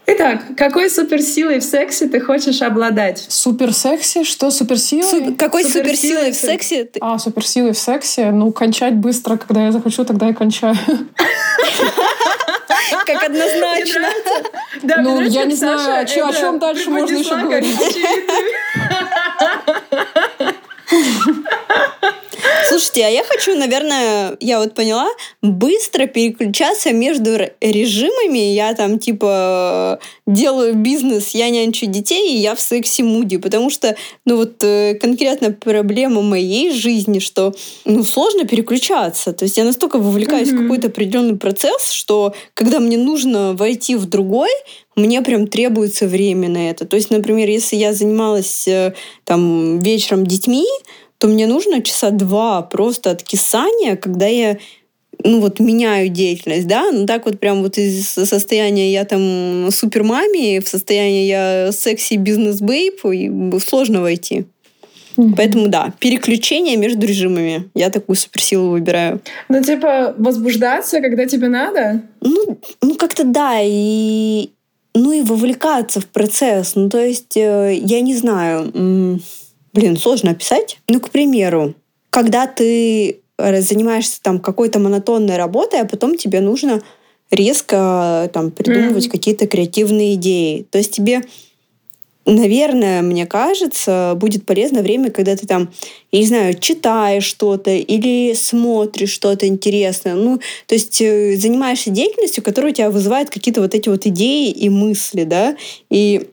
Итак, 0.04 0.42
какой 0.56 0.90
суперсилой 0.90 1.60
в 1.60 1.64
сексе 1.64 2.08
ты 2.08 2.20
хочешь 2.20 2.60
обладать? 2.62 3.24
Суперсекси? 3.28 4.24
Что 4.24 4.50
суперсилой? 4.50 5.04
Су- 5.04 5.34
какой 5.36 5.64
суперсилой 5.64 6.32
в 6.32 6.34
сексе? 6.34 6.84
Ты... 6.84 6.98
А, 7.00 7.18
суперсилой 7.18 7.72
в 7.72 7.78
сексе? 7.78 8.32
Ну, 8.32 8.50
кончать 8.50 8.94
быстро, 8.94 9.36
когда 9.36 9.66
я 9.66 9.72
захочу, 9.72 10.04
тогда 10.04 10.26
я 10.26 10.34
кончаю. 10.34 10.76
Как 13.06 13.24
однозначно. 13.24 14.08
Да, 14.82 14.96
ну, 14.98 15.20
я 15.20 15.44
не 15.44 15.54
знаю, 15.54 16.00
о 16.00 16.04
чем 16.04 16.58
дальше 16.58 16.90
можно 16.90 17.16
еще 17.16 17.36
говорить. 17.36 17.78
Слушайте, 22.72 23.04
а 23.04 23.10
я 23.10 23.22
хочу, 23.22 23.54
наверное, 23.54 24.34
я 24.40 24.58
вот 24.58 24.74
поняла, 24.74 25.10
быстро 25.42 26.06
переключаться 26.06 26.90
между 26.92 27.36
режимами. 27.60 28.54
Я 28.54 28.72
там, 28.72 28.98
типа, 28.98 29.98
делаю 30.26 30.74
бизнес, 30.74 31.34
я 31.34 31.50
нянчу 31.50 31.84
детей, 31.84 32.34
и 32.34 32.38
я 32.38 32.54
в 32.54 32.60
секси-муде. 32.60 33.38
Потому 33.40 33.68
что, 33.68 33.94
ну 34.24 34.38
вот, 34.38 34.64
э, 34.64 34.94
конкретно 34.94 35.52
проблема 35.52 36.22
моей 36.22 36.72
жизни, 36.72 37.18
что, 37.18 37.52
ну, 37.84 38.04
сложно 38.04 38.46
переключаться. 38.46 39.34
То 39.34 39.44
есть 39.44 39.58
я 39.58 39.64
настолько 39.64 39.98
вовлекаюсь 39.98 40.48
mm-hmm. 40.48 40.56
в 40.56 40.62
какой-то 40.62 40.86
определенный 40.86 41.36
процесс, 41.36 41.90
что 41.90 42.32
когда 42.54 42.80
мне 42.80 42.96
нужно 42.96 43.52
войти 43.52 43.96
в 43.96 44.06
другой, 44.06 44.48
мне 44.96 45.22
прям 45.22 45.46
требуется 45.46 46.06
время 46.06 46.48
на 46.48 46.70
это. 46.70 46.86
То 46.86 46.96
есть, 46.96 47.10
например, 47.10 47.48
если 47.48 47.76
я 47.76 47.92
занималась 47.92 48.66
э, 48.66 48.94
там 49.24 49.78
вечером 49.78 50.26
детьми, 50.26 50.66
то 51.22 51.28
мне 51.28 51.46
нужно 51.46 51.80
часа 51.82 52.10
два 52.10 52.62
просто 52.62 53.12
откисания, 53.12 53.94
когда 53.94 54.26
я 54.26 54.58
ну 55.22 55.40
вот 55.40 55.60
меняю 55.60 56.08
деятельность, 56.08 56.66
да, 56.66 56.90
ну 56.90 57.06
так 57.06 57.26
вот 57.26 57.38
прям 57.38 57.62
вот 57.62 57.78
из 57.78 58.08
состояния 58.08 58.92
я 58.92 59.04
там 59.04 59.68
супер 59.70 60.02
маме 60.02 60.60
в 60.60 60.66
состояние 60.66 61.28
я 61.28 61.70
секси 61.70 62.14
бизнес 62.14 62.60
бейп 62.60 63.02
сложно 63.64 64.00
войти. 64.00 64.46
Mm-hmm. 65.16 65.34
Поэтому 65.36 65.68
да, 65.68 65.92
переключение 66.00 66.76
между 66.76 67.06
режимами. 67.06 67.70
Я 67.76 67.90
такую 67.90 68.16
суперсилу 68.16 68.70
выбираю. 68.70 69.20
Ну, 69.48 69.62
типа, 69.62 70.16
возбуждаться, 70.18 71.00
когда 71.00 71.26
тебе 71.26 71.48
надо? 71.48 72.02
Ну, 72.20 72.58
ну 72.80 72.94
как-то 72.96 73.22
да. 73.24 73.60
И, 73.62 74.48
ну 74.94 75.12
и 75.12 75.20
вовлекаться 75.20 76.00
в 76.00 76.06
процесс. 76.06 76.74
Ну, 76.76 76.88
то 76.88 76.98
есть, 76.98 77.36
э, 77.36 77.74
я 77.74 78.00
не 78.00 78.16
знаю, 78.16 79.20
блин, 79.72 79.96
сложно 79.96 80.32
описать. 80.32 80.78
Ну, 80.88 81.00
к 81.00 81.10
примеру, 81.10 81.74
когда 82.10 82.46
ты 82.46 83.20
занимаешься 83.38 84.20
там 84.22 84.38
какой-то 84.38 84.78
монотонной 84.78 85.36
работой, 85.36 85.80
а 85.80 85.84
потом 85.84 86.16
тебе 86.16 86.40
нужно 86.40 86.82
резко 87.30 88.30
там 88.32 88.50
придумывать 88.50 89.06
mm-hmm. 89.06 89.10
какие-то 89.10 89.46
креативные 89.46 90.14
идеи. 90.14 90.66
То 90.70 90.78
есть 90.78 90.92
тебе 90.92 91.22
наверное, 92.24 93.02
мне 93.02 93.26
кажется, 93.26 94.14
будет 94.16 94.46
полезно 94.46 94.82
время, 94.82 95.10
когда 95.10 95.36
ты 95.36 95.46
там, 95.46 95.72
я 96.12 96.20
не 96.20 96.26
знаю, 96.26 96.54
читаешь 96.58 97.24
что-то 97.24 97.70
или 97.70 98.34
смотришь 98.34 99.10
что-то 99.10 99.46
интересное. 99.46 100.14
Ну, 100.14 100.38
то 100.66 100.74
есть 100.74 101.00
э, 101.00 101.36
занимаешься 101.36 101.90
деятельностью, 101.90 102.44
которая 102.44 102.72
у 102.72 102.74
тебя 102.74 102.90
вызывает 102.90 103.30
какие-то 103.30 103.60
вот 103.60 103.74
эти 103.74 103.88
вот 103.88 104.06
идеи 104.06 104.50
и 104.50 104.68
мысли, 104.68 105.24
да, 105.24 105.56
и 105.90 106.28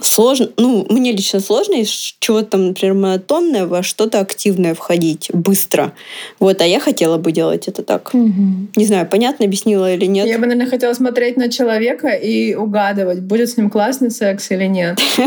сложно, 0.00 0.48
ну, 0.56 0.86
мне 0.90 1.12
лично 1.12 1.40
сложно 1.40 1.74
из 1.74 1.90
чего-то 2.18 2.50
там, 2.50 2.68
например, 2.68 2.94
монотонное 2.94 3.66
во 3.66 3.82
что-то 3.82 4.20
активное 4.20 4.74
входить 4.74 5.30
быстро. 5.32 5.92
Вот, 6.40 6.60
а 6.60 6.66
я 6.66 6.80
хотела 6.80 7.18
бы 7.18 7.32
делать 7.32 7.68
это 7.68 7.82
так. 7.82 8.10
Угу. 8.12 8.68
Не 8.76 8.86
знаю, 8.86 9.06
понятно 9.06 9.44
объяснила 9.44 9.92
или 9.92 10.06
нет. 10.06 10.26
Я 10.26 10.38
бы, 10.38 10.46
наверное, 10.46 10.68
хотела 10.68 10.92
смотреть 10.94 11.36
на 11.36 11.50
человека 11.50 12.08
и 12.08 12.54
угадывать, 12.54 13.20
будет 13.20 13.50
с 13.50 13.56
ним 13.56 13.70
классный 13.70 14.10
секс 14.10 14.50
или 14.50 14.66
нет. 14.66 14.98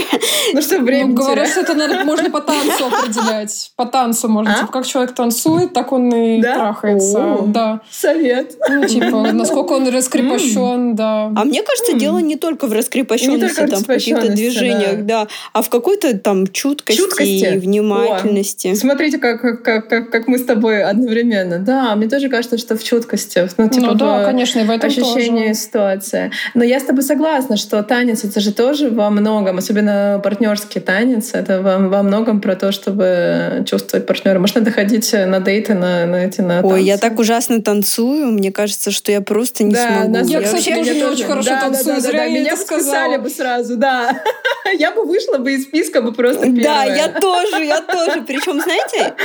Ну, 0.51 0.63
что 0.63 0.79
время 0.79 1.09
Ну, 1.09 1.13
говорят, 1.13 1.55
это 1.55 2.05
можно 2.05 2.31
по 2.31 2.41
танцу 2.41 2.85
определять. 2.87 3.71
По 3.75 3.85
танцу 3.85 4.29
можно. 4.29 4.51
А? 4.51 4.59
Типа, 4.61 4.71
как 4.71 4.87
человек 4.87 5.13
танцует, 5.13 5.73
так 5.73 5.91
он 5.91 6.11
и 6.11 6.41
трахается. 6.41 7.37
Да. 7.45 7.81
Совет. 7.91 8.55
Ну, 8.67 8.85
типа, 8.87 9.31
насколько 9.33 9.73
он 9.73 9.87
раскрепощен, 9.89 10.95
да. 10.95 11.31
А 11.35 11.43
мне 11.43 11.61
кажется, 11.61 11.93
дело 11.93 12.17
не 12.17 12.35
только 12.35 12.65
в 12.65 12.73
раскрепощенности, 12.73 13.67
там, 13.67 13.83
в 13.83 13.85
каких-то 13.85 14.27
движениях, 14.49 15.05
да. 15.05 15.25
да, 15.25 15.27
а 15.53 15.61
в 15.61 15.69
какой-то 15.69 16.17
там 16.17 16.47
чуткости, 16.47 16.99
чуткости. 16.99 17.55
и 17.55 17.57
внимательности. 17.57 18.67
О, 18.67 18.75
смотрите, 18.75 19.17
как, 19.17 19.41
как, 19.41 19.87
как, 19.87 20.09
как 20.09 20.27
мы 20.27 20.37
с 20.37 20.45
тобой 20.45 20.83
одновременно. 20.83 21.59
Да, 21.59 21.95
мне 21.95 22.07
тоже 22.07 22.29
кажется, 22.29 22.57
что 22.57 22.77
в 22.77 22.83
чуткости. 22.83 23.47
Ну, 23.57 23.69
типа, 23.69 23.87
ну 23.87 23.93
да, 23.95 24.25
конечно, 24.25 24.63
в 24.63 24.69
этом 24.69 24.89
ощущении 24.89 25.49
тоже. 25.49 25.59
ситуации. 25.59 26.31
Но 26.53 26.63
я 26.63 26.79
с 26.79 26.83
тобой 26.83 27.03
согласна, 27.03 27.57
что 27.57 27.81
танец 27.83 28.23
это 28.23 28.39
же 28.39 28.53
тоже 28.53 28.89
во 28.89 29.09
многом, 29.09 29.57
особенно 29.57 30.19
партнерский 30.23 30.79
танец, 30.79 31.31
это 31.33 31.61
во, 31.61 31.77
во 31.77 32.03
многом 32.03 32.41
про 32.41 32.55
то, 32.55 32.71
чтобы 32.71 33.63
чувствовать 33.65 34.05
партнера. 34.05 34.39
Может, 34.39 34.55
надо 34.55 34.71
ходить 34.71 35.13
на 35.13 35.39
дейты, 35.39 35.73
на, 35.73 36.05
на 36.05 36.25
эти 36.25 36.41
на 36.41 36.61
Ой, 36.61 36.83
я 36.83 36.97
так 36.97 37.19
ужасно 37.19 37.61
танцую, 37.61 38.31
мне 38.31 38.51
кажется, 38.51 38.91
что 38.91 39.11
я 39.11 39.21
просто 39.21 39.63
не 39.63 39.73
да, 39.73 40.03
смогу. 40.03 40.27
Я, 40.27 40.39
я, 40.39 40.41
кстати, 40.41 40.73
тоже 40.73 40.95
не 40.95 41.03
очень 41.03 41.25
хорошо 41.25 41.49
да, 41.49 41.61
танцую, 41.61 41.85
да, 41.85 41.95
да, 41.95 42.01
зря 42.01 42.19
да, 42.19 42.25
да. 42.25 42.31
Меня 42.31 42.57
сказали 42.57 43.17
бы 43.17 43.29
сразу, 43.29 43.77
да. 43.77 44.21
Я 44.77 44.91
бы 44.91 45.03
вышла 45.03 45.37
бы 45.37 45.53
из 45.53 45.63
списка 45.63 46.01
бы 46.01 46.11
просто 46.11 46.45
первая. 46.45 46.63
Да, 46.63 46.83
я 46.85 47.07
тоже, 47.19 47.65
я 47.65 47.81
тоже. 47.81 48.21
Причем, 48.21 48.61
знаете, 48.61 49.15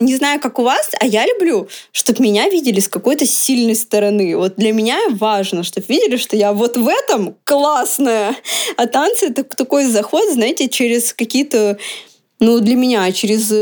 не 0.00 0.16
знаю, 0.16 0.40
как 0.40 0.58
у 0.58 0.62
вас, 0.62 0.90
а 0.98 1.06
я 1.06 1.26
люблю, 1.26 1.68
чтобы 1.92 2.22
меня 2.22 2.48
видели 2.48 2.80
с 2.80 2.88
какой-то 2.88 3.26
сильной 3.26 3.76
стороны. 3.76 4.36
Вот 4.36 4.56
для 4.56 4.72
меня 4.72 4.98
важно, 5.10 5.62
чтобы 5.62 5.86
видели, 5.88 6.16
что 6.16 6.36
я 6.36 6.52
вот 6.52 6.76
в 6.76 6.88
этом 6.88 7.36
классная. 7.44 8.34
А 8.76 8.86
танцы— 8.86 9.26
это 9.28 9.44
такой 9.44 9.84
заход, 9.84 10.28
знаете, 10.32 10.68
через 10.68 11.12
какие-то 11.12 11.78
ну, 12.40 12.60
для 12.60 12.76
меня 12.76 13.10
через 13.12 13.52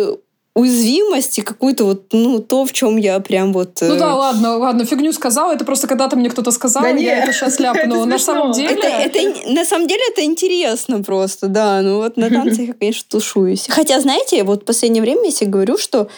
уязвимость 0.57 1.39
и 1.39 1.43
какую-то 1.43 1.85
вот, 1.85 2.07
ну, 2.13 2.39
то, 2.39 2.65
в 2.65 2.73
чем 2.73 2.97
я 2.97 3.21
прям 3.21 3.53
вот... 3.53 3.77
Ну 3.83 3.99
да, 3.99 4.13
э, 4.13 4.15
ладно, 4.15 4.57
ладно, 4.57 4.87
фигню 4.87 5.13
сказала. 5.13 5.53
Это 5.53 5.67
просто 5.67 5.87
когда-то 5.87 6.17
мне 6.17 6.31
кто-то 6.31 6.51
сказал, 6.51 6.83
да 6.83 6.89
я 6.89 7.19
это 7.19 7.33
сейчас 7.35 7.61
ляпнула. 7.61 8.05
На 8.07 8.19
самом 8.19 8.53
деле... 8.53 8.71
Это, 8.71 8.89
это, 8.89 9.51
на 9.51 9.67
самом 9.67 9.87
деле 9.87 10.01
это 10.11 10.25
интересно 10.25 11.03
просто, 11.03 11.49
да. 11.49 11.83
Ну 11.83 11.99
вот 11.99 12.17
на 12.17 12.31
танцах 12.31 12.69
я, 12.69 12.73
конечно, 12.73 13.05
тушуюсь. 13.07 13.67
Хотя, 13.69 14.01
знаете, 14.01 14.45
вот 14.45 14.63
в 14.63 14.65
последнее 14.65 15.03
время 15.03 15.27
я 15.27 15.31
себе 15.31 15.51
говорю, 15.51 15.77
что, 15.77 16.09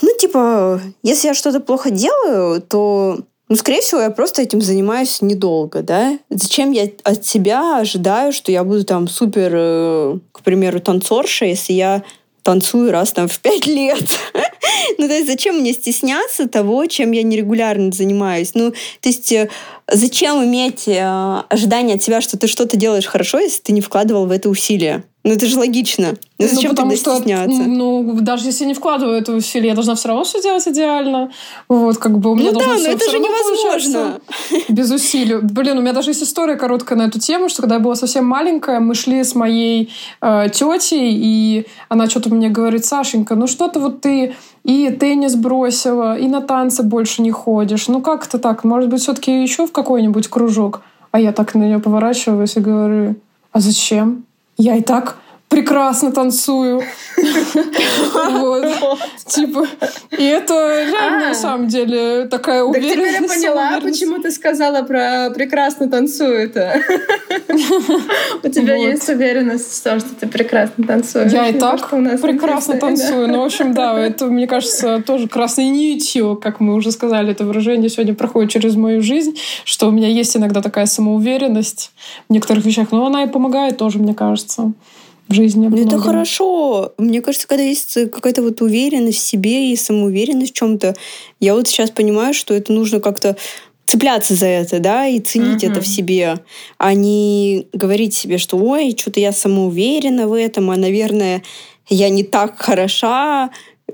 ну, 0.00 0.08
типа, 0.18 0.80
если 1.02 1.28
я 1.28 1.34
что-то 1.34 1.60
плохо 1.60 1.90
делаю, 1.90 2.62
то 2.62 3.18
ну, 3.50 3.56
скорее 3.56 3.82
всего, 3.82 4.00
я 4.00 4.10
просто 4.10 4.40
этим 4.40 4.62
занимаюсь 4.62 5.20
недолго, 5.20 5.82
да? 5.82 6.18
Зачем 6.30 6.70
я 6.70 6.88
от 7.04 7.26
себя 7.26 7.76
ожидаю, 7.76 8.32
что 8.32 8.50
я 8.50 8.64
буду 8.64 8.84
там 8.84 9.06
супер, 9.06 9.52
э, 9.54 10.18
к 10.32 10.40
примеру, 10.40 10.80
танцорша, 10.80 11.44
если 11.44 11.74
я 11.74 12.02
танцую 12.42 12.90
раз 12.90 13.12
там 13.12 13.28
в 13.28 13.38
пять 13.40 13.66
лет. 13.66 14.04
ну, 14.98 15.08
то 15.08 15.14
есть 15.14 15.26
зачем 15.26 15.58
мне 15.58 15.72
стесняться 15.72 16.48
того, 16.48 16.86
чем 16.86 17.12
я 17.12 17.22
нерегулярно 17.22 17.92
занимаюсь? 17.92 18.52
Ну, 18.54 18.70
то 18.70 19.08
есть 19.08 19.32
э, 19.32 19.48
зачем 19.90 20.44
иметь 20.44 20.88
э, 20.88 21.02
ожидание 21.48 21.96
от 21.96 22.02
себя, 22.02 22.20
что 22.20 22.38
ты 22.38 22.46
что-то 22.46 22.76
делаешь 22.76 23.06
хорошо, 23.06 23.38
если 23.38 23.62
ты 23.62 23.72
не 23.72 23.80
вкладывал 23.80 24.26
в 24.26 24.30
это 24.30 24.48
усилия? 24.48 25.04
Ну, 25.24 25.32
это 25.32 25.46
же 25.46 25.56
логично. 25.56 26.14
Ну, 26.38 26.48
зачем 26.48 26.70
ну, 26.70 26.76
потому 26.76 26.96
что, 26.96 27.14
стесняться? 27.14 27.62
Ну, 27.62 28.18
даже 28.20 28.46
если 28.46 28.64
не 28.64 28.74
вкладываю 28.74 29.16
это 29.16 29.32
усилие, 29.32 29.68
я 29.68 29.74
должна 29.74 29.94
все 29.94 30.08
равно 30.08 30.24
все 30.24 30.42
делать 30.42 30.66
идеально. 30.66 31.30
Вот, 31.68 31.98
как 31.98 32.18
бы 32.18 32.32
у 32.32 32.34
меня 32.34 32.50
ну, 32.50 32.58
должно 32.58 32.72
да, 32.72 32.78
все, 32.78 32.88
но 32.88 32.94
это 32.94 33.04
все 33.04 33.10
же 33.12 33.18
невозможно. 33.20 34.20
Без 34.68 34.90
усилий. 34.90 35.36
Блин, 35.40 35.78
у 35.78 35.80
меня 35.80 35.92
даже 35.92 36.10
есть 36.10 36.24
история 36.24 36.56
короткая 36.56 36.98
на 36.98 37.02
эту 37.02 37.20
тему, 37.20 37.48
что 37.48 37.62
когда 37.62 37.76
я 37.76 37.80
была 37.80 37.94
совсем 37.94 38.26
маленькая, 38.26 38.80
мы 38.80 38.96
шли 38.96 39.22
с 39.22 39.36
моей 39.36 39.92
э, 40.20 40.48
тетей, 40.52 41.12
и 41.14 41.66
она 41.88 42.08
что-то 42.08 42.34
мне 42.34 42.48
говорит, 42.48 42.84
Сашенька, 42.84 43.36
ну 43.36 43.46
что-то 43.46 43.78
вот 43.78 44.00
ты 44.00 44.34
и 44.64 44.90
теннис 44.90 45.36
бросила, 45.36 46.18
и 46.18 46.26
на 46.26 46.40
танцы 46.40 46.82
больше 46.82 47.22
не 47.22 47.30
ходишь. 47.30 47.86
Ну 47.86 48.00
как 48.00 48.26
это 48.26 48.38
так? 48.38 48.64
Может 48.64 48.90
быть, 48.90 49.02
все-таки 49.02 49.42
еще 49.42 49.68
в 49.68 49.72
какой-нибудь 49.72 50.26
кружок? 50.26 50.82
А 51.12 51.20
я 51.20 51.32
так 51.32 51.54
на 51.54 51.62
нее 51.62 51.78
поворачиваюсь 51.78 52.56
и 52.56 52.60
говорю, 52.60 53.14
а 53.52 53.60
зачем? 53.60 54.24
Я 54.56 54.76
и 54.76 54.82
так 54.82 55.18
прекрасно 55.52 56.12
танцую. 56.12 56.82
Вот. 58.14 58.66
Типа, 59.26 59.66
и 60.18 60.24
это 60.24 60.54
реально, 60.90 61.28
на 61.28 61.34
самом 61.34 61.68
деле, 61.68 62.26
такая 62.26 62.62
уверенность. 62.62 62.94
Так 62.94 63.06
теперь 63.06 63.22
я 63.22 63.28
поняла, 63.28 63.80
почему 63.80 64.18
ты 64.18 64.30
сказала 64.30 64.82
про 64.82 65.30
прекрасно 65.30 65.88
танцует. 65.88 66.56
У 68.42 68.48
тебя 68.48 68.76
есть 68.76 69.08
уверенность 69.08 69.80
в 69.80 69.82
том, 69.82 70.00
что 70.00 70.14
ты 70.14 70.26
прекрасно 70.26 70.84
танцуешь. 70.86 71.32
Я 71.32 71.48
и 71.48 71.58
так 71.58 71.90
прекрасно 71.90 72.78
танцую. 72.78 73.28
Ну, 73.28 73.42
в 73.42 73.44
общем, 73.44 73.74
да, 73.74 73.98
это, 74.06 74.26
мне 74.26 74.46
кажется, 74.46 75.02
тоже 75.06 75.28
красной 75.28 75.68
нитью, 75.68 76.36
как 76.36 76.60
мы 76.60 76.74
уже 76.74 76.92
сказали, 76.92 77.32
это 77.32 77.44
выражение 77.44 77.90
сегодня 77.90 78.14
проходит 78.14 78.50
через 78.50 78.76
мою 78.76 79.02
жизнь, 79.02 79.36
что 79.64 79.88
у 79.88 79.90
меня 79.90 80.08
есть 80.08 80.36
иногда 80.36 80.62
такая 80.62 80.86
самоуверенность 80.86 81.92
в 82.28 82.32
некоторых 82.32 82.64
вещах, 82.64 82.88
но 82.92 83.06
она 83.06 83.24
и 83.24 83.28
помогает 83.28 83.76
тоже, 83.76 83.98
мне 83.98 84.14
кажется 84.14 84.72
в 85.32 85.34
жизни. 85.34 85.66
Ну, 85.66 85.86
это 85.86 85.98
хорошо. 85.98 86.92
Мне 86.98 87.20
кажется, 87.20 87.48
когда 87.48 87.62
есть 87.62 87.94
какая-то 88.10 88.42
вот 88.42 88.60
уверенность 88.62 89.18
в 89.18 89.26
себе 89.26 89.72
и 89.72 89.76
самоуверенность 89.76 90.52
в 90.52 90.56
чем-то, 90.56 90.94
я 91.40 91.54
вот 91.54 91.68
сейчас 91.68 91.90
понимаю, 91.90 92.34
что 92.34 92.54
это 92.54 92.72
нужно 92.72 93.00
как-то 93.00 93.36
цепляться 93.86 94.34
за 94.34 94.46
это, 94.46 94.78
да, 94.78 95.06
и 95.06 95.20
ценить 95.20 95.64
uh-huh. 95.64 95.70
это 95.70 95.80
в 95.80 95.86
себе, 95.86 96.38
а 96.78 96.94
не 96.94 97.66
говорить 97.74 98.14
себе, 98.14 98.38
что 98.38 98.56
ой, 98.56 98.94
что-то 98.96 99.20
я 99.20 99.32
самоуверена 99.32 100.28
в 100.28 100.32
этом, 100.32 100.70
а, 100.70 100.76
наверное, 100.76 101.42
я 101.88 102.08
не 102.08 102.22
так 102.22 102.60
хороша, 102.60 103.50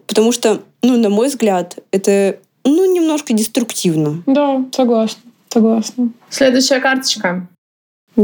потому 0.07 0.31
что, 0.31 0.61
ну, 0.83 0.97
на 0.99 1.09
мой 1.09 1.29
взгляд, 1.29 1.79
это, 1.91 2.39
ну, 2.65 2.95
немножко 2.95 3.33
деструктивно. 3.33 4.23
Да, 4.27 4.65
согласна, 4.73 5.23
согласна. 5.49 6.11
Следующая 6.31 6.79
карточка. 6.79 7.49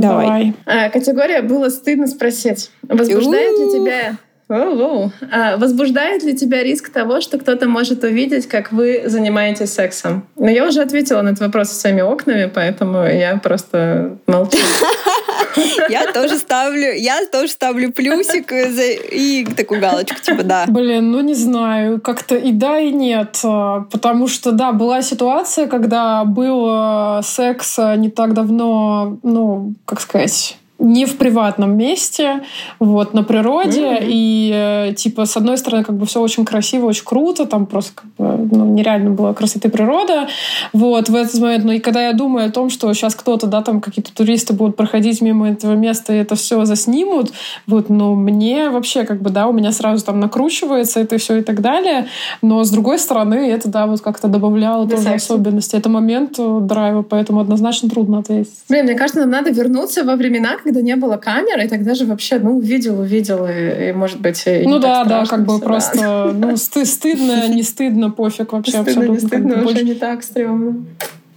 Давай. 0.01 0.27
Давай. 0.27 0.55
А, 0.67 0.91
категория 0.91 1.41
«Было 1.43 1.69
стыдно 1.69 2.07
спросить». 2.07 2.71
Возбуждает 2.83 3.59
ли 3.59 3.71
тебя 3.71 4.17
Оу-оу. 4.49 5.11
А 5.31 5.57
возбуждает 5.57 6.23
ли 6.23 6.37
тебя 6.37 6.63
риск 6.63 6.91
того, 6.91 7.21
что 7.21 7.39
кто-то 7.39 7.67
может 7.67 8.05
увидеть, 8.05 8.47
как 8.47 8.73
вы 8.73 9.05
занимаетесь 9.07 9.73
сексом? 9.73 10.27
Но 10.37 10.51
я 10.51 10.67
уже 10.67 10.83
ответила 10.83 11.23
на 11.23 11.31
этот 11.31 11.41
вопрос 11.41 11.71
своими 11.71 12.03
окнами, 12.03 12.51
поэтому 12.53 13.05
я 13.05 13.37
просто 13.37 14.19
молчу. 14.27 14.59
Я 15.89 16.13
тоже 16.13 16.39
ставлю, 16.39 16.93
я 16.95 17.27
тоже 17.27 17.53
ставлю 17.53 17.93
плюсик 17.93 18.53
и 18.53 19.47
такую 19.57 19.81
галочку, 19.81 20.21
типа 20.21 20.43
да. 20.43 20.65
Блин, 20.67 21.13
ну 21.13 21.21
не 21.21 21.35
знаю, 21.35 22.01
как-то 22.01 22.35
и 22.35 22.53
да, 22.53 22.79
и 22.79 22.91
нет. 22.91 23.39
А, 23.45 23.83
потому 23.91 24.27
что, 24.27 24.53
да, 24.53 24.73
была 24.73 25.03
ситуация, 25.03 25.67
когда 25.67 26.25
был 26.25 26.67
э, 26.69 27.23
секс 27.23 27.79
э, 27.79 27.97
не 27.97 28.11
так 28.11 28.35
давно, 28.35 29.19
ну, 29.23 29.75
как 29.85 30.01
сказать, 30.01 30.57
не 30.79 31.07
в 31.07 31.17
приватном 31.17 31.77
месте, 31.77 32.43
вот, 32.81 33.15
на 33.15 33.23
природе. 33.23 33.81
Mm-hmm. 33.81 34.07
И, 34.09 34.53
э, 34.55 34.95
типа, 34.95 35.25
с 35.25 35.37
одной 35.37 35.57
стороны, 35.57 35.85
как 35.85 35.97
бы 35.97 36.05
все 36.05 36.21
очень 36.21 36.45
красиво, 36.45 36.87
очень 36.87 37.05
круто, 37.05 37.47
там 37.47 37.67
просто 37.67 37.93
как 37.95 38.07
бы, 38.19 38.57
ну, 38.57 38.65
нереально 38.67 39.11
была 39.11 39.35
красоты 39.35 39.69
природа. 39.69 40.29
Вот, 40.73 41.09
в 41.09 41.15
этот 41.15 41.41
момент. 41.41 41.65
Ну, 41.65 41.73
и 41.73 41.79
когда 41.79 42.07
я 42.07 42.13
думаю 42.13 42.49
о 42.49 42.51
том, 42.51 42.71
что 42.71 42.93
сейчас 42.93 43.15
кто-то, 43.15 43.47
да, 43.47 43.63
там 43.63 43.81
какие-то 43.81 44.13
туристы 44.13 44.53
будут 44.53 44.77
проходить 44.77 45.21
мимо 45.21 45.49
этого 45.49 45.75
места 45.75 46.13
и 46.13 46.17
это 46.17 46.35
все 46.35 46.65
заснимут, 46.65 47.33
вот, 47.67 47.89
ну, 47.89 48.15
мне 48.15 48.69
вообще, 48.69 49.05
как 49.05 49.23
бы, 49.23 49.31
да, 49.31 49.47
у 49.47 49.53
меня 49.53 49.71
сразу 49.73 50.05
там 50.05 50.19
накручивается 50.19 51.01
это 51.01 51.19
все 51.19 51.39
и 51.39 51.43
так 51.43 51.61
далее. 51.61 52.07
Но, 52.43 52.65
с 52.65 52.71
другой 52.71 52.99
стороны, 52.99 53.49
это, 53.49 53.69
да, 53.69 53.87
вот 53.87 54.01
как-то 54.01 54.29
добавляло 54.29 54.89
тоже 54.89 55.11
особенности. 55.11 55.77
Это 55.77 55.89
момент 55.89 56.39
э, 56.39 56.59
драйва, 56.61 57.03
поэтому 57.03 57.41
однозначно 57.41 57.89
трудно 57.89 58.19
ответить. 58.19 58.53
Блин, 58.69 58.85
мне 58.85 58.95
кажется, 58.95 59.21
нам 59.21 59.31
надо 59.31 59.51
вернуться 59.51 60.05
во 60.05 60.17
времена, 60.17 60.57
когда 60.63 60.74
не 60.81 60.97
было 60.97 61.17
камер, 61.17 61.61
и 61.61 61.69
тогда 61.69 61.95
же 61.95 62.05
вообще, 62.07 62.39
ну, 62.39 62.57
увидел, 62.59 63.01
увидел, 63.01 63.47
и, 63.47 63.89
и 63.89 63.93
может 63.93 64.21
быть, 64.21 64.43
и 64.47 64.65
Ну 64.67 64.79
да, 64.79 65.05
да, 65.05 65.25
как 65.25 65.45
бы 65.45 65.59
просто, 65.59 66.33
ну, 66.35 66.57
сты 66.57 66.85
стыдно, 66.85 67.49
не 67.49 67.63
стыдно, 67.63 68.11
пофиг 68.11 68.53
вообще 68.53 68.73
стыдно, 68.73 68.91
абсолютно. 68.91 69.13
Не 69.13 69.27
стыдно, 69.27 69.57
больше 69.63 69.85
не 69.85 69.95
так 69.95 70.23
стрёмно. 70.23 70.85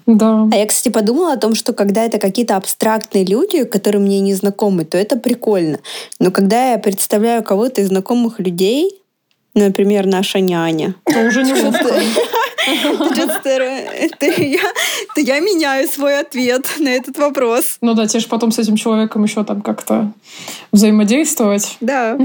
Да. 0.08 0.48
А 0.52 0.56
я, 0.56 0.66
кстати, 0.66 0.92
подумала 0.92 1.34
о 1.34 1.38
том, 1.38 1.54
что 1.54 1.74
когда 1.74 2.04
это 2.04 2.18
какие-то 2.18 2.56
абстрактные 2.56 3.26
люди, 3.26 3.66
которые 3.66 4.02
мне 4.02 4.22
не 4.22 4.34
знакомы, 4.34 4.86
то 4.86 4.98
это 4.98 5.18
прикольно. 5.18 5.80
Но 6.20 6.32
когда 6.32 6.72
я 6.72 6.78
представляю 6.78 7.44
кого-то 7.44 7.82
из 7.82 7.90
знакомых 7.90 8.40
людей, 8.40 8.90
например, 9.54 10.06
наша 10.06 10.40
няня, 10.40 10.96
то 11.04 11.20
уже 11.26 11.44
не 11.44 11.54
то 14.20 15.22
я, 15.22 15.40
меняю 15.40 15.88
свой 15.88 16.20
ответ 16.20 16.68
на 16.80 16.90
этот 16.90 17.18
вопрос. 17.18 17.78
Ну 17.82 17.94
да, 17.94 18.08
тебе 18.08 18.20
же 18.20 18.28
потом 18.28 18.52
с 18.52 18.60
этим 18.60 18.76
человеком 18.76 19.24
еще 19.24 19.44
там 19.44 19.62
как-то 19.62 20.12
взаимодействовать. 20.72 21.78
Да. 21.82 22.18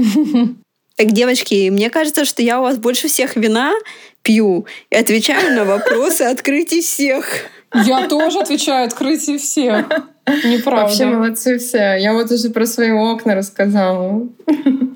Так, 0.95 1.11
девочки, 1.11 1.69
мне 1.69 1.89
кажется, 1.89 2.23
что 2.23 2.41
я 2.43 2.59
у 2.59 2.63
вас 2.63 2.77
больше 2.77 3.07
всех 3.07 3.35
вина 3.35 3.73
пью 4.21 4.67
и 4.91 4.95
отвечаю 4.95 5.55
на 5.55 5.65
вопросы 5.65 6.21
открытий 6.21 6.81
всех. 6.81 7.25
Я 7.73 8.07
тоже 8.07 8.39
отвечаю 8.39 8.85
открытие 8.85 9.39
всех. 9.39 9.87
Неправда. 10.27 10.85
Вообще 10.85 11.05
молодцы 11.05 11.57
все. 11.57 11.97
Я 11.99 12.13
вот 12.13 12.31
уже 12.31 12.49
про 12.49 12.65
свои 12.65 12.91
окна 12.91 13.35
рассказала. 13.35 14.27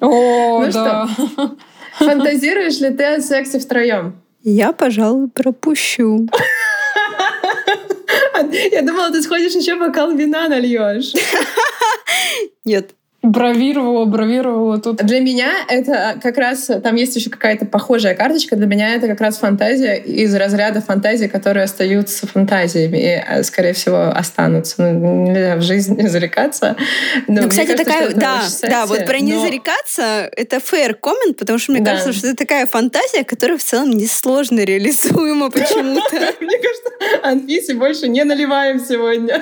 О, 0.02 0.66
ну 0.66 0.72
да. 0.72 1.08
Что? 1.08 1.58
Фантазируешь 1.98 2.80
ли 2.80 2.92
ты 2.92 3.04
о 3.04 3.22
сексе 3.22 3.60
втроем? 3.60 4.22
Я, 4.50 4.72
пожалуй, 4.72 5.28
пропущу. 5.28 6.26
Я 8.72 8.82
думала, 8.82 9.12
ты 9.12 9.22
сходишь 9.22 9.56
еще 9.56 9.76
бокал 9.76 10.16
вина 10.16 10.48
нальешь. 10.48 11.12
Нет, 12.64 12.92
бравировала, 13.32 14.06
бравировала 14.06 14.80
тут. 14.80 14.98
Для 14.98 15.20
меня 15.20 15.52
это 15.68 16.18
как 16.22 16.38
раз, 16.38 16.70
там 16.84 16.96
есть 16.96 17.16
еще 17.16 17.30
какая-то 17.30 17.66
похожая 17.66 18.16
карточка, 18.16 18.56
для 18.56 18.68
меня 18.68 18.96
это 18.96 19.08
как 19.08 19.22
раз 19.22 19.38
фантазия 19.38 19.96
из 19.96 20.34
разряда 20.36 20.82
фантазий, 20.82 21.28
которые 21.28 21.64
остаются 21.64 22.28
фантазиями 22.28 22.98
и, 22.98 23.24
э, 23.28 23.44
скорее 23.44 23.74
всего, 23.74 24.10
останутся. 24.10 24.82
Ну, 24.82 25.28
нельзя 25.28 25.56
в 25.56 25.62
жизни 25.62 26.02
не 26.02 26.08
зарекаться. 26.08 26.76
Но 27.28 27.44
ну, 27.44 27.50
кстати, 27.50 27.68
кажется, 27.68 27.86
такая, 27.86 28.14
да, 28.14 28.42
секси, 28.42 28.72
да, 28.72 28.86
вот 28.86 29.06
про 29.06 29.20
но... 29.20 29.26
не 29.26 29.40
зарекаться, 29.40 30.30
это 30.36 30.58
fair 30.58 30.94
коммент, 30.94 31.38
потому 31.38 31.60
что 31.60 31.72
мне 31.72 31.82
да. 31.82 31.92
кажется, 31.92 32.14
что 32.14 32.28
это 32.28 32.38
такая 32.38 32.66
фантазия, 32.66 33.24
которая 33.24 33.58
в 33.58 33.64
целом 33.64 33.92
несложно 33.92 34.62
реализуема 34.62 35.50
почему-то. 35.52 36.16
Мне 36.40 36.58
кажется, 36.58 36.90
Анфисе 37.24 37.74
больше 37.76 38.08
не 38.08 38.24
наливаем 38.24 38.80
сегодня. 38.80 39.42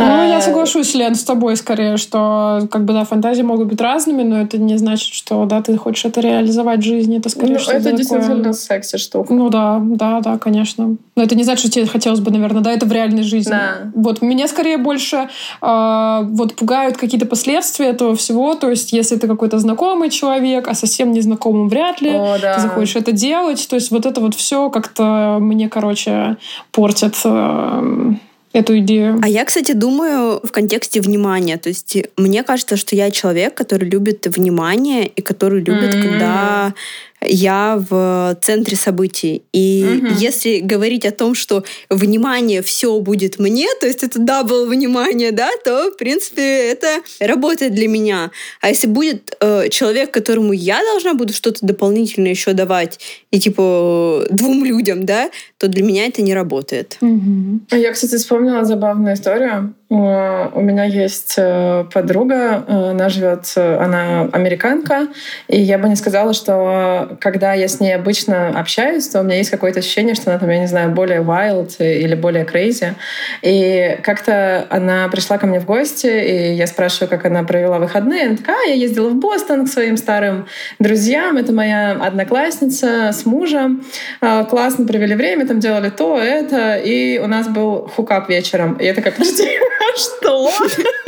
Ну, 0.00 0.28
я 0.28 0.40
соглашусь, 0.40 0.94
Лен, 0.94 1.14
с 1.14 1.24
тобой 1.24 1.56
скорее, 1.56 1.96
что 1.96 2.66
как 2.70 2.84
бы, 2.84 2.92
да, 2.92 3.04
фантазии 3.04 3.42
могут 3.42 3.68
быть 3.68 3.80
разными, 3.80 4.22
но 4.22 4.40
это 4.40 4.58
не 4.58 4.76
значит, 4.76 5.12
что, 5.12 5.44
да, 5.46 5.62
ты 5.62 5.76
хочешь 5.76 6.04
это 6.04 6.20
реализовать 6.20 6.80
в 6.80 6.84
жизни. 6.84 7.18
Это 7.18 7.28
скорее, 7.28 7.54
ну, 7.54 7.58
что 7.58 7.72
это 7.72 7.92
действительно 7.92 8.52
секси 8.52 8.98
штука. 8.98 9.32
Ну 9.32 9.48
да, 9.50 9.80
да, 9.82 10.20
да, 10.20 10.38
конечно. 10.38 10.96
Но 11.16 11.22
это 11.22 11.34
не 11.34 11.44
значит, 11.44 11.60
что 11.60 11.70
тебе 11.70 11.86
хотелось 11.86 12.20
бы, 12.20 12.30
наверное, 12.30 12.62
да, 12.62 12.72
это 12.72 12.86
в 12.86 12.92
реальной 12.92 13.22
жизни. 13.22 13.50
Да. 13.50 13.90
Вот 13.94 14.22
меня 14.22 14.46
скорее 14.48 14.78
больше 14.78 15.28
э, 15.60 16.20
вот 16.22 16.54
пугают 16.54 16.96
какие-то 16.96 17.26
последствия 17.26 17.86
этого 17.86 18.14
всего. 18.14 18.54
То 18.54 18.70
есть, 18.70 18.92
если 18.92 19.16
ты 19.16 19.26
какой-то 19.26 19.58
знакомый 19.58 20.10
человек, 20.10 20.68
а 20.68 20.74
совсем 20.74 21.12
незнакомым 21.12 21.68
вряд 21.68 22.00
ли, 22.00 22.10
О, 22.10 22.38
да. 22.40 22.54
ты 22.54 22.60
захочешь 22.60 22.96
это 22.96 23.12
делать. 23.12 23.66
То 23.68 23.76
есть, 23.76 23.90
вот 23.90 24.06
это 24.06 24.20
вот 24.20 24.34
все 24.34 24.70
как-то 24.70 25.38
мне, 25.40 25.68
короче, 25.68 26.36
портит 26.72 27.16
э, 27.24 28.12
эту 28.52 28.78
идею. 28.78 29.20
А 29.22 29.28
я, 29.28 29.44
кстати, 29.44 29.72
думаю 29.72 30.40
в 30.42 30.50
контексте 30.50 31.00
внимания. 31.00 31.58
То 31.58 31.68
есть 31.68 31.96
мне 32.16 32.42
кажется, 32.42 32.76
что 32.76 32.96
я 32.96 33.10
человек, 33.10 33.54
который 33.54 33.88
любит 33.88 34.26
внимание 34.26 35.06
и 35.06 35.20
который 35.20 35.60
любит, 35.62 35.94
mm-hmm. 35.94 36.02
когда 36.02 36.74
я 37.20 37.82
в 37.88 38.38
центре 38.40 38.76
событий. 38.76 39.42
И 39.52 40.00
угу. 40.02 40.14
если 40.18 40.58
говорить 40.58 41.04
о 41.04 41.10
том, 41.10 41.34
что 41.34 41.64
внимание 41.90 42.62
все 42.62 42.98
будет 43.00 43.38
мне, 43.38 43.66
то 43.80 43.86
есть 43.86 44.02
это 44.02 44.18
double 44.18 44.66
внимание, 44.66 45.32
да, 45.32 45.50
то, 45.64 45.90
в 45.90 45.96
принципе, 45.96 46.42
это 46.42 47.00
работает 47.20 47.74
для 47.74 47.88
меня. 47.88 48.30
А 48.60 48.68
если 48.68 48.86
будет 48.86 49.36
э, 49.40 49.68
человек, 49.68 50.10
которому 50.10 50.52
я 50.52 50.80
должна 50.92 51.14
буду 51.14 51.32
что-то 51.32 51.66
дополнительное 51.66 52.30
еще 52.30 52.52
давать, 52.52 53.00
и 53.30 53.40
типа 53.40 54.26
двум 54.30 54.64
людям, 54.64 55.04
да, 55.04 55.30
то 55.58 55.68
для 55.68 55.82
меня 55.82 56.06
это 56.06 56.22
не 56.22 56.34
работает. 56.34 56.96
Угу. 57.00 57.60
Я, 57.72 57.92
кстати, 57.92 58.16
вспомнила 58.16 58.64
забавную 58.64 59.14
историю. 59.14 59.74
У 59.90 60.60
меня 60.60 60.84
есть 60.84 61.36
э, 61.38 61.86
подруга, 61.90 62.62
э, 62.66 62.90
она 62.90 63.08
живет, 63.08 63.50
она 63.56 64.28
американка, 64.32 65.08
и 65.46 65.58
я 65.58 65.78
бы 65.78 65.88
не 65.88 65.96
сказала, 65.96 66.34
что 66.34 67.16
когда 67.22 67.54
я 67.54 67.68
с 67.68 67.80
ней 67.80 67.94
обычно 67.94 68.48
общаюсь, 68.48 69.08
то 69.08 69.20
у 69.20 69.22
меня 69.22 69.38
есть 69.38 69.48
какое-то 69.48 69.78
ощущение, 69.78 70.14
что 70.14 70.30
она 70.30 70.38
там, 70.38 70.50
я 70.50 70.58
не 70.58 70.66
знаю, 70.66 70.90
более 70.90 71.20
wild 71.20 71.76
или 71.78 72.14
более 72.14 72.44
crazy. 72.44 72.92
И 73.40 73.98
как-то 74.02 74.66
она 74.68 75.08
пришла 75.08 75.38
ко 75.38 75.46
мне 75.46 75.58
в 75.58 75.64
гости, 75.64 76.06
и 76.06 76.52
я 76.52 76.66
спрашиваю, 76.66 77.08
как 77.08 77.24
она 77.24 77.42
провела 77.44 77.78
выходные. 77.78 78.26
Она 78.26 78.36
такая, 78.36 78.56
«А, 78.56 78.68
я 78.68 78.74
ездила 78.74 79.08
в 79.08 79.14
Бостон 79.14 79.64
к 79.64 79.70
своим 79.70 79.96
старым 79.96 80.48
друзьям, 80.78 81.38
это 81.38 81.54
моя 81.54 81.92
одноклассница 81.92 83.12
с 83.12 83.24
мужем, 83.24 83.82
э, 84.20 84.44
классно 84.50 84.86
провели 84.86 85.14
время, 85.14 85.46
там 85.46 85.60
делали 85.60 85.88
то, 85.88 86.18
это, 86.18 86.76
и 86.76 87.18
у 87.18 87.26
нас 87.26 87.48
был 87.48 87.88
хукап 87.88 88.28
вечером. 88.28 88.74
И 88.74 88.84
я 88.84 88.92
такая, 88.92 89.14
подожди, 89.14 89.48
что? 89.96 90.50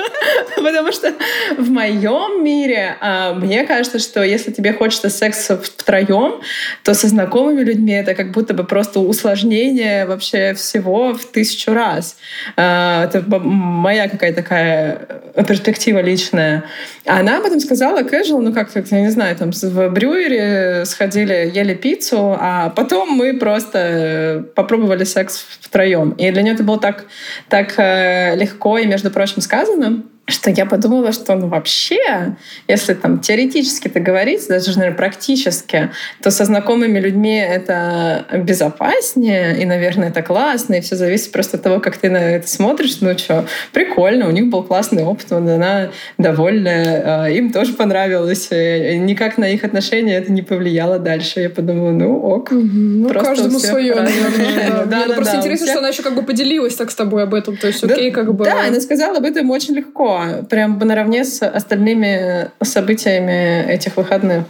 Потому 0.57 0.93
что 0.93 1.13
в 1.57 1.71
моем 1.71 2.45
мире 2.45 2.97
а, 3.01 3.35
мне 3.35 3.65
кажется, 3.65 3.99
что 3.99 4.23
если 4.23 4.51
тебе 4.51 4.73
хочется 4.73 5.09
секса 5.09 5.57
втроем, 5.57 6.41
то 6.85 6.95
со 6.95 7.09
знакомыми 7.09 7.63
людьми 7.63 7.93
это 7.93 8.15
как 8.15 8.33
будто 8.33 8.55
бы 8.55 8.65
просто 8.65 9.01
усложнение 9.01 10.07
вообще 10.07 10.55
всего 10.55 11.15
в 11.15 11.25
тысячу 11.27 11.73
раз. 11.73 12.17
А, 12.57 13.05
это 13.05 13.23
моя 13.29 14.09
какая-то 14.09 14.37
такая 14.43 15.09
перспектива 15.47 16.01
личная. 16.01 16.65
А 17.07 17.21
она 17.21 17.39
об 17.39 17.45
этом 17.45 17.61
сказала 17.61 18.03
casual, 18.03 18.41
ну 18.41 18.53
как, 18.53 18.71
я 18.75 19.01
не 19.01 19.11
знаю, 19.11 19.37
там 19.37 19.51
в 19.53 19.89
брюере 19.91 20.85
сходили, 20.85 21.51
ели 21.55 21.75
пиццу, 21.75 22.37
а 22.39 22.71
потом 22.71 23.11
мы 23.11 23.39
просто 23.39 24.45
попробовали 24.55 25.05
секс 25.05 25.45
втроем. 25.61 26.11
И 26.13 26.31
для 26.31 26.43
нее 26.43 26.55
это 26.55 26.63
было 26.63 26.79
так, 26.79 27.05
так 27.49 27.75
э, 27.79 28.35
легко 28.61 28.79
и, 28.79 28.87
между 28.87 29.11
прочим, 29.11 29.41
сказано 29.41 30.03
что 30.27 30.51
я 30.51 30.67
подумала, 30.67 31.13
что 31.13 31.35
ну 31.35 31.49
вообще, 31.49 32.37
если 32.69 32.95
там 32.95 33.21
теоретически-то 33.21 34.01
говорить, 34.01 34.47
даже, 34.49 34.77
наверное, 34.77 34.97
практически, 34.97 35.91
то 36.23 36.31
со 36.31 36.45
знакомыми 36.45 36.99
людьми 36.99 37.37
это 37.37 38.27
безопаснее, 38.33 39.61
и, 39.61 39.65
наверное, 39.65 40.09
это 40.09 40.23
классно, 40.23 40.75
и 40.75 40.81
все 40.81 40.97
зависит 40.97 41.33
просто 41.33 41.57
от 41.57 41.63
того, 41.63 41.81
как 41.81 41.97
ты 41.97 42.11
на 42.11 42.19
это 42.19 42.49
смотришь. 42.49 42.99
Ну 43.01 43.17
что, 43.19 43.47
прикольно, 43.73 44.29
у 44.29 44.31
них 44.31 44.49
был 44.49 44.63
классный 44.63 45.05
опыт, 45.05 45.27
вот 45.31 45.49
она 45.49 45.91
довольная, 46.19 47.25
а, 47.25 47.29
им 47.29 47.53
тоже 47.53 47.73
понравилось, 47.73 48.49
и 48.51 48.99
никак 48.99 49.39
на 49.39 49.51
их 49.51 49.65
отношения 49.65 50.17
это 50.17 50.33
не 50.33 50.43
повлияло 50.43 50.99
дальше. 50.99 51.41
Я 51.41 51.51
подумала, 51.51 51.91
ну 51.91 52.19
ок. 52.19 52.51
Ну, 52.53 53.09
каждому 53.11 53.59
свое, 53.59 53.95
наверное. 53.95 54.85
Да, 54.91 55.07
просто 55.15 55.37
интересно, 55.37 55.67
что 55.67 55.79
она 55.79 55.89
еще 55.89 56.03
как 56.03 56.15
бы 56.15 56.23
поделилась 56.23 56.75
так 56.75 56.91
с 56.91 56.95
тобой 56.95 57.23
об 57.23 57.35
этом, 57.35 57.57
то 57.57 57.67
есть 57.67 57.83
окей, 57.85 58.11
как 58.11 58.35
бы... 58.35 58.45
Да, 58.45 58.67
она 58.67 58.81
сказала 58.81 59.19
об 59.19 59.25
этом 59.25 59.51
очень 59.51 59.75
легко, 59.75 60.10
прям 60.49 60.79
наравне 60.79 61.25
с 61.25 61.43
остальными 61.43 62.51
событиями 62.63 63.65
этих 63.69 63.97
выходных. 63.97 64.45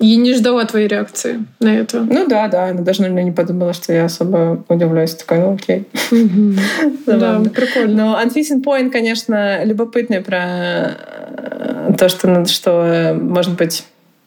И 0.00 0.16
не 0.16 0.34
ждала 0.34 0.64
твоей 0.64 0.88
реакции 0.88 1.44
на 1.60 1.68
это. 1.68 2.00
Ну 2.00 2.26
да, 2.26 2.48
да. 2.48 2.66
Она 2.66 2.82
даже, 2.82 3.02
наверное, 3.02 3.22
не 3.22 3.30
подумала, 3.30 3.72
что 3.72 3.92
я 3.92 4.06
особо 4.06 4.62
удивляюсь. 4.68 5.14
Такая, 5.14 5.40
ну 5.40 5.54
окей. 5.54 5.86
Да, 7.06 7.40
прикольно. 7.54 7.94
Но 7.94 8.20
Unfising 8.20 8.62
Point, 8.62 8.90
конечно, 8.90 9.64
любопытный 9.64 10.20
про 10.20 10.96
то, 11.96 12.08
что, 12.08 12.44
что 12.46 13.16
может 13.18 13.56
быть 13.56 13.84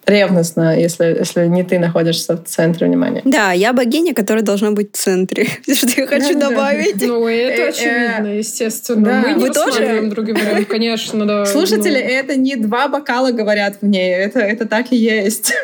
ревностно, 0.08 0.80
если, 0.80 1.18
если 1.20 1.45
не 1.47 1.64
ты 1.64 1.80
находишься 1.80 2.38
в 2.38 2.45
центре 2.45 2.88
внимания. 2.88 3.22
Да, 3.26 3.51
я 3.51 3.74
богиня, 3.74 4.14
которая 4.14 4.43
должна 4.43 4.72
быть 4.72 4.93
в 4.93 4.97
центре. 4.97 5.47
Что 5.74 6.01
я 6.01 6.08
хочу 6.08 6.39
добавить. 6.39 7.05
Ну, 7.05 7.28
это 7.28 7.64
э, 7.64 7.70
очевидно, 7.70 8.28
э, 8.28 8.38
естественно. 8.38 9.24
Мы 9.28 9.43
не 9.43 9.49
тоже 9.49 10.10
друг 10.10 10.26
друга, 10.26 10.66
конечно, 10.70 11.26
да. 11.26 11.45
Слушатели, 11.45 12.01
ну. 12.01 12.10
это 12.10 12.36
не 12.38 12.55
два 12.55 12.88
бокала 12.88 13.32
говорят 13.32 13.80
в 13.82 13.86
ней, 13.86 14.14
это, 14.14 14.39
это 14.39 14.66
так 14.66 14.91
и 14.91 14.95
есть. 14.95 15.53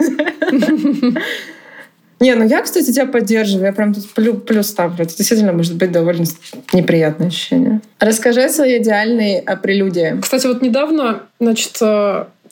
Не, 2.20 2.36
ну 2.36 2.48
я, 2.48 2.62
кстати, 2.62 2.94
тебя 2.94 3.06
поддерживаю. 3.06 3.66
Я 3.66 3.74
прям 3.74 3.94
тут 3.94 4.10
плюс, 4.14 4.42
плюс 4.44 4.68
ставлю. 4.68 5.04
Это 5.04 5.18
действительно 5.18 5.52
может 5.52 5.76
быть 5.76 5.92
довольно 5.92 6.24
неприятное 6.72 7.28
ощущение. 7.28 7.82
Расскажи 8.00 8.44
о 8.44 8.50
своей 8.50 8.82
идеальной 8.82 9.44
прелюдии. 9.62 10.18
Кстати, 10.22 10.48
вот 10.48 10.62
недавно, 10.62 11.24
значит, 11.42 11.78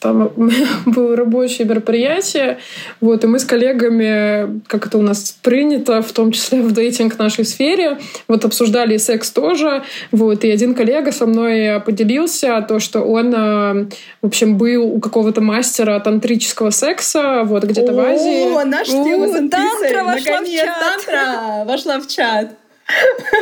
там 0.02 0.32
было 0.86 1.16
рабочее 1.16 1.68
мероприятие, 1.68 2.58
вот, 3.00 3.24
и 3.24 3.28
мы 3.28 3.40
с 3.40 3.46
коллегами, 3.46 4.62
как 4.68 4.88
это 4.88 4.98
у 4.98 5.02
нас 5.02 5.38
принято, 5.42 6.02
в 6.02 6.12
том 6.12 6.32
числе 6.32 6.62
в 6.62 6.72
дейтинг 6.72 7.18
нашей 7.20 7.46
сфере, 7.46 8.00
вот 8.28 8.44
обсуждали 8.44 8.98
секс 8.98 9.32
тоже, 9.32 9.84
вот, 10.12 10.44
и 10.44 10.52
один 10.52 10.74
коллега 10.74 11.12
со 11.12 11.28
мной 11.28 11.80
поделился 11.80 12.66
то, 12.68 12.80
что 12.80 13.02
он, 13.02 13.34
э, 13.34 13.86
в 14.22 14.28
общем, 14.28 14.58
был 14.58 14.84
у 14.84 15.00
какого-то 15.00 15.40
мастера 15.40 16.00
тантрического 16.00 16.72
секса, 16.72 17.44
вот, 17.44 17.64
где-то 17.64 17.94
в 17.94 18.00
Азии. 18.00 18.54
О, 18.54 18.66
наш 18.66 18.88
тема 18.88 19.28
Тантра 19.50 20.04
вошла 20.04 20.42
в 20.42 20.50
чат. 20.50 20.80
Тантра 20.80 21.66
вошла 21.66 22.00
в 22.00 22.08
чат. 22.08 22.61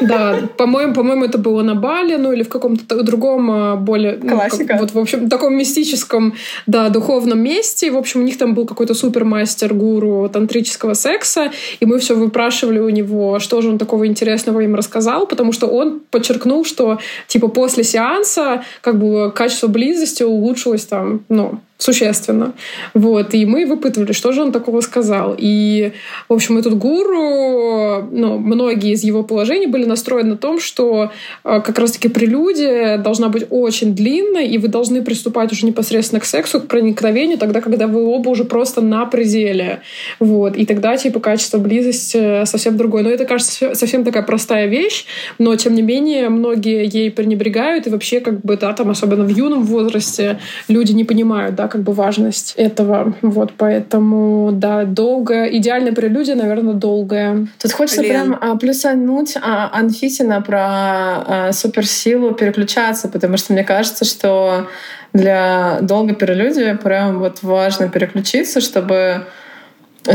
Да, 0.01 0.49
по-моему, 0.57 0.93
по-моему, 0.93 1.25
это 1.25 1.37
было 1.37 1.61
на 1.61 1.75
Бали, 1.75 2.15
ну 2.15 2.31
или 2.31 2.43
в 2.43 2.49
каком-то 2.49 3.03
другом 3.03 3.51
а, 3.51 3.75
более... 3.75 4.17
Классика. 4.17 4.63
Ну, 4.63 4.67
как, 4.67 4.79
вот, 4.79 4.91
в 4.93 4.99
общем, 4.99 5.29
таком 5.29 5.55
мистическом, 5.55 6.33
да, 6.67 6.89
духовном 6.89 7.39
месте. 7.39 7.91
В 7.91 7.97
общем, 7.97 8.21
у 8.21 8.23
них 8.23 8.37
там 8.37 8.53
был 8.53 8.65
какой-то 8.65 8.93
супермастер, 8.93 9.73
гуру 9.73 10.29
тантрического 10.29 10.93
секса, 10.93 11.51
и 11.79 11.85
мы 11.85 11.99
все 11.99 12.15
выпрашивали 12.15 12.79
у 12.79 12.89
него, 12.89 13.39
что 13.39 13.61
же 13.61 13.69
он 13.69 13.77
такого 13.77 14.07
интересного 14.07 14.61
им 14.61 14.75
рассказал, 14.75 15.27
потому 15.27 15.51
что 15.51 15.67
он 15.67 16.01
подчеркнул, 16.11 16.65
что, 16.65 16.99
типа, 17.27 17.47
после 17.47 17.83
сеанса 17.83 18.63
как 18.81 18.99
бы 18.99 19.31
качество 19.31 19.67
близости 19.67 20.23
улучшилось 20.23 20.85
там, 20.85 21.21
ну, 21.29 21.59
существенно. 21.79 22.53
Вот. 22.93 23.33
И 23.33 23.45
мы 23.45 23.65
выпытывали, 23.65 24.11
что 24.11 24.33
же 24.33 24.41
он 24.41 24.51
такого 24.51 24.81
сказал. 24.81 25.33
И, 25.37 25.93
в 26.27 26.33
общем, 26.33 26.57
этот 26.57 26.77
гуру, 26.77 28.03
ну, 28.11 28.37
многие 28.37 28.91
из 28.91 29.03
его 29.03 29.23
положений 29.23 29.67
были 29.67 29.85
настроены 29.85 30.31
на 30.31 30.37
том, 30.37 30.59
что 30.59 31.11
э, 31.45 31.61
как 31.61 31.79
раз-таки 31.79 32.09
прелюдия 32.09 32.97
должна 32.97 33.29
быть 33.29 33.45
очень 33.49 33.95
длинной, 33.95 34.47
и 34.47 34.57
вы 34.57 34.67
должны 34.67 35.01
приступать 35.01 35.53
уже 35.53 35.65
непосредственно 35.65 36.19
к 36.19 36.25
сексу, 36.25 36.59
к 36.59 36.67
проникновению, 36.67 37.37
тогда, 37.37 37.61
когда 37.61 37.87
вы 37.87 38.05
оба 38.05 38.27
уже 38.27 38.43
просто 38.43 38.81
на 38.81 39.05
пределе. 39.05 39.79
Вот. 40.19 40.57
И 40.57 40.65
тогда, 40.65 40.97
типа, 40.97 41.21
качество 41.21 41.59
близости 41.59 42.43
совсем 42.43 42.75
другое. 42.75 43.03
Но 43.03 43.09
это, 43.09 43.23
кажется, 43.23 43.73
совсем 43.73 44.03
такая 44.03 44.23
простая 44.23 44.67
вещь, 44.67 45.05
но, 45.37 45.55
тем 45.55 45.75
не 45.75 45.81
менее, 45.81 46.27
многие 46.27 46.85
ей 46.93 47.09
пренебрегают, 47.09 47.87
и 47.87 47.89
вообще, 47.89 48.19
как 48.19 48.41
бы, 48.41 48.57
да, 48.57 48.73
там, 48.73 48.89
особенно 48.89 49.23
в 49.23 49.29
юном 49.29 49.63
возрасте, 49.63 50.39
люди 50.67 50.91
не 50.91 51.05
понимают, 51.05 51.55
да, 51.55 51.68
как 51.69 51.81
бы 51.81 51.93
важность 51.93 52.53
этого. 52.57 53.13
Вот, 53.21 53.53
поэтому, 53.57 54.51
да, 54.51 54.83
долгая, 54.83 55.47
идеальная 55.47 55.93
прелюдия, 55.93 56.35
наверное, 56.35 56.73
долгая. 56.73 57.47
Тут 57.61 57.71
хочется 57.71 58.01
Лен. 58.01 58.09
прям 58.11 58.39
а, 58.41 58.55
плюсануть 58.57 59.37
а, 59.41 59.69
Анфисина 59.73 60.41
про 60.41 60.59
а, 60.61 61.51
суперсилу 61.53 62.31
переключаться, 62.31 63.07
потому 63.07 63.37
что 63.37 63.53
мне 63.53 63.63
кажется, 63.63 64.05
что 64.05 64.67
для 65.13 65.79
долгой 65.81 66.15
прелюдии 66.15 66.73
прям 66.75 67.19
вот 67.19 67.39
важно 67.41 67.89
переключиться, 67.89 68.61
чтобы 68.61 69.25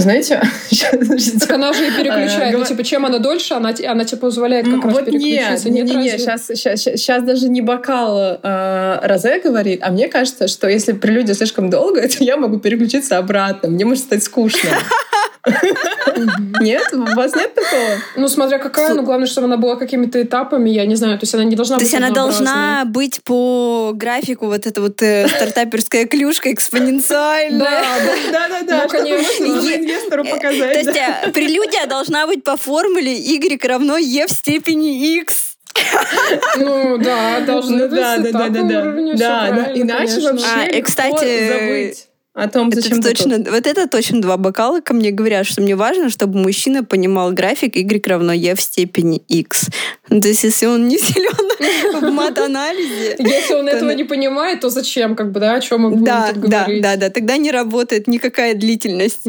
знаете, 0.01 0.41
так 1.41 1.51
она 1.51 1.73
же 1.73 1.87
и 1.87 1.91
переключает. 1.91 2.57
Ну, 2.57 2.65
типа, 2.65 2.85
чем 2.85 3.07
она 3.07 3.19
дольше, 3.19 3.55
она, 3.55 3.75
она 3.87 4.05
тебе 4.05 4.19
позволяет 4.19 4.67
как 4.67 4.85
раз 4.85 4.99
переключиться. 4.99 5.71
Нет, 5.71 5.87
нет, 5.87 5.97
нет, 5.97 6.21
сейчас, 6.21 6.47
сейчас, 6.47 6.81
сейчас 6.81 7.23
даже 7.23 7.49
не 7.49 7.61
бокал 7.61 8.39
э, 8.43 8.99
розе 9.03 9.41
говорит, 9.41 9.81
а 9.83 9.91
мне 9.91 10.09
кажется, 10.09 10.49
что 10.49 10.69
если 10.69 10.93
прелюдия 10.93 11.35
слишком 11.35 11.71
долгая, 11.71 12.09
то 12.19 12.25
я 12.25 12.37
могу 12.37 12.59
переключиться 12.59 13.19
обратно. 13.19 13.69
Мне 13.69 13.85
может 13.85 14.05
стать 14.05 14.23
скучно. 14.23 14.71
Нет? 16.61 16.83
У 16.93 17.17
вас 17.17 17.35
нет 17.35 17.55
такого? 17.55 17.99
Ну, 18.17 18.29
смотря 18.29 18.59
какая, 18.59 18.95
но 18.95 19.03
главное, 19.03 19.27
чтобы 19.27 19.47
она 19.47 19.57
была 19.57 19.77
какими-то 19.77 20.23
этапами, 20.23 20.71
я 20.71 20.87
не 20.87 20.95
знаю, 20.95 21.19
то 21.19 21.25
есть 21.25 21.35
она 21.35 21.45
не 21.45 21.57
должна 21.57 21.77
быть 21.77 21.91
То 21.91 21.97
есть 21.97 21.97
она 21.97 22.15
должна 22.15 22.85
быть 22.87 23.23
по 23.23 23.93
графику 23.95 24.47
вот 24.47 24.67
эта 24.67 24.81
вот 24.81 25.03
э, 25.03 25.29
стартаперская 25.29 26.07
клюшка 26.07 26.53
экспоненциальная. 26.53 27.59
Да, 28.33 28.49
да, 28.49 28.63
да, 28.63 28.83
ну, 28.85 28.89
конечно. 28.89 29.45
инвестору 29.45 30.25
показать. 30.25 30.73
То 30.73 30.79
есть 30.79 30.97
э, 30.97 31.31
прелюдия 31.33 31.87
должна 31.87 32.27
быть 32.27 32.45
по 32.45 32.57
формуле 32.57 33.15
y 33.15 33.67
равно 33.67 33.99
e 33.99 34.27
в 34.27 34.31
степени 34.31 35.19
x. 35.19 35.57
Ну 36.57 36.99
да, 36.99 37.41
должны 37.41 37.77
ну 37.77 37.89
быть 37.89 37.99
да, 37.99 38.19
да, 38.19 38.31
да, 38.31 38.49
да, 38.49 38.63
да. 38.63 39.15
Да, 39.15 39.73
иначе 39.75 40.21
вообще 40.21 40.47
а, 40.47 40.67
и, 40.67 40.83
кстати, 40.83 41.49
забыть 41.49 42.09
о 42.35 42.49
том, 42.49 42.71
зачем 42.73 42.99
это 42.99 43.09
точно, 43.09 43.39
тут. 43.39 43.51
Вот 43.51 43.67
это 43.67 43.89
точно 43.89 44.21
два 44.21 44.37
бокала 44.37 44.81
ко 44.81 44.93
мне 44.93 45.13
говорят, 45.13 45.47
что 45.47 45.63
мне 45.63 45.77
важно, 45.77 46.11
чтобы 46.11 46.37
мужчина 46.39 46.83
понимал 46.83 47.31
график 47.31 47.77
y 47.77 48.07
равно 48.09 48.33
e 48.33 48.55
в 48.57 48.61
степени 48.61 49.19
x. 49.29 49.69
Ну, 50.09 50.21
то 50.21 50.27
есть, 50.27 50.43
если 50.43 50.67
он 50.67 50.89
не 50.89 50.99
силен 50.99 52.01
в 52.01 52.13
мат-анализе... 52.13 53.15
Если 53.21 53.55
он 53.55 53.69
этого 53.69 53.93
не 53.93 54.03
понимает, 54.03 54.61
то 54.61 54.69
зачем, 54.69 55.15
как 55.15 55.31
бы, 55.31 55.39
да, 55.39 55.55
о 55.55 55.61
чем 55.61 55.83
мы 55.83 55.91
будем 55.91 56.05
да, 56.05 56.33
тут 56.33 56.43
говорить? 56.43 56.83
Да, 56.83 56.97
да, 56.97 57.07
да, 57.07 57.11
тогда 57.11 57.37
не 57.37 57.53
работает 57.53 58.09
никакая 58.09 58.55
длительность. 58.55 59.23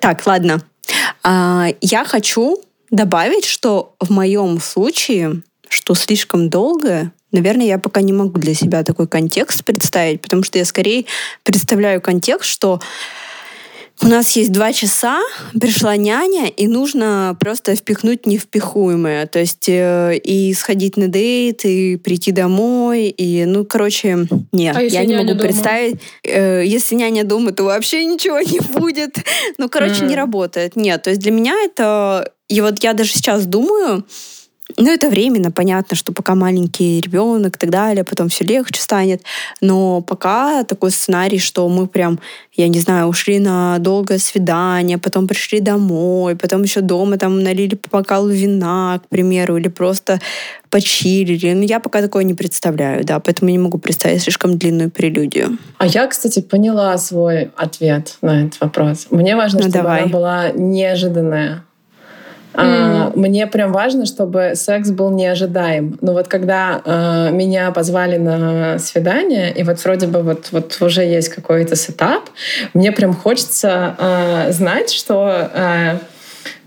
Так, 0.00 0.26
ладно. 0.26 0.62
А, 1.22 1.68
я 1.80 2.04
хочу 2.04 2.62
добавить, 2.90 3.46
что 3.46 3.94
в 4.00 4.10
моем 4.10 4.60
случае, 4.60 5.42
что 5.68 5.94
слишком 5.94 6.50
долго 6.50 7.10
Наверное, 7.32 7.66
я 7.66 7.78
пока 7.78 8.02
не 8.02 8.12
могу 8.12 8.38
для 8.38 8.54
себя 8.54 8.84
такой 8.84 9.08
контекст 9.08 9.64
представить, 9.64 10.20
потому 10.20 10.42
что 10.42 10.58
я 10.58 10.64
скорее 10.64 11.06
представляю 11.44 12.00
контекст, 12.00 12.48
что 12.48 12.80
у 14.00 14.08
нас 14.08 14.32
есть 14.32 14.50
два 14.50 14.72
часа, 14.72 15.20
пришла 15.58 15.96
няня, 15.96 16.48
и 16.48 16.66
нужно 16.66 17.36
просто 17.38 17.76
впихнуть 17.76 18.26
невпихуемое. 18.26 19.26
То 19.26 19.38
есть 19.38 19.68
э, 19.68 20.16
и 20.16 20.52
сходить 20.54 20.96
на 20.96 21.06
дейт, 21.06 21.64
и 21.64 21.96
прийти 21.96 22.32
домой, 22.32 23.08
и, 23.08 23.44
ну, 23.44 23.64
короче, 23.64 24.26
нет, 24.50 24.76
а 24.76 24.82
я 24.82 25.04
не 25.04 25.14
могу 25.14 25.28
дома? 25.28 25.40
представить. 25.40 26.00
Э, 26.24 26.62
если 26.64 26.96
няня 26.96 27.24
дома, 27.24 27.52
то 27.52 27.64
вообще 27.64 28.04
ничего 28.04 28.40
не 28.40 28.60
будет. 28.60 29.18
Ну, 29.58 29.68
короче, 29.68 30.02
mm. 30.02 30.08
не 30.08 30.16
работает. 30.16 30.74
Нет, 30.74 31.02
то 31.02 31.10
есть 31.10 31.22
для 31.22 31.30
меня 31.30 31.54
это... 31.64 32.32
И 32.48 32.60
вот 32.60 32.82
я 32.82 32.94
даже 32.94 33.12
сейчас 33.12 33.46
думаю, 33.46 34.04
ну, 34.76 34.92
это 34.92 35.08
временно, 35.08 35.50
понятно, 35.50 35.96
что 35.96 36.12
пока 36.12 36.34
маленький 36.34 37.00
ребенок 37.00 37.56
и 37.56 37.58
так 37.58 37.70
далее, 37.70 38.04
потом 38.04 38.28
все 38.28 38.44
легче 38.44 38.80
станет. 38.80 39.22
Но 39.60 40.00
пока 40.00 40.64
такой 40.64 40.90
сценарий, 40.90 41.38
что 41.38 41.68
мы 41.68 41.86
прям, 41.86 42.18
я 42.54 42.68
не 42.68 42.80
знаю, 42.80 43.08
ушли 43.08 43.38
на 43.38 43.78
долгое 43.78 44.18
свидание, 44.18 44.98
потом 44.98 45.26
пришли 45.26 45.60
домой, 45.60 46.36
потом 46.36 46.62
еще 46.62 46.80
дома 46.80 47.18
там 47.18 47.42
налили 47.42 47.74
по 47.74 47.98
бокалу 47.98 48.28
вина, 48.28 49.00
к 49.04 49.08
примеру, 49.08 49.56
или 49.56 49.68
просто 49.68 50.20
почилили. 50.70 51.52
Ну, 51.52 51.62
я 51.62 51.80
пока 51.80 52.00
такое 52.00 52.24
не 52.24 52.34
представляю, 52.34 53.04
да, 53.04 53.20
поэтому 53.20 53.50
не 53.50 53.58
могу 53.58 53.78
представить 53.78 54.22
слишком 54.22 54.58
длинную 54.58 54.90
прелюдию. 54.90 55.58
А 55.78 55.86
я, 55.86 56.06
кстати, 56.06 56.40
поняла 56.40 56.96
свой 56.98 57.50
ответ 57.56 58.16
на 58.22 58.46
этот 58.46 58.60
вопрос. 58.60 59.06
Мне 59.10 59.36
важно, 59.36 59.58
ну, 59.58 59.64
чтобы 59.64 59.78
давай. 59.78 60.02
она 60.02 60.10
была 60.10 60.50
неожиданная. 60.50 61.64
Mm. 62.54 63.12
Мне 63.16 63.46
прям 63.46 63.72
важно, 63.72 64.06
чтобы 64.06 64.52
секс 64.54 64.90
был 64.90 65.10
неожидаем. 65.10 65.98
Но 66.00 66.12
вот 66.12 66.28
когда 66.28 66.82
э, 66.84 67.30
меня 67.32 67.70
позвали 67.70 68.18
на 68.18 68.78
свидание, 68.78 69.52
и 69.52 69.62
вот 69.62 69.82
вроде 69.84 70.06
бы 70.06 70.22
вот, 70.22 70.48
вот 70.52 70.76
уже 70.80 71.02
есть 71.02 71.28
какой-то 71.28 71.76
сетап, 71.76 72.28
мне 72.74 72.92
прям 72.92 73.14
хочется 73.14 73.96
э, 73.98 74.52
знать, 74.52 74.90
что 74.90 75.50
э, 75.54 75.98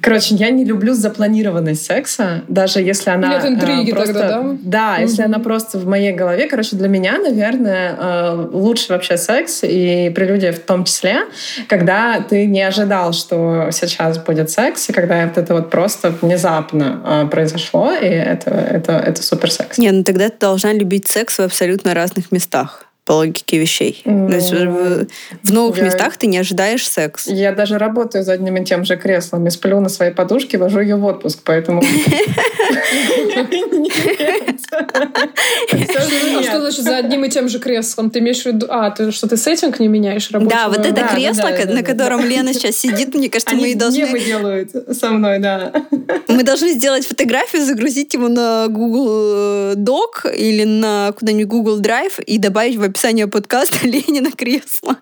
Короче, 0.05 0.35
я 0.35 0.51
не 0.51 0.63
люблю 0.63 0.93
запланированность 0.93 1.83
секса, 1.83 2.43
даже 2.47 2.79
если 2.79 3.09
она... 3.09 3.29
Нет 3.29 3.45
интриги 3.45 3.89
э, 3.89 3.95
просто, 3.95 4.13
тогда, 4.13 4.41
да? 4.41 4.57
Да, 4.61 4.97
если 4.97 5.23
она 5.23 5.39
просто 5.39 5.79
в 5.79 5.87
моей 5.87 6.13
голове. 6.13 6.47
Короче, 6.47 6.75
для 6.75 6.87
меня, 6.87 7.17
наверное, 7.17 7.95
э, 7.97 8.47
лучше 8.51 8.93
вообще 8.93 9.17
секс, 9.17 9.61
и 9.63 10.11
прелюдия 10.15 10.53
в 10.53 10.59
том 10.59 10.83
числе, 10.83 11.21
когда 11.67 12.21
ты 12.21 12.45
не 12.45 12.61
ожидал, 12.61 13.13
что 13.13 13.69
сейчас 13.71 14.19
будет 14.19 14.51
секс, 14.51 14.89
и 14.89 14.93
когда 14.93 15.25
вот 15.25 15.39
это 15.39 15.55
вот 15.55 15.71
просто 15.71 16.11
внезапно 16.21 17.01
э, 17.03 17.27
произошло, 17.27 17.91
и 17.91 18.05
это, 18.05 18.51
это, 18.51 18.91
это 18.91 19.23
супер 19.23 19.49
секс. 19.49 19.79
Не, 19.79 19.89
ну 19.91 20.03
тогда 20.03 20.29
ты 20.29 20.35
должна 20.39 20.71
любить 20.71 21.07
секс 21.07 21.39
в 21.39 21.41
абсолютно 21.41 21.95
разных 21.95 22.31
местах 22.31 22.85
по 23.05 23.13
логике 23.13 23.59
вещей. 23.59 24.01
Ну, 24.03 24.27
То 24.27 24.35
есть 24.35 24.51
в, 24.51 25.07
в 25.43 25.53
новых 25.53 25.77
я- 25.77 25.83
местах 25.85 26.17
ты 26.17 26.25
не 26.25 26.39
ожидаешь 26.39 26.87
секс. 26.87 27.27
Я 27.27 27.51
даже 27.51 27.77
работаю 27.77 28.23
за 28.23 28.33
одним 28.33 28.57
и 28.57 28.65
тем 28.65 28.83
же 28.83 28.97
креслом 28.97 29.45
и 29.45 29.51
сплю 29.51 29.79
на 29.79 29.89
своей 29.89 30.11
подушке, 30.11 30.57
вожу 30.57 30.79
ее 30.79 30.95
в 30.95 31.05
отпуск, 31.05 31.41
поэтому... 31.43 31.83
А 35.71 36.43
что 36.43 36.61
значит 36.61 36.83
за 36.83 36.97
одним 36.97 37.25
и 37.25 37.29
тем 37.29 37.47
же 37.47 37.59
креслом? 37.59 38.09
Ты 38.09 38.19
имеешь 38.19 38.41
в 38.41 38.45
виду... 38.47 38.67
А, 38.69 38.89
ты 38.91 39.11
что, 39.11 39.27
ты 39.27 39.37
сеттинг 39.37 39.79
не 39.79 39.87
меняешь 39.87 40.31
рабочего? 40.31 40.59
Да, 40.59 40.69
вот 40.69 40.85
это 40.85 41.07
кресло, 41.07 41.49
на 41.71 41.83
котором 41.83 42.25
Лена 42.25 42.53
сейчас 42.53 42.75
сидит, 42.75 43.13
мне 43.13 43.29
кажется, 43.29 43.55
мы 43.55 43.63
Они 43.63 43.71
и 43.71 43.75
должны, 43.75 43.99
мемы 43.99 44.19
делают 44.19 44.71
со 44.91 45.11
мной, 45.11 45.39
да. 45.39 45.71
мы 46.27 46.43
должны 46.43 46.71
сделать 46.73 47.05
фотографию, 47.05 47.63
загрузить 47.63 48.13
его 48.13 48.27
на 48.27 48.67
Google 48.67 49.73
Doc 49.75 50.33
или 50.35 50.63
на 50.63 51.13
куда-нибудь 51.17 51.47
Google 51.47 51.81
Drive 51.81 52.23
и 52.23 52.37
добавить 52.37 52.77
в 52.77 52.81
описание 52.95 53.27
подкаста 53.27 53.79
Ленина 53.85 54.31
кресло. 54.31 54.95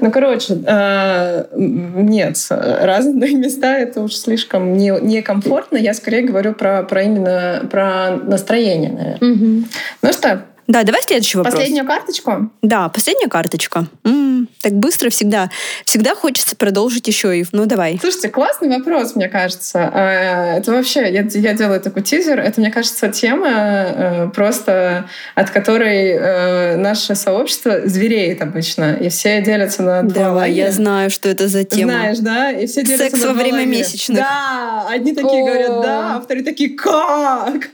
Ну, 0.00 0.10
короче, 0.10 0.58
э, 0.66 1.44
нет, 1.54 2.36
разные 2.50 3.34
места 3.36 3.78
это 3.78 4.00
уж 4.02 4.16
слишком 4.16 4.76
не- 4.76 5.00
некомфортно. 5.00 5.76
Я 5.76 5.94
скорее 5.94 6.22
говорю 6.22 6.54
про, 6.54 6.82
именно 7.02 7.62
про 7.70 8.16
настроение, 8.16 8.90
наверное. 8.90 9.64
Ну 10.02 10.12
что, 10.12 10.42
Да, 10.70 10.84
давай 10.84 11.02
следующий 11.02 11.36
вопрос. 11.36 11.54
последнюю 11.56 11.84
карточку? 11.84 12.50
Да, 12.62 12.88
последняя 12.90 13.26
карточка. 13.26 13.86
М, 14.04 14.48
так 14.62 14.72
быстро 14.74 15.10
всегда. 15.10 15.50
Всегда 15.84 16.14
хочется 16.14 16.54
продолжить 16.54 17.08
еще 17.08 17.36
и. 17.40 17.44
Ну, 17.50 17.66
давай. 17.66 17.98
Слушайте, 18.00 18.28
классный 18.28 18.68
вопрос, 18.68 19.16
мне 19.16 19.28
кажется. 19.28 19.78
Э, 19.92 20.58
Это 20.58 20.70
вообще, 20.70 21.00
я, 21.12 21.22
я 21.28 21.54
делаю 21.54 21.80
такой 21.80 22.02
тизер, 22.02 22.38
это, 22.38 22.60
мне 22.60 22.70
кажется, 22.70 23.08
тема 23.08 23.48
э, 23.50 24.28
просто, 24.32 25.08
от 25.34 25.50
которой 25.50 26.10
э, 26.12 26.76
наше 26.76 27.16
сообщество 27.16 27.80
звереет 27.86 28.40
обычно, 28.40 28.94
и 28.94 29.08
все 29.08 29.42
делятся 29.42 29.82
на 29.82 30.02
два 30.04 30.22
Давай, 30.24 30.50
лагеря. 30.50 30.66
я 30.66 30.72
знаю, 30.72 31.10
что 31.10 31.28
это 31.28 31.48
за 31.48 31.64
тема. 31.64 31.92
Знаешь, 31.92 32.18
да? 32.18 32.50
И 32.52 32.66
все 32.66 32.84
делятся 32.84 33.16
Секс 33.16 33.24
во 33.24 33.32
время 33.32 33.54
лагеря. 33.58 33.70
месячных. 33.78 34.18
Да, 34.18 34.86
одни 34.88 35.14
такие 35.14 35.42
О. 35.42 35.46
говорят 35.46 35.82
«да», 35.82 36.16
а 36.16 36.20
вторые 36.20 36.44
такие 36.44 36.70
«как?». 36.76 37.54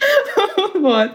Вот. 0.75 1.11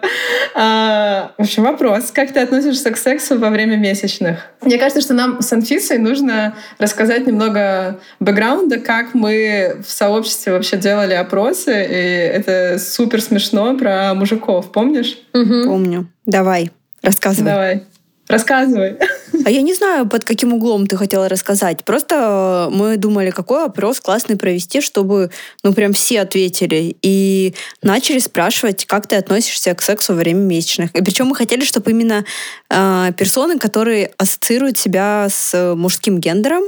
А, 0.56 1.32
В 1.38 1.42
общем, 1.42 1.68
вопрос. 1.72 2.12
Как 2.12 2.32
ты 2.32 2.40
относишься 2.40 2.92
к 2.92 2.98
сексу 2.98 3.40
во 3.40 3.50
время 3.50 3.78
месячных? 3.78 4.48
Мне 4.62 4.78
кажется, 4.78 5.02
что 5.02 5.14
нам 5.14 5.42
с 5.42 5.52
Анфисой 5.54 5.98
нужно 5.98 6.56
рассказать 6.78 7.26
немного 7.28 8.00
бэкграунда, 8.20 8.80
как 8.80 9.14
мы 9.14 9.78
в 9.86 9.92
сообществе 9.92 10.54
вообще 10.54 10.78
делали 10.78 11.14
опросы, 11.14 11.72
и 11.72 12.38
это 12.38 12.78
супер 12.80 13.22
смешно 13.22 13.78
про 13.78 14.14
мужиков, 14.14 14.72
помнишь? 14.72 15.18
Мгм. 15.34 15.66
Помню. 15.66 16.08
Давай, 16.26 16.72
рассказывай. 17.02 17.46
Давай. 17.46 17.84
Рассказывай. 18.32 18.98
А 19.46 19.50
я 19.50 19.62
не 19.62 19.74
знаю, 19.74 20.08
под 20.08 20.24
каким 20.24 20.54
углом 20.54 20.88
ты 20.88 20.98
хотела 20.98 21.28
рассказать. 21.28 21.84
Просто 21.84 22.70
мы 22.72 22.98
думали, 22.98 23.32
какой 23.32 23.66
опрос 23.66 24.00
классный 24.00 24.38
провести, 24.38 24.82
чтобы, 24.82 25.32
ну, 25.64 25.74
прям 25.74 25.94
все 25.94 26.22
ответили. 26.22 26.96
И 27.02 27.56
начали 27.82 28.20
спрашивать, 28.20 28.86
как 28.86 29.08
ты 29.08 29.16
относишься 29.16 29.74
к 29.74 29.82
сексу 29.82 30.14
во 30.14 30.20
время 30.20 30.40
месячных. 30.40 30.92
И 30.92 31.02
причем 31.02 31.28
мы 31.28 31.36
хотели, 31.36 31.64
чтобы 31.64 31.92
именно 31.92 32.26
э, 32.70 33.12
персоны, 33.18 33.58
которые 33.58 34.12
ассоциируют 34.18 34.78
себя 34.78 35.28
с 35.30 35.76
мужским 35.76 36.20
гендером, 36.20 36.64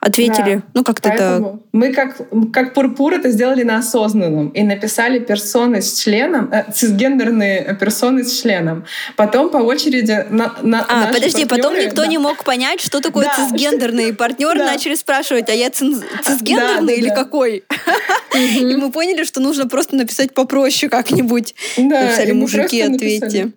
ответили. 0.00 0.56
Да. 0.56 0.62
Ну, 0.74 0.84
как-то 0.84 1.08
это... 1.08 1.58
Мы 1.72 1.92
как, 1.92 2.16
как 2.52 2.74
пурпур 2.74 3.14
это 3.14 3.30
сделали 3.30 3.62
на 3.62 3.78
осознанном 3.78 4.48
и 4.48 4.62
написали 4.62 5.18
персоны 5.18 5.82
с 5.82 6.00
членом, 6.00 6.50
э, 6.52 6.64
цисгендерные 6.72 7.76
персоны 7.78 8.24
с 8.24 8.40
членом. 8.40 8.84
Потом 9.16 9.50
по 9.50 9.58
очереди 9.58 10.26
на, 10.30 10.54
на 10.62 10.84
А, 10.88 11.07
подожди, 11.12 11.44
потом 11.44 11.72
партнеры- 11.74 11.84
никто 11.86 12.02
да. 12.02 12.06
не 12.06 12.18
мог 12.18 12.44
понять, 12.44 12.80
что 12.80 13.00
такое 13.00 13.24
Да, 13.26 13.36
цисгендерный. 13.48 14.08
И 14.08 14.12
партнеры 14.12 14.58
Да. 14.58 14.66
начали 14.66 14.94
спрашивать, 14.94 15.48
а 15.48 15.52
я 15.54 15.68
цин- 15.68 16.02
цисгендерный 16.24 16.94
Да, 16.94 17.00
или 17.00 17.08
да. 17.08 17.14
какой? 17.14 17.64
И 18.34 18.76
мы 18.76 18.90
поняли, 18.92 19.24
что 19.24 19.40
нужно 19.40 19.66
просто 19.68 19.96
написать 19.96 20.34
попроще 20.34 20.88
как-нибудь. 20.90 21.54
Написали, 21.76 22.32
мужики, 22.32 22.80
ответьте. 22.82 23.52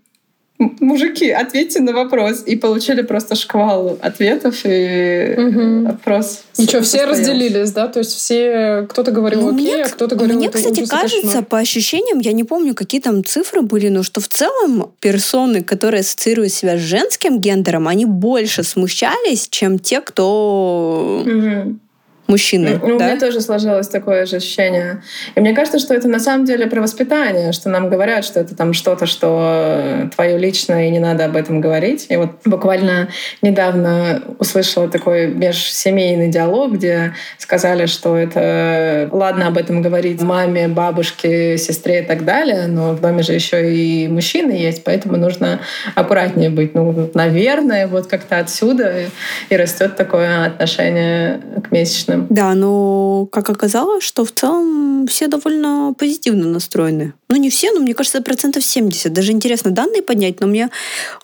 Написали, 0.61 0.81
«М- 0.81 0.87
Мужики, 0.87 1.29
ответьте 1.29 1.79
на 1.81 1.93
вопрос. 1.93 2.43
И 2.45 2.55
получили 2.55 3.01
просто 3.01 3.35
шквал 3.35 3.97
ответов, 4.01 4.55
и 4.65 5.35
Мгм. 5.37 5.87
опрос 5.87 6.43
Ничего, 6.57 6.81
все 6.81 6.99
состоялся. 6.99 7.19
разделились, 7.21 7.71
да? 7.71 7.87
То 7.87 7.99
есть 7.99 8.11
все, 8.15 8.85
кто-то 8.89 9.11
говорил 9.11 9.41
Ну, 9.41 9.47
окей, 9.55 9.73
мне, 9.75 9.83
а 9.83 9.89
кто-то 9.89 10.15
говорил 10.15 10.37
мне, 10.37 10.49
кстати, 10.49 10.81
и 10.81 10.85
кажется, 10.85 11.21
кошмар. 11.27 11.45
по 11.45 11.57
ощущениям, 11.57 12.19
я 12.19 12.31
не 12.33 12.43
помню, 12.43 12.75
какие 12.75 13.01
там 13.01 13.23
цифры 13.23 13.61
были, 13.61 13.89
но 13.89 14.03
что 14.03 14.21
в 14.21 14.27
целом 14.27 14.91
персоны, 14.99 15.63
которые 15.63 16.01
ассоциируют 16.01 16.53
себя 16.53 16.77
с 16.77 16.81
женским 16.81 17.39
гендером, 17.39 17.87
они 17.87 18.05
больше 18.05 18.63
смущались, 18.63 19.47
чем 19.49 19.79
те, 19.79 20.01
кто. 20.01 21.23
Мужчины. 22.31 22.79
Ну, 22.81 22.95
У 22.95 22.99
да? 22.99 23.05
меня 23.05 23.19
тоже 23.19 23.41
сложилось 23.41 23.87
такое 23.87 24.25
же 24.25 24.37
ощущение. 24.37 25.03
И 25.35 25.39
мне 25.39 25.53
кажется, 25.53 25.79
что 25.79 25.93
это 25.93 26.07
на 26.07 26.19
самом 26.19 26.45
деле 26.45 26.65
про 26.67 26.81
воспитание, 26.81 27.51
что 27.51 27.69
нам 27.69 27.89
говорят, 27.89 28.25
что 28.25 28.39
это 28.39 28.55
там 28.55 28.73
что-то, 28.73 29.05
что 29.05 30.09
твое 30.15 30.37
личное, 30.37 30.87
и 30.87 30.91
не 30.91 30.99
надо 30.99 31.25
об 31.25 31.35
этом 31.35 31.61
говорить. 31.61 32.07
И 32.09 32.15
вот 32.15 32.29
буквально 32.45 33.09
недавно 33.41 34.21
услышала 34.39 34.89
такой 34.89 35.27
межсемейный 35.27 36.29
диалог, 36.29 36.73
где 36.73 37.13
сказали, 37.37 37.85
что 37.85 38.15
это 38.17 39.09
ладно 39.11 39.47
об 39.47 39.57
этом 39.57 39.81
говорить 39.81 40.21
маме, 40.21 40.67
бабушке, 40.67 41.57
сестре 41.57 42.01
и 42.01 42.05
так 42.05 42.23
далее, 42.25 42.67
но 42.67 42.93
в 42.93 43.01
доме 43.01 43.23
же 43.23 43.33
еще 43.33 43.73
и 43.73 44.07
мужчины 44.07 44.51
есть, 44.51 44.83
поэтому 44.83 45.17
нужно 45.17 45.59
аккуратнее 45.95 46.49
быть. 46.49 46.73
Ну, 46.73 47.11
наверное, 47.13 47.87
вот 47.87 48.07
как-то 48.07 48.39
отсюда 48.39 48.93
и 49.49 49.55
растет 49.57 49.95
такое 49.95 50.45
отношение 50.45 51.41
к 51.63 51.71
месячным. 51.71 52.20
Да, 52.29 52.53
но 52.53 53.27
как 53.31 53.49
оказалось, 53.49 54.03
что 54.03 54.25
в 54.25 54.31
целом 54.31 55.07
все 55.07 55.27
довольно 55.27 55.93
позитивно 55.97 56.47
настроены. 56.47 57.13
Ну, 57.29 57.35
не 57.35 57.49
все, 57.49 57.71
но 57.71 57.79
мне 57.79 57.93
кажется, 57.93 58.21
процентов 58.21 58.63
70. 58.63 59.11
Даже 59.11 59.31
интересно 59.31 59.71
данные 59.71 60.01
поднять, 60.01 60.39
но 60.39 60.47
мне, 60.47 60.69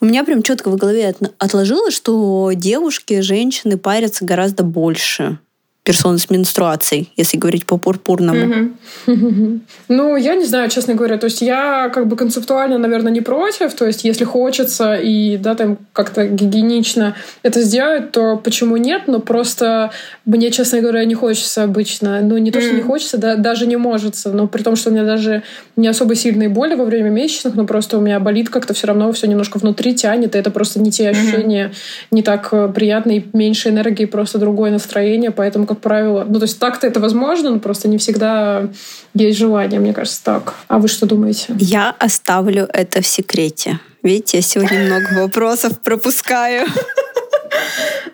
у 0.01 0.05
меня 0.05 0.23
прям 0.23 0.43
четко 0.43 0.69
в 0.69 0.75
голове 0.75 1.09
от- 1.09 1.33
отложилось, 1.37 1.93
что 1.93 2.51
девушки, 2.53 3.21
женщины 3.21 3.77
парятся 3.77 4.25
гораздо 4.25 4.63
больше 4.63 5.39
персон 5.88 6.17
с 6.17 6.29
менструацией, 6.29 7.09
если 7.15 7.38
говорить 7.38 7.65
по 7.65 7.77
пурпурному. 7.77 8.71
Ну, 9.89 10.17
я 10.17 10.35
не 10.35 10.45
знаю, 10.45 10.69
честно 10.69 10.95
говоря. 10.95 11.17
То 11.17 11.25
есть 11.25 11.41
я 11.41 11.89
как 11.93 12.07
бы 12.07 12.17
концептуально, 12.17 12.77
наверное, 12.77 13.11
не 13.11 13.21
против. 13.21 13.73
То 13.73 13.85
есть 13.85 14.03
если 14.03 14.25
хочется 14.25 14.95
и, 14.95 15.38
да, 15.38 15.55
там 15.55 15.77
как-то 15.93 16.25
гигиенично 16.27 17.15
это 17.41 17.61
сделать, 17.61 18.11
то 18.11 18.38
почему 18.38 18.77
нет? 18.77 19.03
Но 19.07 19.19
просто 19.19 19.91
мне, 20.25 20.51
честно 20.51 20.81
говоря, 20.81 21.05
не 21.05 21.15
хочется 21.15 21.63
обычно. 21.63 22.21
Ну, 22.21 22.38
не 22.38 22.51
то, 22.51 22.59
что 22.59 22.73
не 22.73 22.81
хочется, 22.81 23.17
да, 23.17 23.35
даже 23.35 23.65
не 23.65 23.77
может. 23.77 24.15
Но 24.25 24.47
при 24.47 24.63
том, 24.63 24.75
что 24.75 24.89
у 24.89 24.93
меня 24.93 25.05
даже 25.05 25.43
не 25.77 25.88
особо 25.88 26.15
сильные 26.15 26.49
боли 26.49 26.75
во 26.75 26.83
время 26.83 27.09
месячных, 27.09 27.55
но 27.55 27.65
просто 27.65 27.97
у 27.97 28.01
меня 28.01 28.19
болит 28.19 28.49
как-то 28.49 28.73
все 28.73 28.88
равно 28.88 29.11
все 29.13 29.27
немножко 29.27 29.57
внутри 29.57 29.95
тянет, 29.95 30.35
и 30.35 30.39
это 30.39 30.51
просто 30.51 30.81
не 30.81 30.91
те 30.91 31.09
ощущения, 31.09 31.71
не 32.11 32.23
так 32.23 32.49
э, 32.51 32.69
приятно, 32.75 33.11
и 33.11 33.23
меньше 33.33 33.69
энергии, 33.69 34.05
просто 34.05 34.38
другое 34.38 34.71
настроение. 34.71 35.31
Поэтому, 35.31 35.65
как 35.65 35.76
правило, 35.82 36.25
ну, 36.28 36.39
то 36.39 36.45
есть 36.45 36.59
так-то 36.59 36.88
это 36.88 36.99
возможно, 36.99 37.51
но 37.51 37.59
просто 37.59 37.88
не 37.88 37.97
всегда 37.97 38.69
есть 39.13 39.38
желание, 39.38 39.80
мне 39.80 39.93
кажется, 39.93 40.23
так. 40.23 40.53
А 40.67 40.80
вы 40.80 40.88
что 40.88 41.05
думаете? 41.05 41.53
Я 41.59 41.95
оставлю 41.99 42.67
это 42.71 43.01
в 43.01 43.07
секрете. 43.07 43.80
Видите, 44.03 44.38
я 44.38 44.43
сегодня 44.43 44.80
много 44.80 45.21
вопросов 45.23 45.80
пропускаю. 45.82 46.65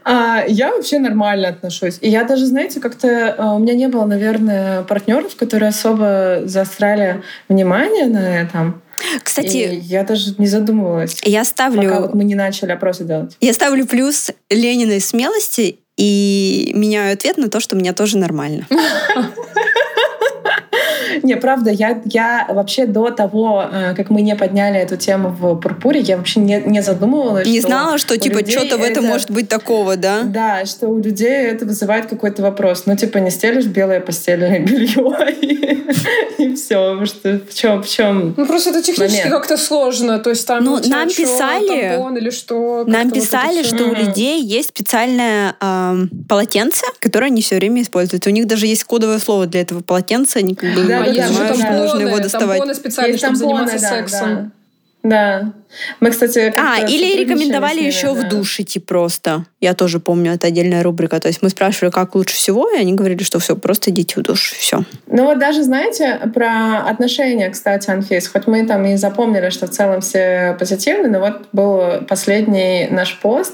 А, 0.05 0.43
я 0.47 0.72
вообще 0.72 0.99
нормально 0.99 1.47
отношусь. 1.47 1.97
И 2.01 2.09
я 2.09 2.26
даже, 2.26 2.45
знаете, 2.45 2.82
как-то 2.82 3.36
а, 3.38 3.55
у 3.55 3.59
меня 3.59 3.74
не 3.74 3.88
было, 3.88 4.05
наверное, 4.05 4.84
партнеров, 4.84 5.36
которые 5.38 5.70
особо 5.70 6.41
заостряли 6.43 7.24
внимание 7.47 8.07
на 8.07 8.41
этом. 8.41 8.82
Кстати, 9.22 9.57
И 9.57 9.80
я 9.80 10.03
даже 10.03 10.36
не 10.38 10.47
задумывалась, 10.47 11.20
я 11.24 11.43
ставлю... 11.43 11.89
пока 11.89 11.99
вот 12.01 12.14
мы 12.14 12.24
не 12.24 12.36
начали 12.36 12.72
опросы 12.72 13.03
делать. 13.03 13.36
Я 13.41 13.53
ставлю 13.53 13.86
плюс 13.86 14.32
Лениной 14.49 15.01
смелости 15.01 15.80
и 15.98 16.72
меняю 16.74 17.14
ответ 17.14 17.38
на 17.38 17.50
то, 17.50 17.60
что 17.60 17.76
у 17.76 17.80
меня 17.80 17.94
тоже 17.94 18.18
нормально. 18.18 18.68
Не, 21.22 21.36
правда, 21.36 21.70
я, 21.70 22.02
я 22.06 22.48
вообще 22.50 22.86
до 22.86 23.10
того, 23.12 23.66
э, 23.72 23.94
как 23.96 24.10
мы 24.10 24.22
не 24.22 24.36
подняли 24.36 24.80
эту 24.80 24.98
тему 24.98 25.30
в 25.30 25.56
Пурпуре, 25.56 26.00
я 26.00 26.18
вообще 26.18 26.39
не, 26.39 26.62
не 26.66 26.82
задумывалась. 26.82 27.48
Не 27.48 27.62
знала, 27.62 27.98
что 27.98 28.18
типа 28.18 28.50
что-то 28.50 28.78
в 28.78 28.84
этом 28.84 29.06
может 29.06 29.30
быть 29.30 29.48
такого, 29.48 29.96
да? 29.96 30.24
Да, 30.24 30.66
что 30.66 30.88
у 30.88 31.00
людей 31.00 31.48
это 31.48 31.66
вызывает 31.66 32.08
какой-то 32.08 32.41
вопрос. 32.41 32.84
Ну, 32.86 32.96
типа, 32.96 33.20
не 33.20 33.30
стелишь 33.30 33.66
белое 33.66 34.00
постельное 34.00 34.60
белье 34.60 34.88
и, 36.38 36.55
все. 36.55 37.05
Что, 37.05 37.39
в 37.39 37.53
чем, 37.53 37.84
в 37.84 37.88
чем 37.88 38.34
Ну, 38.36 38.45
просто 38.45 38.72
это 38.72 38.82
технически 38.82 39.30
как-то 39.30 39.57
сложно. 39.57 40.20
То 40.20 40.30
есть 40.30 40.47
там 40.47 40.64
ну, 40.64 40.80
нам 40.86 41.07
писали, 41.07 42.20
или 42.20 42.30
что. 42.30 42.84
Нам 42.86 43.11
писали, 43.11 43.57
вот 43.57 43.66
что 43.66 43.86
у 43.86 43.93
людей 43.93 44.41
есть 44.41 44.70
специальное 44.70 45.55
э, 45.59 45.95
полотенце, 46.28 46.86
которое 46.99 47.28
они 47.28 47.41
все 47.41 47.55
время 47.55 47.82
используют. 47.82 48.28
У 48.28 48.30
них 48.30 48.47
даже 48.47 48.68
есть 48.68 48.84
кодовое 48.84 49.20
слово 49.20 49.45
для 49.45 49.61
этого 49.61 49.82
полотенца. 49.82 50.39
Они 50.39 50.55
как 50.55 50.74
бы 50.74 50.84
да, 50.84 51.03
понимают, 51.03 51.36
да, 51.36 51.53
что 51.53 51.72
нужно 51.74 52.07
его 52.07 52.20
доставать. 52.20 52.59
Тампоны 52.59 52.76
специально, 52.76 53.18
чтобы 53.18 53.36
заниматься 53.36 53.80
сексом. 53.80 54.51
Да. 55.03 55.53
Мы, 55.99 56.11
кстати, 56.11 56.53
а 56.57 56.86
или 56.88 57.21
рекомендовали 57.21 57.82
еще 57.82 58.13
да. 58.13 58.21
в 58.21 58.30
душ 58.30 58.59
идти 58.59 58.80
просто. 58.80 59.45
Я 59.59 59.74
тоже 59.74 59.99
помню, 59.99 60.34
это 60.34 60.47
отдельная 60.47 60.84
рубрика. 60.84 61.19
То 61.19 61.28
есть 61.28 61.41
мы 61.41 61.49
спрашивали, 61.49 61.91
как 61.91 62.15
лучше 62.15 62.36
всего, 62.36 62.69
и 62.69 62.78
они 62.78 62.93
говорили, 62.93 63.24
что 63.24 63.39
все, 63.39 63.55
просто 63.55 63.91
идите 63.91 64.19
в 64.19 64.24
душ, 64.24 64.51
все. 64.51 64.84
Ну 65.07 65.26
вот 65.26 65.39
даже 65.39 65.63
знаете 65.63 66.19
про 66.34 66.80
отношения, 66.80 67.49
кстати, 67.49 67.89
Анфис. 67.89 68.28
Хоть 68.28 68.47
мы 68.47 68.65
там 68.65 68.86
и 68.86 68.95
запомнили, 68.95 69.49
что 69.49 69.67
в 69.67 69.69
целом 69.69 70.01
все 70.01 70.55
позитивны, 70.59 71.09
но 71.09 71.19
вот 71.19 71.47
был 71.51 72.05
последний 72.07 72.88
наш 72.89 73.19
пост, 73.19 73.53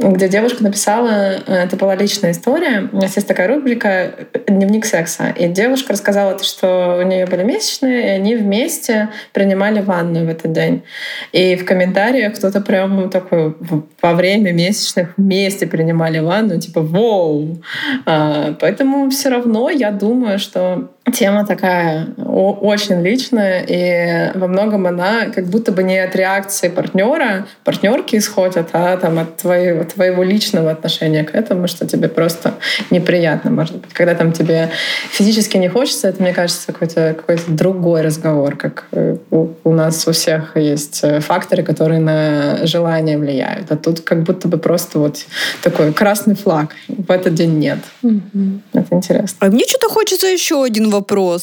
где 0.00 0.28
девушка 0.28 0.62
написала, 0.62 1.08
э, 1.46 1.64
это 1.64 1.76
была 1.76 1.94
личная 1.94 2.32
история. 2.32 2.88
У 2.92 2.96
нас 2.96 3.16
есть 3.16 3.28
такая 3.28 3.48
рубрика 3.48 4.14
«Дневник 4.46 4.86
секса». 4.86 5.34
И 5.36 5.46
девушка 5.48 5.92
рассказала, 5.92 6.38
что 6.42 6.98
у 7.00 7.02
нее 7.02 7.26
были 7.26 7.42
месячные, 7.42 8.06
и 8.06 8.08
они 8.10 8.34
вместе 8.34 9.10
принимали 9.32 9.80
ванную 9.80 10.26
в 10.26 10.30
этот 10.30 10.52
день. 10.52 10.84
И 11.32 11.49
в 11.56 11.64
комментариях 11.64 12.34
кто-то 12.34 12.60
прям 12.60 13.10
такой 13.10 13.54
во 14.02 14.14
время 14.14 14.52
месячных 14.52 15.14
вместе 15.16 15.66
принимали 15.66 16.18
ванну, 16.18 16.58
типа 16.60 16.80
«Воу!». 16.80 17.62
А, 18.06 18.54
поэтому 18.60 19.10
все 19.10 19.30
равно 19.30 19.70
я 19.70 19.90
думаю, 19.90 20.38
что 20.38 20.90
тема 21.12 21.46
такая 21.46 22.06
очень 22.16 23.02
личная, 23.02 23.64
и 23.66 24.38
во 24.38 24.46
многом 24.46 24.86
она 24.86 25.26
как 25.26 25.46
будто 25.46 25.72
бы 25.72 25.82
не 25.82 25.98
от 25.98 26.16
реакции 26.16 26.68
партнера, 26.68 27.46
партнерки 27.64 28.16
исходят, 28.16 28.68
а 28.72 28.96
там 28.96 29.18
от 29.18 29.36
твоего, 29.36 29.84
твоего 29.84 30.22
личного 30.22 30.70
отношения 30.70 31.24
к 31.24 31.34
этому, 31.34 31.68
что 31.68 31.86
тебе 31.86 32.08
просто 32.08 32.54
неприятно, 32.90 33.50
может 33.50 33.76
быть. 33.76 33.92
Когда 33.92 34.14
там 34.14 34.32
тебе 34.32 34.70
физически 35.10 35.56
не 35.56 35.68
хочется, 35.68 36.08
это, 36.08 36.22
мне 36.22 36.32
кажется, 36.32 36.72
какой-то 36.72 37.14
какой 37.16 37.38
другой 37.48 38.02
разговор, 38.02 38.56
как 38.56 38.84
э, 38.92 39.16
у, 39.30 39.48
у 39.64 39.72
нас 39.72 40.06
у 40.06 40.12
всех 40.12 40.56
есть 40.56 41.00
э, 41.02 41.20
факторы, 41.20 41.62
которые 41.62 42.00
на 42.00 42.66
желание 42.66 43.18
влияют. 43.18 43.70
А 43.70 43.76
тут 43.76 44.00
как 44.00 44.22
будто 44.22 44.48
бы 44.48 44.58
просто 44.58 44.98
вот 44.98 45.24
такой 45.62 45.92
красный 45.92 46.34
флаг. 46.34 46.74
В 46.88 47.10
этот 47.10 47.34
день 47.34 47.58
нет. 47.58 47.78
Mm-hmm. 48.02 48.60
Это 48.74 48.94
интересно. 48.94 49.36
А 49.40 49.46
мне 49.46 49.64
что-то 49.68 49.88
хочется 49.88 50.26
еще 50.26 50.62
один 50.64 50.90
вопрос. 50.90 50.99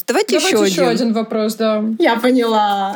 Давайте, 0.07 0.39
Давайте 0.39 0.57
еще, 0.57 0.71
еще 0.71 0.81
один. 0.83 1.07
один 1.07 1.13
вопрос, 1.13 1.55
да. 1.55 1.83
Я 1.99 2.17
поняла. 2.17 2.95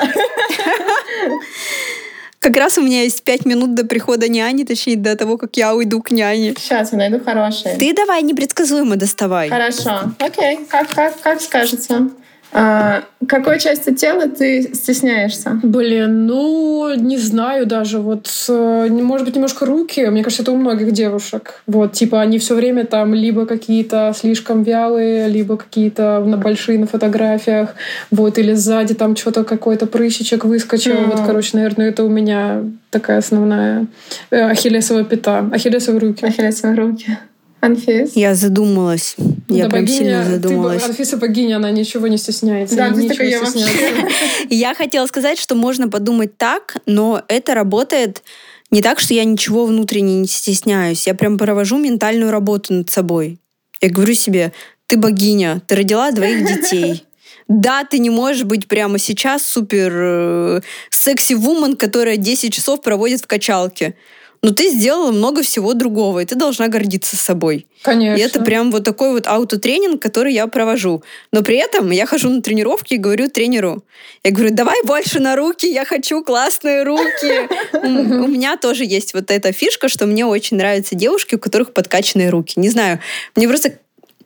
Как 2.39 2.57
раз 2.57 2.79
у 2.79 2.81
меня 2.81 3.03
есть 3.03 3.21
пять 3.23 3.45
минут 3.45 3.75
до 3.75 3.85
прихода 3.85 4.27
няни, 4.27 4.63
точнее, 4.63 4.95
до 4.95 5.15
того, 5.15 5.37
как 5.37 5.55
я 5.57 5.75
уйду 5.75 6.01
к 6.01 6.09
няне. 6.09 6.55
Сейчас 6.57 6.91
я 6.91 6.97
найду 6.97 7.19
хорошие. 7.23 7.75
Ты 7.75 7.93
давай 7.93 8.23
непредсказуемо 8.23 8.95
доставай. 8.95 9.47
Хорошо. 9.47 10.11
Окей. 10.17 10.59
Как, 10.67 10.89
как, 10.89 11.21
как 11.21 11.39
скажется. 11.39 12.09
А, 12.53 13.03
какой 13.27 13.59
части 13.59 13.93
тела 13.93 14.27
ты 14.27 14.73
стесняешься? 14.73 15.59
Блин, 15.63 16.25
ну, 16.25 16.93
не 16.95 17.17
знаю 17.17 17.65
даже. 17.65 17.99
Вот, 17.99 18.27
э, 18.49 18.87
может 18.89 19.25
быть, 19.25 19.35
немножко 19.35 19.65
руки. 19.65 20.05
Мне 20.07 20.23
кажется, 20.23 20.43
это 20.43 20.51
у 20.51 20.57
многих 20.57 20.91
девушек. 20.91 21.61
Вот, 21.67 21.93
типа, 21.93 22.19
они 22.21 22.39
все 22.39 22.55
время 22.55 22.85
там 22.85 23.13
либо 23.13 23.45
какие-то 23.45 24.13
слишком 24.15 24.63
вялые, 24.63 25.29
либо 25.29 25.55
какие-то 25.55 26.23
на 26.25 26.37
большие 26.37 26.77
на 26.79 26.87
фотографиях. 26.87 27.75
Вот, 28.09 28.37
или 28.37 28.53
сзади 28.53 28.95
там 28.95 29.15
что-то 29.15 29.43
какой-то 29.43 29.85
прыщичек 29.85 30.43
выскочил. 30.43 30.93
Mm. 30.93 31.05
Вот, 31.05 31.25
короче, 31.25 31.51
наверное, 31.53 31.89
это 31.89 32.03
у 32.03 32.09
меня 32.09 32.63
такая 32.89 33.19
основная 33.19 33.87
э, 34.29 34.41
ахиллесова 34.41 35.03
пята. 35.03 35.49
Ахиллесовые 35.53 36.01
руки. 36.01 36.25
Ахиллесовые 36.25 36.77
руки. 36.77 37.17
Анфис? 37.61 38.13
Я 38.15 38.33
задумалась. 38.33 39.15
Я 39.47 39.65
да, 39.65 39.69
прям 39.69 39.85
богиня, 39.85 39.97
сильно 39.97 40.25
задумалась. 40.25 40.81
Ты, 40.81 40.89
Анфиса 40.89 41.17
богиня, 41.17 41.57
она 41.57 41.69
ничего 41.69 42.07
не 42.07 42.17
стесняется. 42.17 42.75
Да, 42.75 42.91
ты 42.91 43.07
такая, 43.07 43.29
я 43.29 44.07
Я 44.49 44.73
хотела 44.73 45.05
сказать, 45.05 45.39
что 45.39 45.53
можно 45.53 45.87
подумать 45.87 46.37
так, 46.37 46.77
но 46.87 47.21
это 47.27 47.53
работает 47.53 48.23
не 48.71 48.81
так, 48.81 48.99
что 48.99 49.13
я 49.13 49.23
ничего 49.25 49.65
внутренне 49.65 50.21
не 50.21 50.27
стесняюсь. 50.27 51.05
Я 51.05 51.13
прям 51.13 51.37
провожу 51.37 51.77
ментальную 51.77 52.31
работу 52.31 52.73
над 52.73 52.89
собой. 52.89 53.39
Я 53.79 53.89
говорю 53.89 54.15
себе, 54.15 54.53
ты 54.87 54.97
богиня, 54.97 55.61
ты 55.67 55.75
родила 55.75 56.11
двоих 56.11 56.45
детей. 56.47 57.05
Да, 57.47 57.83
ты 57.83 57.99
не 57.99 58.09
можешь 58.09 58.43
быть 58.43 58.67
прямо 58.67 58.97
сейчас 58.97 59.45
супер 59.45 59.91
э, 59.93 60.61
секси-вумен, 60.89 61.75
которая 61.75 62.17
10 62.17 62.53
часов 62.53 62.81
проводит 62.81 63.21
в 63.21 63.27
качалке 63.27 63.95
но 64.43 64.51
ты 64.51 64.69
сделала 64.69 65.11
много 65.11 65.43
всего 65.43 65.73
другого, 65.73 66.19
и 66.19 66.25
ты 66.25 66.35
должна 66.35 66.67
гордиться 66.67 67.15
собой. 67.15 67.67
Конечно. 67.83 68.19
И 68.19 68.25
это 68.25 68.41
прям 68.41 68.71
вот 68.71 68.83
такой 68.83 69.11
вот 69.11 69.27
аутотренинг, 69.27 70.01
который 70.01 70.33
я 70.33 70.47
провожу. 70.47 71.03
Но 71.31 71.43
при 71.43 71.57
этом 71.57 71.91
я 71.91 72.05
хожу 72.05 72.29
на 72.29 72.41
тренировки 72.41 72.95
и 72.95 72.97
говорю 72.97 73.29
тренеру, 73.29 73.83
я 74.23 74.31
говорю, 74.31 74.53
давай 74.53 74.83
больше 74.83 75.19
на 75.19 75.35
руки, 75.35 75.71
я 75.71 75.85
хочу 75.85 76.23
классные 76.23 76.83
руки. 76.83 77.49
У 77.73 78.27
меня 78.27 78.57
тоже 78.57 78.83
есть 78.85 79.13
вот 79.13 79.29
эта 79.31 79.51
фишка, 79.51 79.89
что 79.89 80.05
мне 80.05 80.25
очень 80.25 80.57
нравятся 80.57 80.95
девушки, 80.95 81.35
у 81.35 81.39
которых 81.39 81.73
подкачанные 81.73 82.29
руки. 82.29 82.59
Не 82.59 82.69
знаю, 82.69 82.99
мне 83.35 83.47
просто 83.47 83.79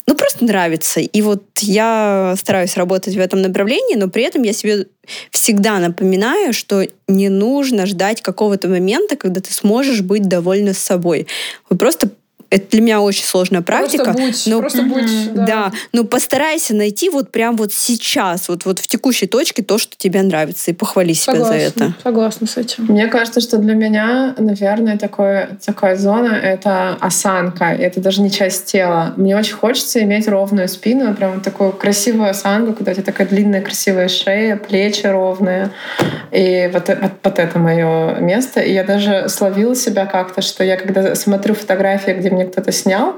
ну, 0.08 0.16
просто 0.16 0.46
нравится. 0.46 1.00
И 1.00 1.22
вот 1.22 1.44
я 1.60 2.36
стараюсь 2.38 2.78
работать 2.78 3.16
в 3.16 3.20
этом 3.20 3.42
направлении, 3.42 3.96
но 3.96 4.08
при 4.08 4.24
этом 4.24 4.44
я 4.44 4.54
себе 4.54 4.88
всегда 5.32 5.80
напоминаю, 5.80 6.54
что 6.54 6.88
не 7.08 7.30
нужно 7.30 7.86
ждать 7.86 8.22
какого-то 8.22 8.68
момента, 8.68 9.16
когда 9.16 9.42
ты 9.42 9.52
сможешь 9.52 10.02
быть 10.02 10.28
довольна 10.28 10.74
собой. 10.74 11.28
Вот 11.70 11.80
просто 11.80 12.12
это 12.50 12.72
для 12.72 12.82
меня 12.82 13.02
очень 13.02 13.26
сложная 13.26 13.62
практика. 13.62 14.06
Просто 14.06 14.22
будь, 14.22 14.48
но, 14.48 14.60
просто 14.60 14.82
будь, 14.84 15.34
да. 15.34 15.46
да. 15.46 15.72
Но 15.94 16.04
постарайся 16.04 16.76
найти 16.76 17.10
вот 17.10 17.32
прям 17.32 17.56
вот 17.56 17.74
сейчас, 17.74 18.50
вот, 18.50 18.66
вот 18.66 18.80
в 18.80 18.88
текущей 18.88 19.28
точке 19.28 19.64
то, 19.64 19.78
что 19.78 19.96
тебе 19.98 20.22
нравится, 20.22 20.72
и 20.72 20.74
похвали 20.74 21.14
себя 21.14 21.34
согласна, 21.34 21.58
за 21.58 21.62
это. 21.62 21.94
Согласна 22.04 22.48
с 22.48 22.58
этим. 22.58 22.86
Мне 22.86 23.08
кажется, 23.08 23.42
что 23.42 23.58
для 23.58 23.74
меня, 23.74 24.36
наверное, 24.38 24.98
такое, 24.98 25.58
такая 25.66 25.96
зона— 25.96 26.34
это 26.44 26.98
осанка. 27.00 27.74
И 27.74 27.82
это 27.82 28.00
даже 28.00 28.22
не 28.22 28.32
часть 28.32 28.66
тела. 28.66 29.14
Мне 29.18 29.36
очень 29.36 29.56
хочется 29.56 30.02
иметь 30.04 30.28
ровную 30.28 30.68
спину, 30.68 31.14
прям 31.16 31.34
вот 31.34 31.44
такую 31.44 31.72
красивую 31.74 32.30
осанку, 32.30 32.74
когда 32.74 32.92
у 32.92 32.96
тебя 32.96 33.04
такая 33.04 33.28
длинная 33.28 33.62
красивая 33.62 34.08
шея, 34.08 34.56
плечи 34.56 35.06
ровные. 35.06 35.72
И 36.32 36.70
вот, 36.72 36.88
вот, 36.88 37.12
вот 37.24 37.40
это 37.40 37.60
мое 37.60 38.20
место. 38.20 38.62
И 38.62 38.74
я 38.74 38.84
даже 38.84 39.30
словила 39.30 39.76
себя 39.76 40.06
как-то, 40.06 40.42
что 40.42 40.64
я 40.64 40.78
когда 40.78 41.16
смотрю 41.16 41.56
фотографии, 41.56 42.12
где 42.12 42.30
мне 42.36 42.46
кто-то 42.46 42.72
снял, 42.72 43.16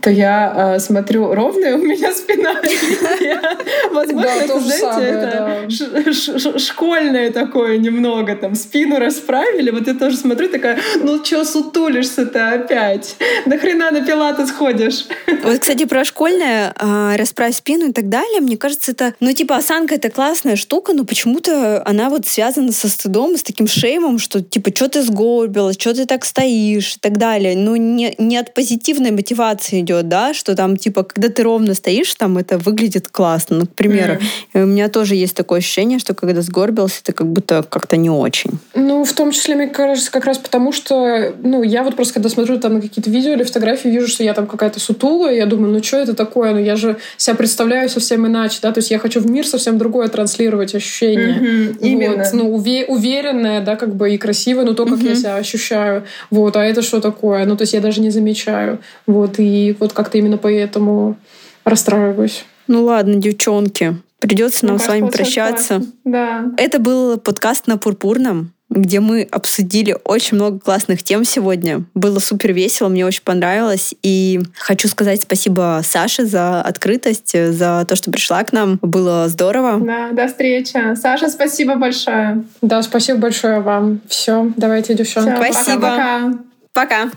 то 0.00 0.10
я 0.10 0.74
э, 0.76 0.80
смотрю, 0.80 1.34
ровная 1.34 1.76
у 1.76 1.82
меня 1.82 2.12
спина. 2.12 2.54
Возможно, 3.92 4.28
это, 4.28 4.60
знаете, 4.60 5.70
это 5.70 6.58
школьное 6.58 7.30
такое 7.32 7.78
немного, 7.78 8.36
там, 8.36 8.54
спину 8.54 8.98
расправили. 8.98 9.70
Вот 9.70 9.86
я 9.86 9.94
тоже 9.94 10.16
смотрю, 10.16 10.48
такая, 10.48 10.78
ну 11.02 11.24
что 11.24 11.44
сутулишься-то 11.44 12.50
опять? 12.50 13.16
Нахрена 13.46 13.90
на 13.90 14.04
пилатес 14.04 14.50
ходишь? 14.50 15.06
Вот, 15.42 15.58
кстати, 15.60 15.86
про 15.86 16.04
школьное, 16.04 16.74
а, 16.76 17.16
расправь 17.16 17.54
спину 17.54 17.88
и 17.88 17.92
так 17.92 18.08
далее, 18.08 18.40
мне 18.40 18.56
кажется, 18.56 18.92
это, 18.92 19.14
ну, 19.20 19.32
типа, 19.32 19.56
осанка— 19.56 19.94
это 19.96 20.10
классная 20.10 20.54
штука, 20.54 20.92
но 20.92 21.04
почему-то 21.04 21.82
она 21.86 22.10
вот 22.10 22.26
связана 22.26 22.72
со 22.72 22.88
стыдом, 22.88 23.36
с 23.36 23.42
таким 23.42 23.66
шеймом, 23.66 24.18
что, 24.18 24.42
типа, 24.42 24.70
что 24.74 24.88
ты 24.88 25.02
сгорбилась, 25.02 25.76
что 25.78 25.94
ты 25.94 26.04
так 26.04 26.24
стоишь 26.24 26.96
и 26.96 26.98
так 27.00 27.16
далее. 27.16 27.56
Ну, 27.56 27.76
не, 27.76 28.14
не 28.18 28.36
от 28.36 28.52
позитивной 28.60 29.10
мотивации 29.10 29.80
идет, 29.80 30.08
да, 30.08 30.34
что 30.34 30.54
там, 30.54 30.76
типа, 30.76 31.04
когда 31.04 31.30
ты 31.30 31.42
ровно 31.42 31.72
стоишь, 31.72 32.14
там 32.14 32.36
это 32.36 32.58
выглядит 32.58 33.08
классно. 33.08 33.60
Ну, 33.60 33.66
к 33.66 33.70
примеру, 33.70 34.18
mm. 34.52 34.64
у 34.64 34.66
меня 34.66 34.90
тоже 34.90 35.14
есть 35.14 35.34
такое 35.34 35.60
ощущение, 35.60 35.98
что 35.98 36.12
когда 36.12 36.42
сгорбился, 36.42 37.02
ты 37.02 37.12
как 37.12 37.26
будто 37.26 37.64
как-то 37.66 37.96
не 37.96 38.10
очень. 38.10 38.50
Ну, 38.74 39.02
в 39.06 39.14
том 39.14 39.30
числе, 39.30 39.54
мне 39.54 39.68
кажется, 39.68 40.12
как 40.12 40.26
раз 40.26 40.36
потому, 40.36 40.72
что, 40.72 41.32
ну, 41.42 41.62
я 41.62 41.82
вот 41.82 41.96
просто, 41.96 42.12
когда 42.12 42.28
смотрю 42.28 42.58
там 42.58 42.74
на 42.74 42.80
какие-то 42.82 43.08
видео 43.08 43.32
или 43.32 43.44
фотографии, 43.44 43.88
вижу, 43.88 44.08
что 44.08 44.24
я 44.24 44.34
там 44.34 44.46
какая-то 44.46 44.78
сутулая, 44.78 45.34
я 45.34 45.46
думаю, 45.46 45.72
ну, 45.72 45.82
что 45.82 45.96
это 45.96 46.12
такое? 46.12 46.52
Ну, 46.52 46.58
я 46.58 46.76
же 46.76 46.98
себя 47.16 47.36
представляю 47.36 47.88
совсем 47.88 48.26
иначе, 48.26 48.58
да, 48.60 48.72
то 48.72 48.80
есть 48.80 48.90
я 48.90 48.98
хочу 48.98 49.20
в 49.20 49.30
мир 49.30 49.46
совсем 49.46 49.78
другое 49.78 50.08
транслировать 50.08 50.74
ощущение. 50.74 51.38
Mm-hmm, 51.40 51.66
вот. 51.78 51.86
Именно. 51.86 52.24
Ну, 52.34 52.58
уве- 52.58 52.84
уверенное, 52.88 53.62
да, 53.62 53.76
как 53.76 53.94
бы 53.94 54.14
и 54.14 54.18
красивое, 54.18 54.66
но 54.66 54.74
то, 54.74 54.84
как 54.84 54.98
mm-hmm. 54.98 55.08
я 55.08 55.14
себя 55.14 55.36
ощущаю. 55.36 56.04
Вот, 56.28 56.56
а 56.56 56.62
это 56.62 56.82
что 56.82 57.00
такое? 57.00 57.46
Ну, 57.46 57.56
то 57.56 57.62
есть 57.62 57.72
я 57.72 57.80
даже 57.80 58.02
не 58.02 58.10
замечаю 58.10 58.49
замечаю. 58.50 58.80
Вот, 59.06 59.34
и 59.38 59.76
вот 59.78 59.92
как-то 59.92 60.18
именно 60.18 60.38
поэтому 60.38 61.16
расстраиваюсь. 61.64 62.44
Ну 62.66 62.84
ладно, 62.84 63.16
девчонки, 63.16 63.96
Придется 64.20 64.66
нам 64.66 64.78
с 64.78 64.86
вами 64.86 65.08
прощаться. 65.08 65.82
Да. 66.04 66.44
Это 66.58 66.78
был 66.78 67.16
подкаст 67.16 67.66
на 67.66 67.78
Пурпурном 67.78 68.52
где 68.72 69.00
мы 69.00 69.26
обсудили 69.30 69.96
очень 70.04 70.36
много 70.36 70.60
классных 70.60 71.02
тем 71.02 71.24
сегодня. 71.24 71.82
Было 71.94 72.20
супер 72.20 72.52
весело, 72.52 72.88
мне 72.88 73.04
очень 73.04 73.24
понравилось. 73.24 73.94
И 74.04 74.40
хочу 74.54 74.86
сказать 74.86 75.22
спасибо 75.22 75.80
Саше 75.82 76.24
за 76.24 76.62
открытость, 76.62 77.32
за 77.32 77.84
то, 77.88 77.96
что 77.96 78.12
пришла 78.12 78.44
к 78.44 78.52
нам. 78.52 78.78
Было 78.80 79.28
здорово. 79.28 79.80
Да, 79.84 80.12
до 80.12 80.28
встречи. 80.28 80.94
Саша, 80.94 81.28
спасибо 81.28 81.74
большое. 81.74 82.44
Да, 82.62 82.80
спасибо 82.82 83.18
большое 83.18 83.60
вам. 83.60 84.00
Все, 84.08 84.52
давайте, 84.56 84.94
девчонки. 84.94 85.34
Спасибо. 85.34 85.80
Пока-пока. 85.80 86.38
Пока. 86.72 87.10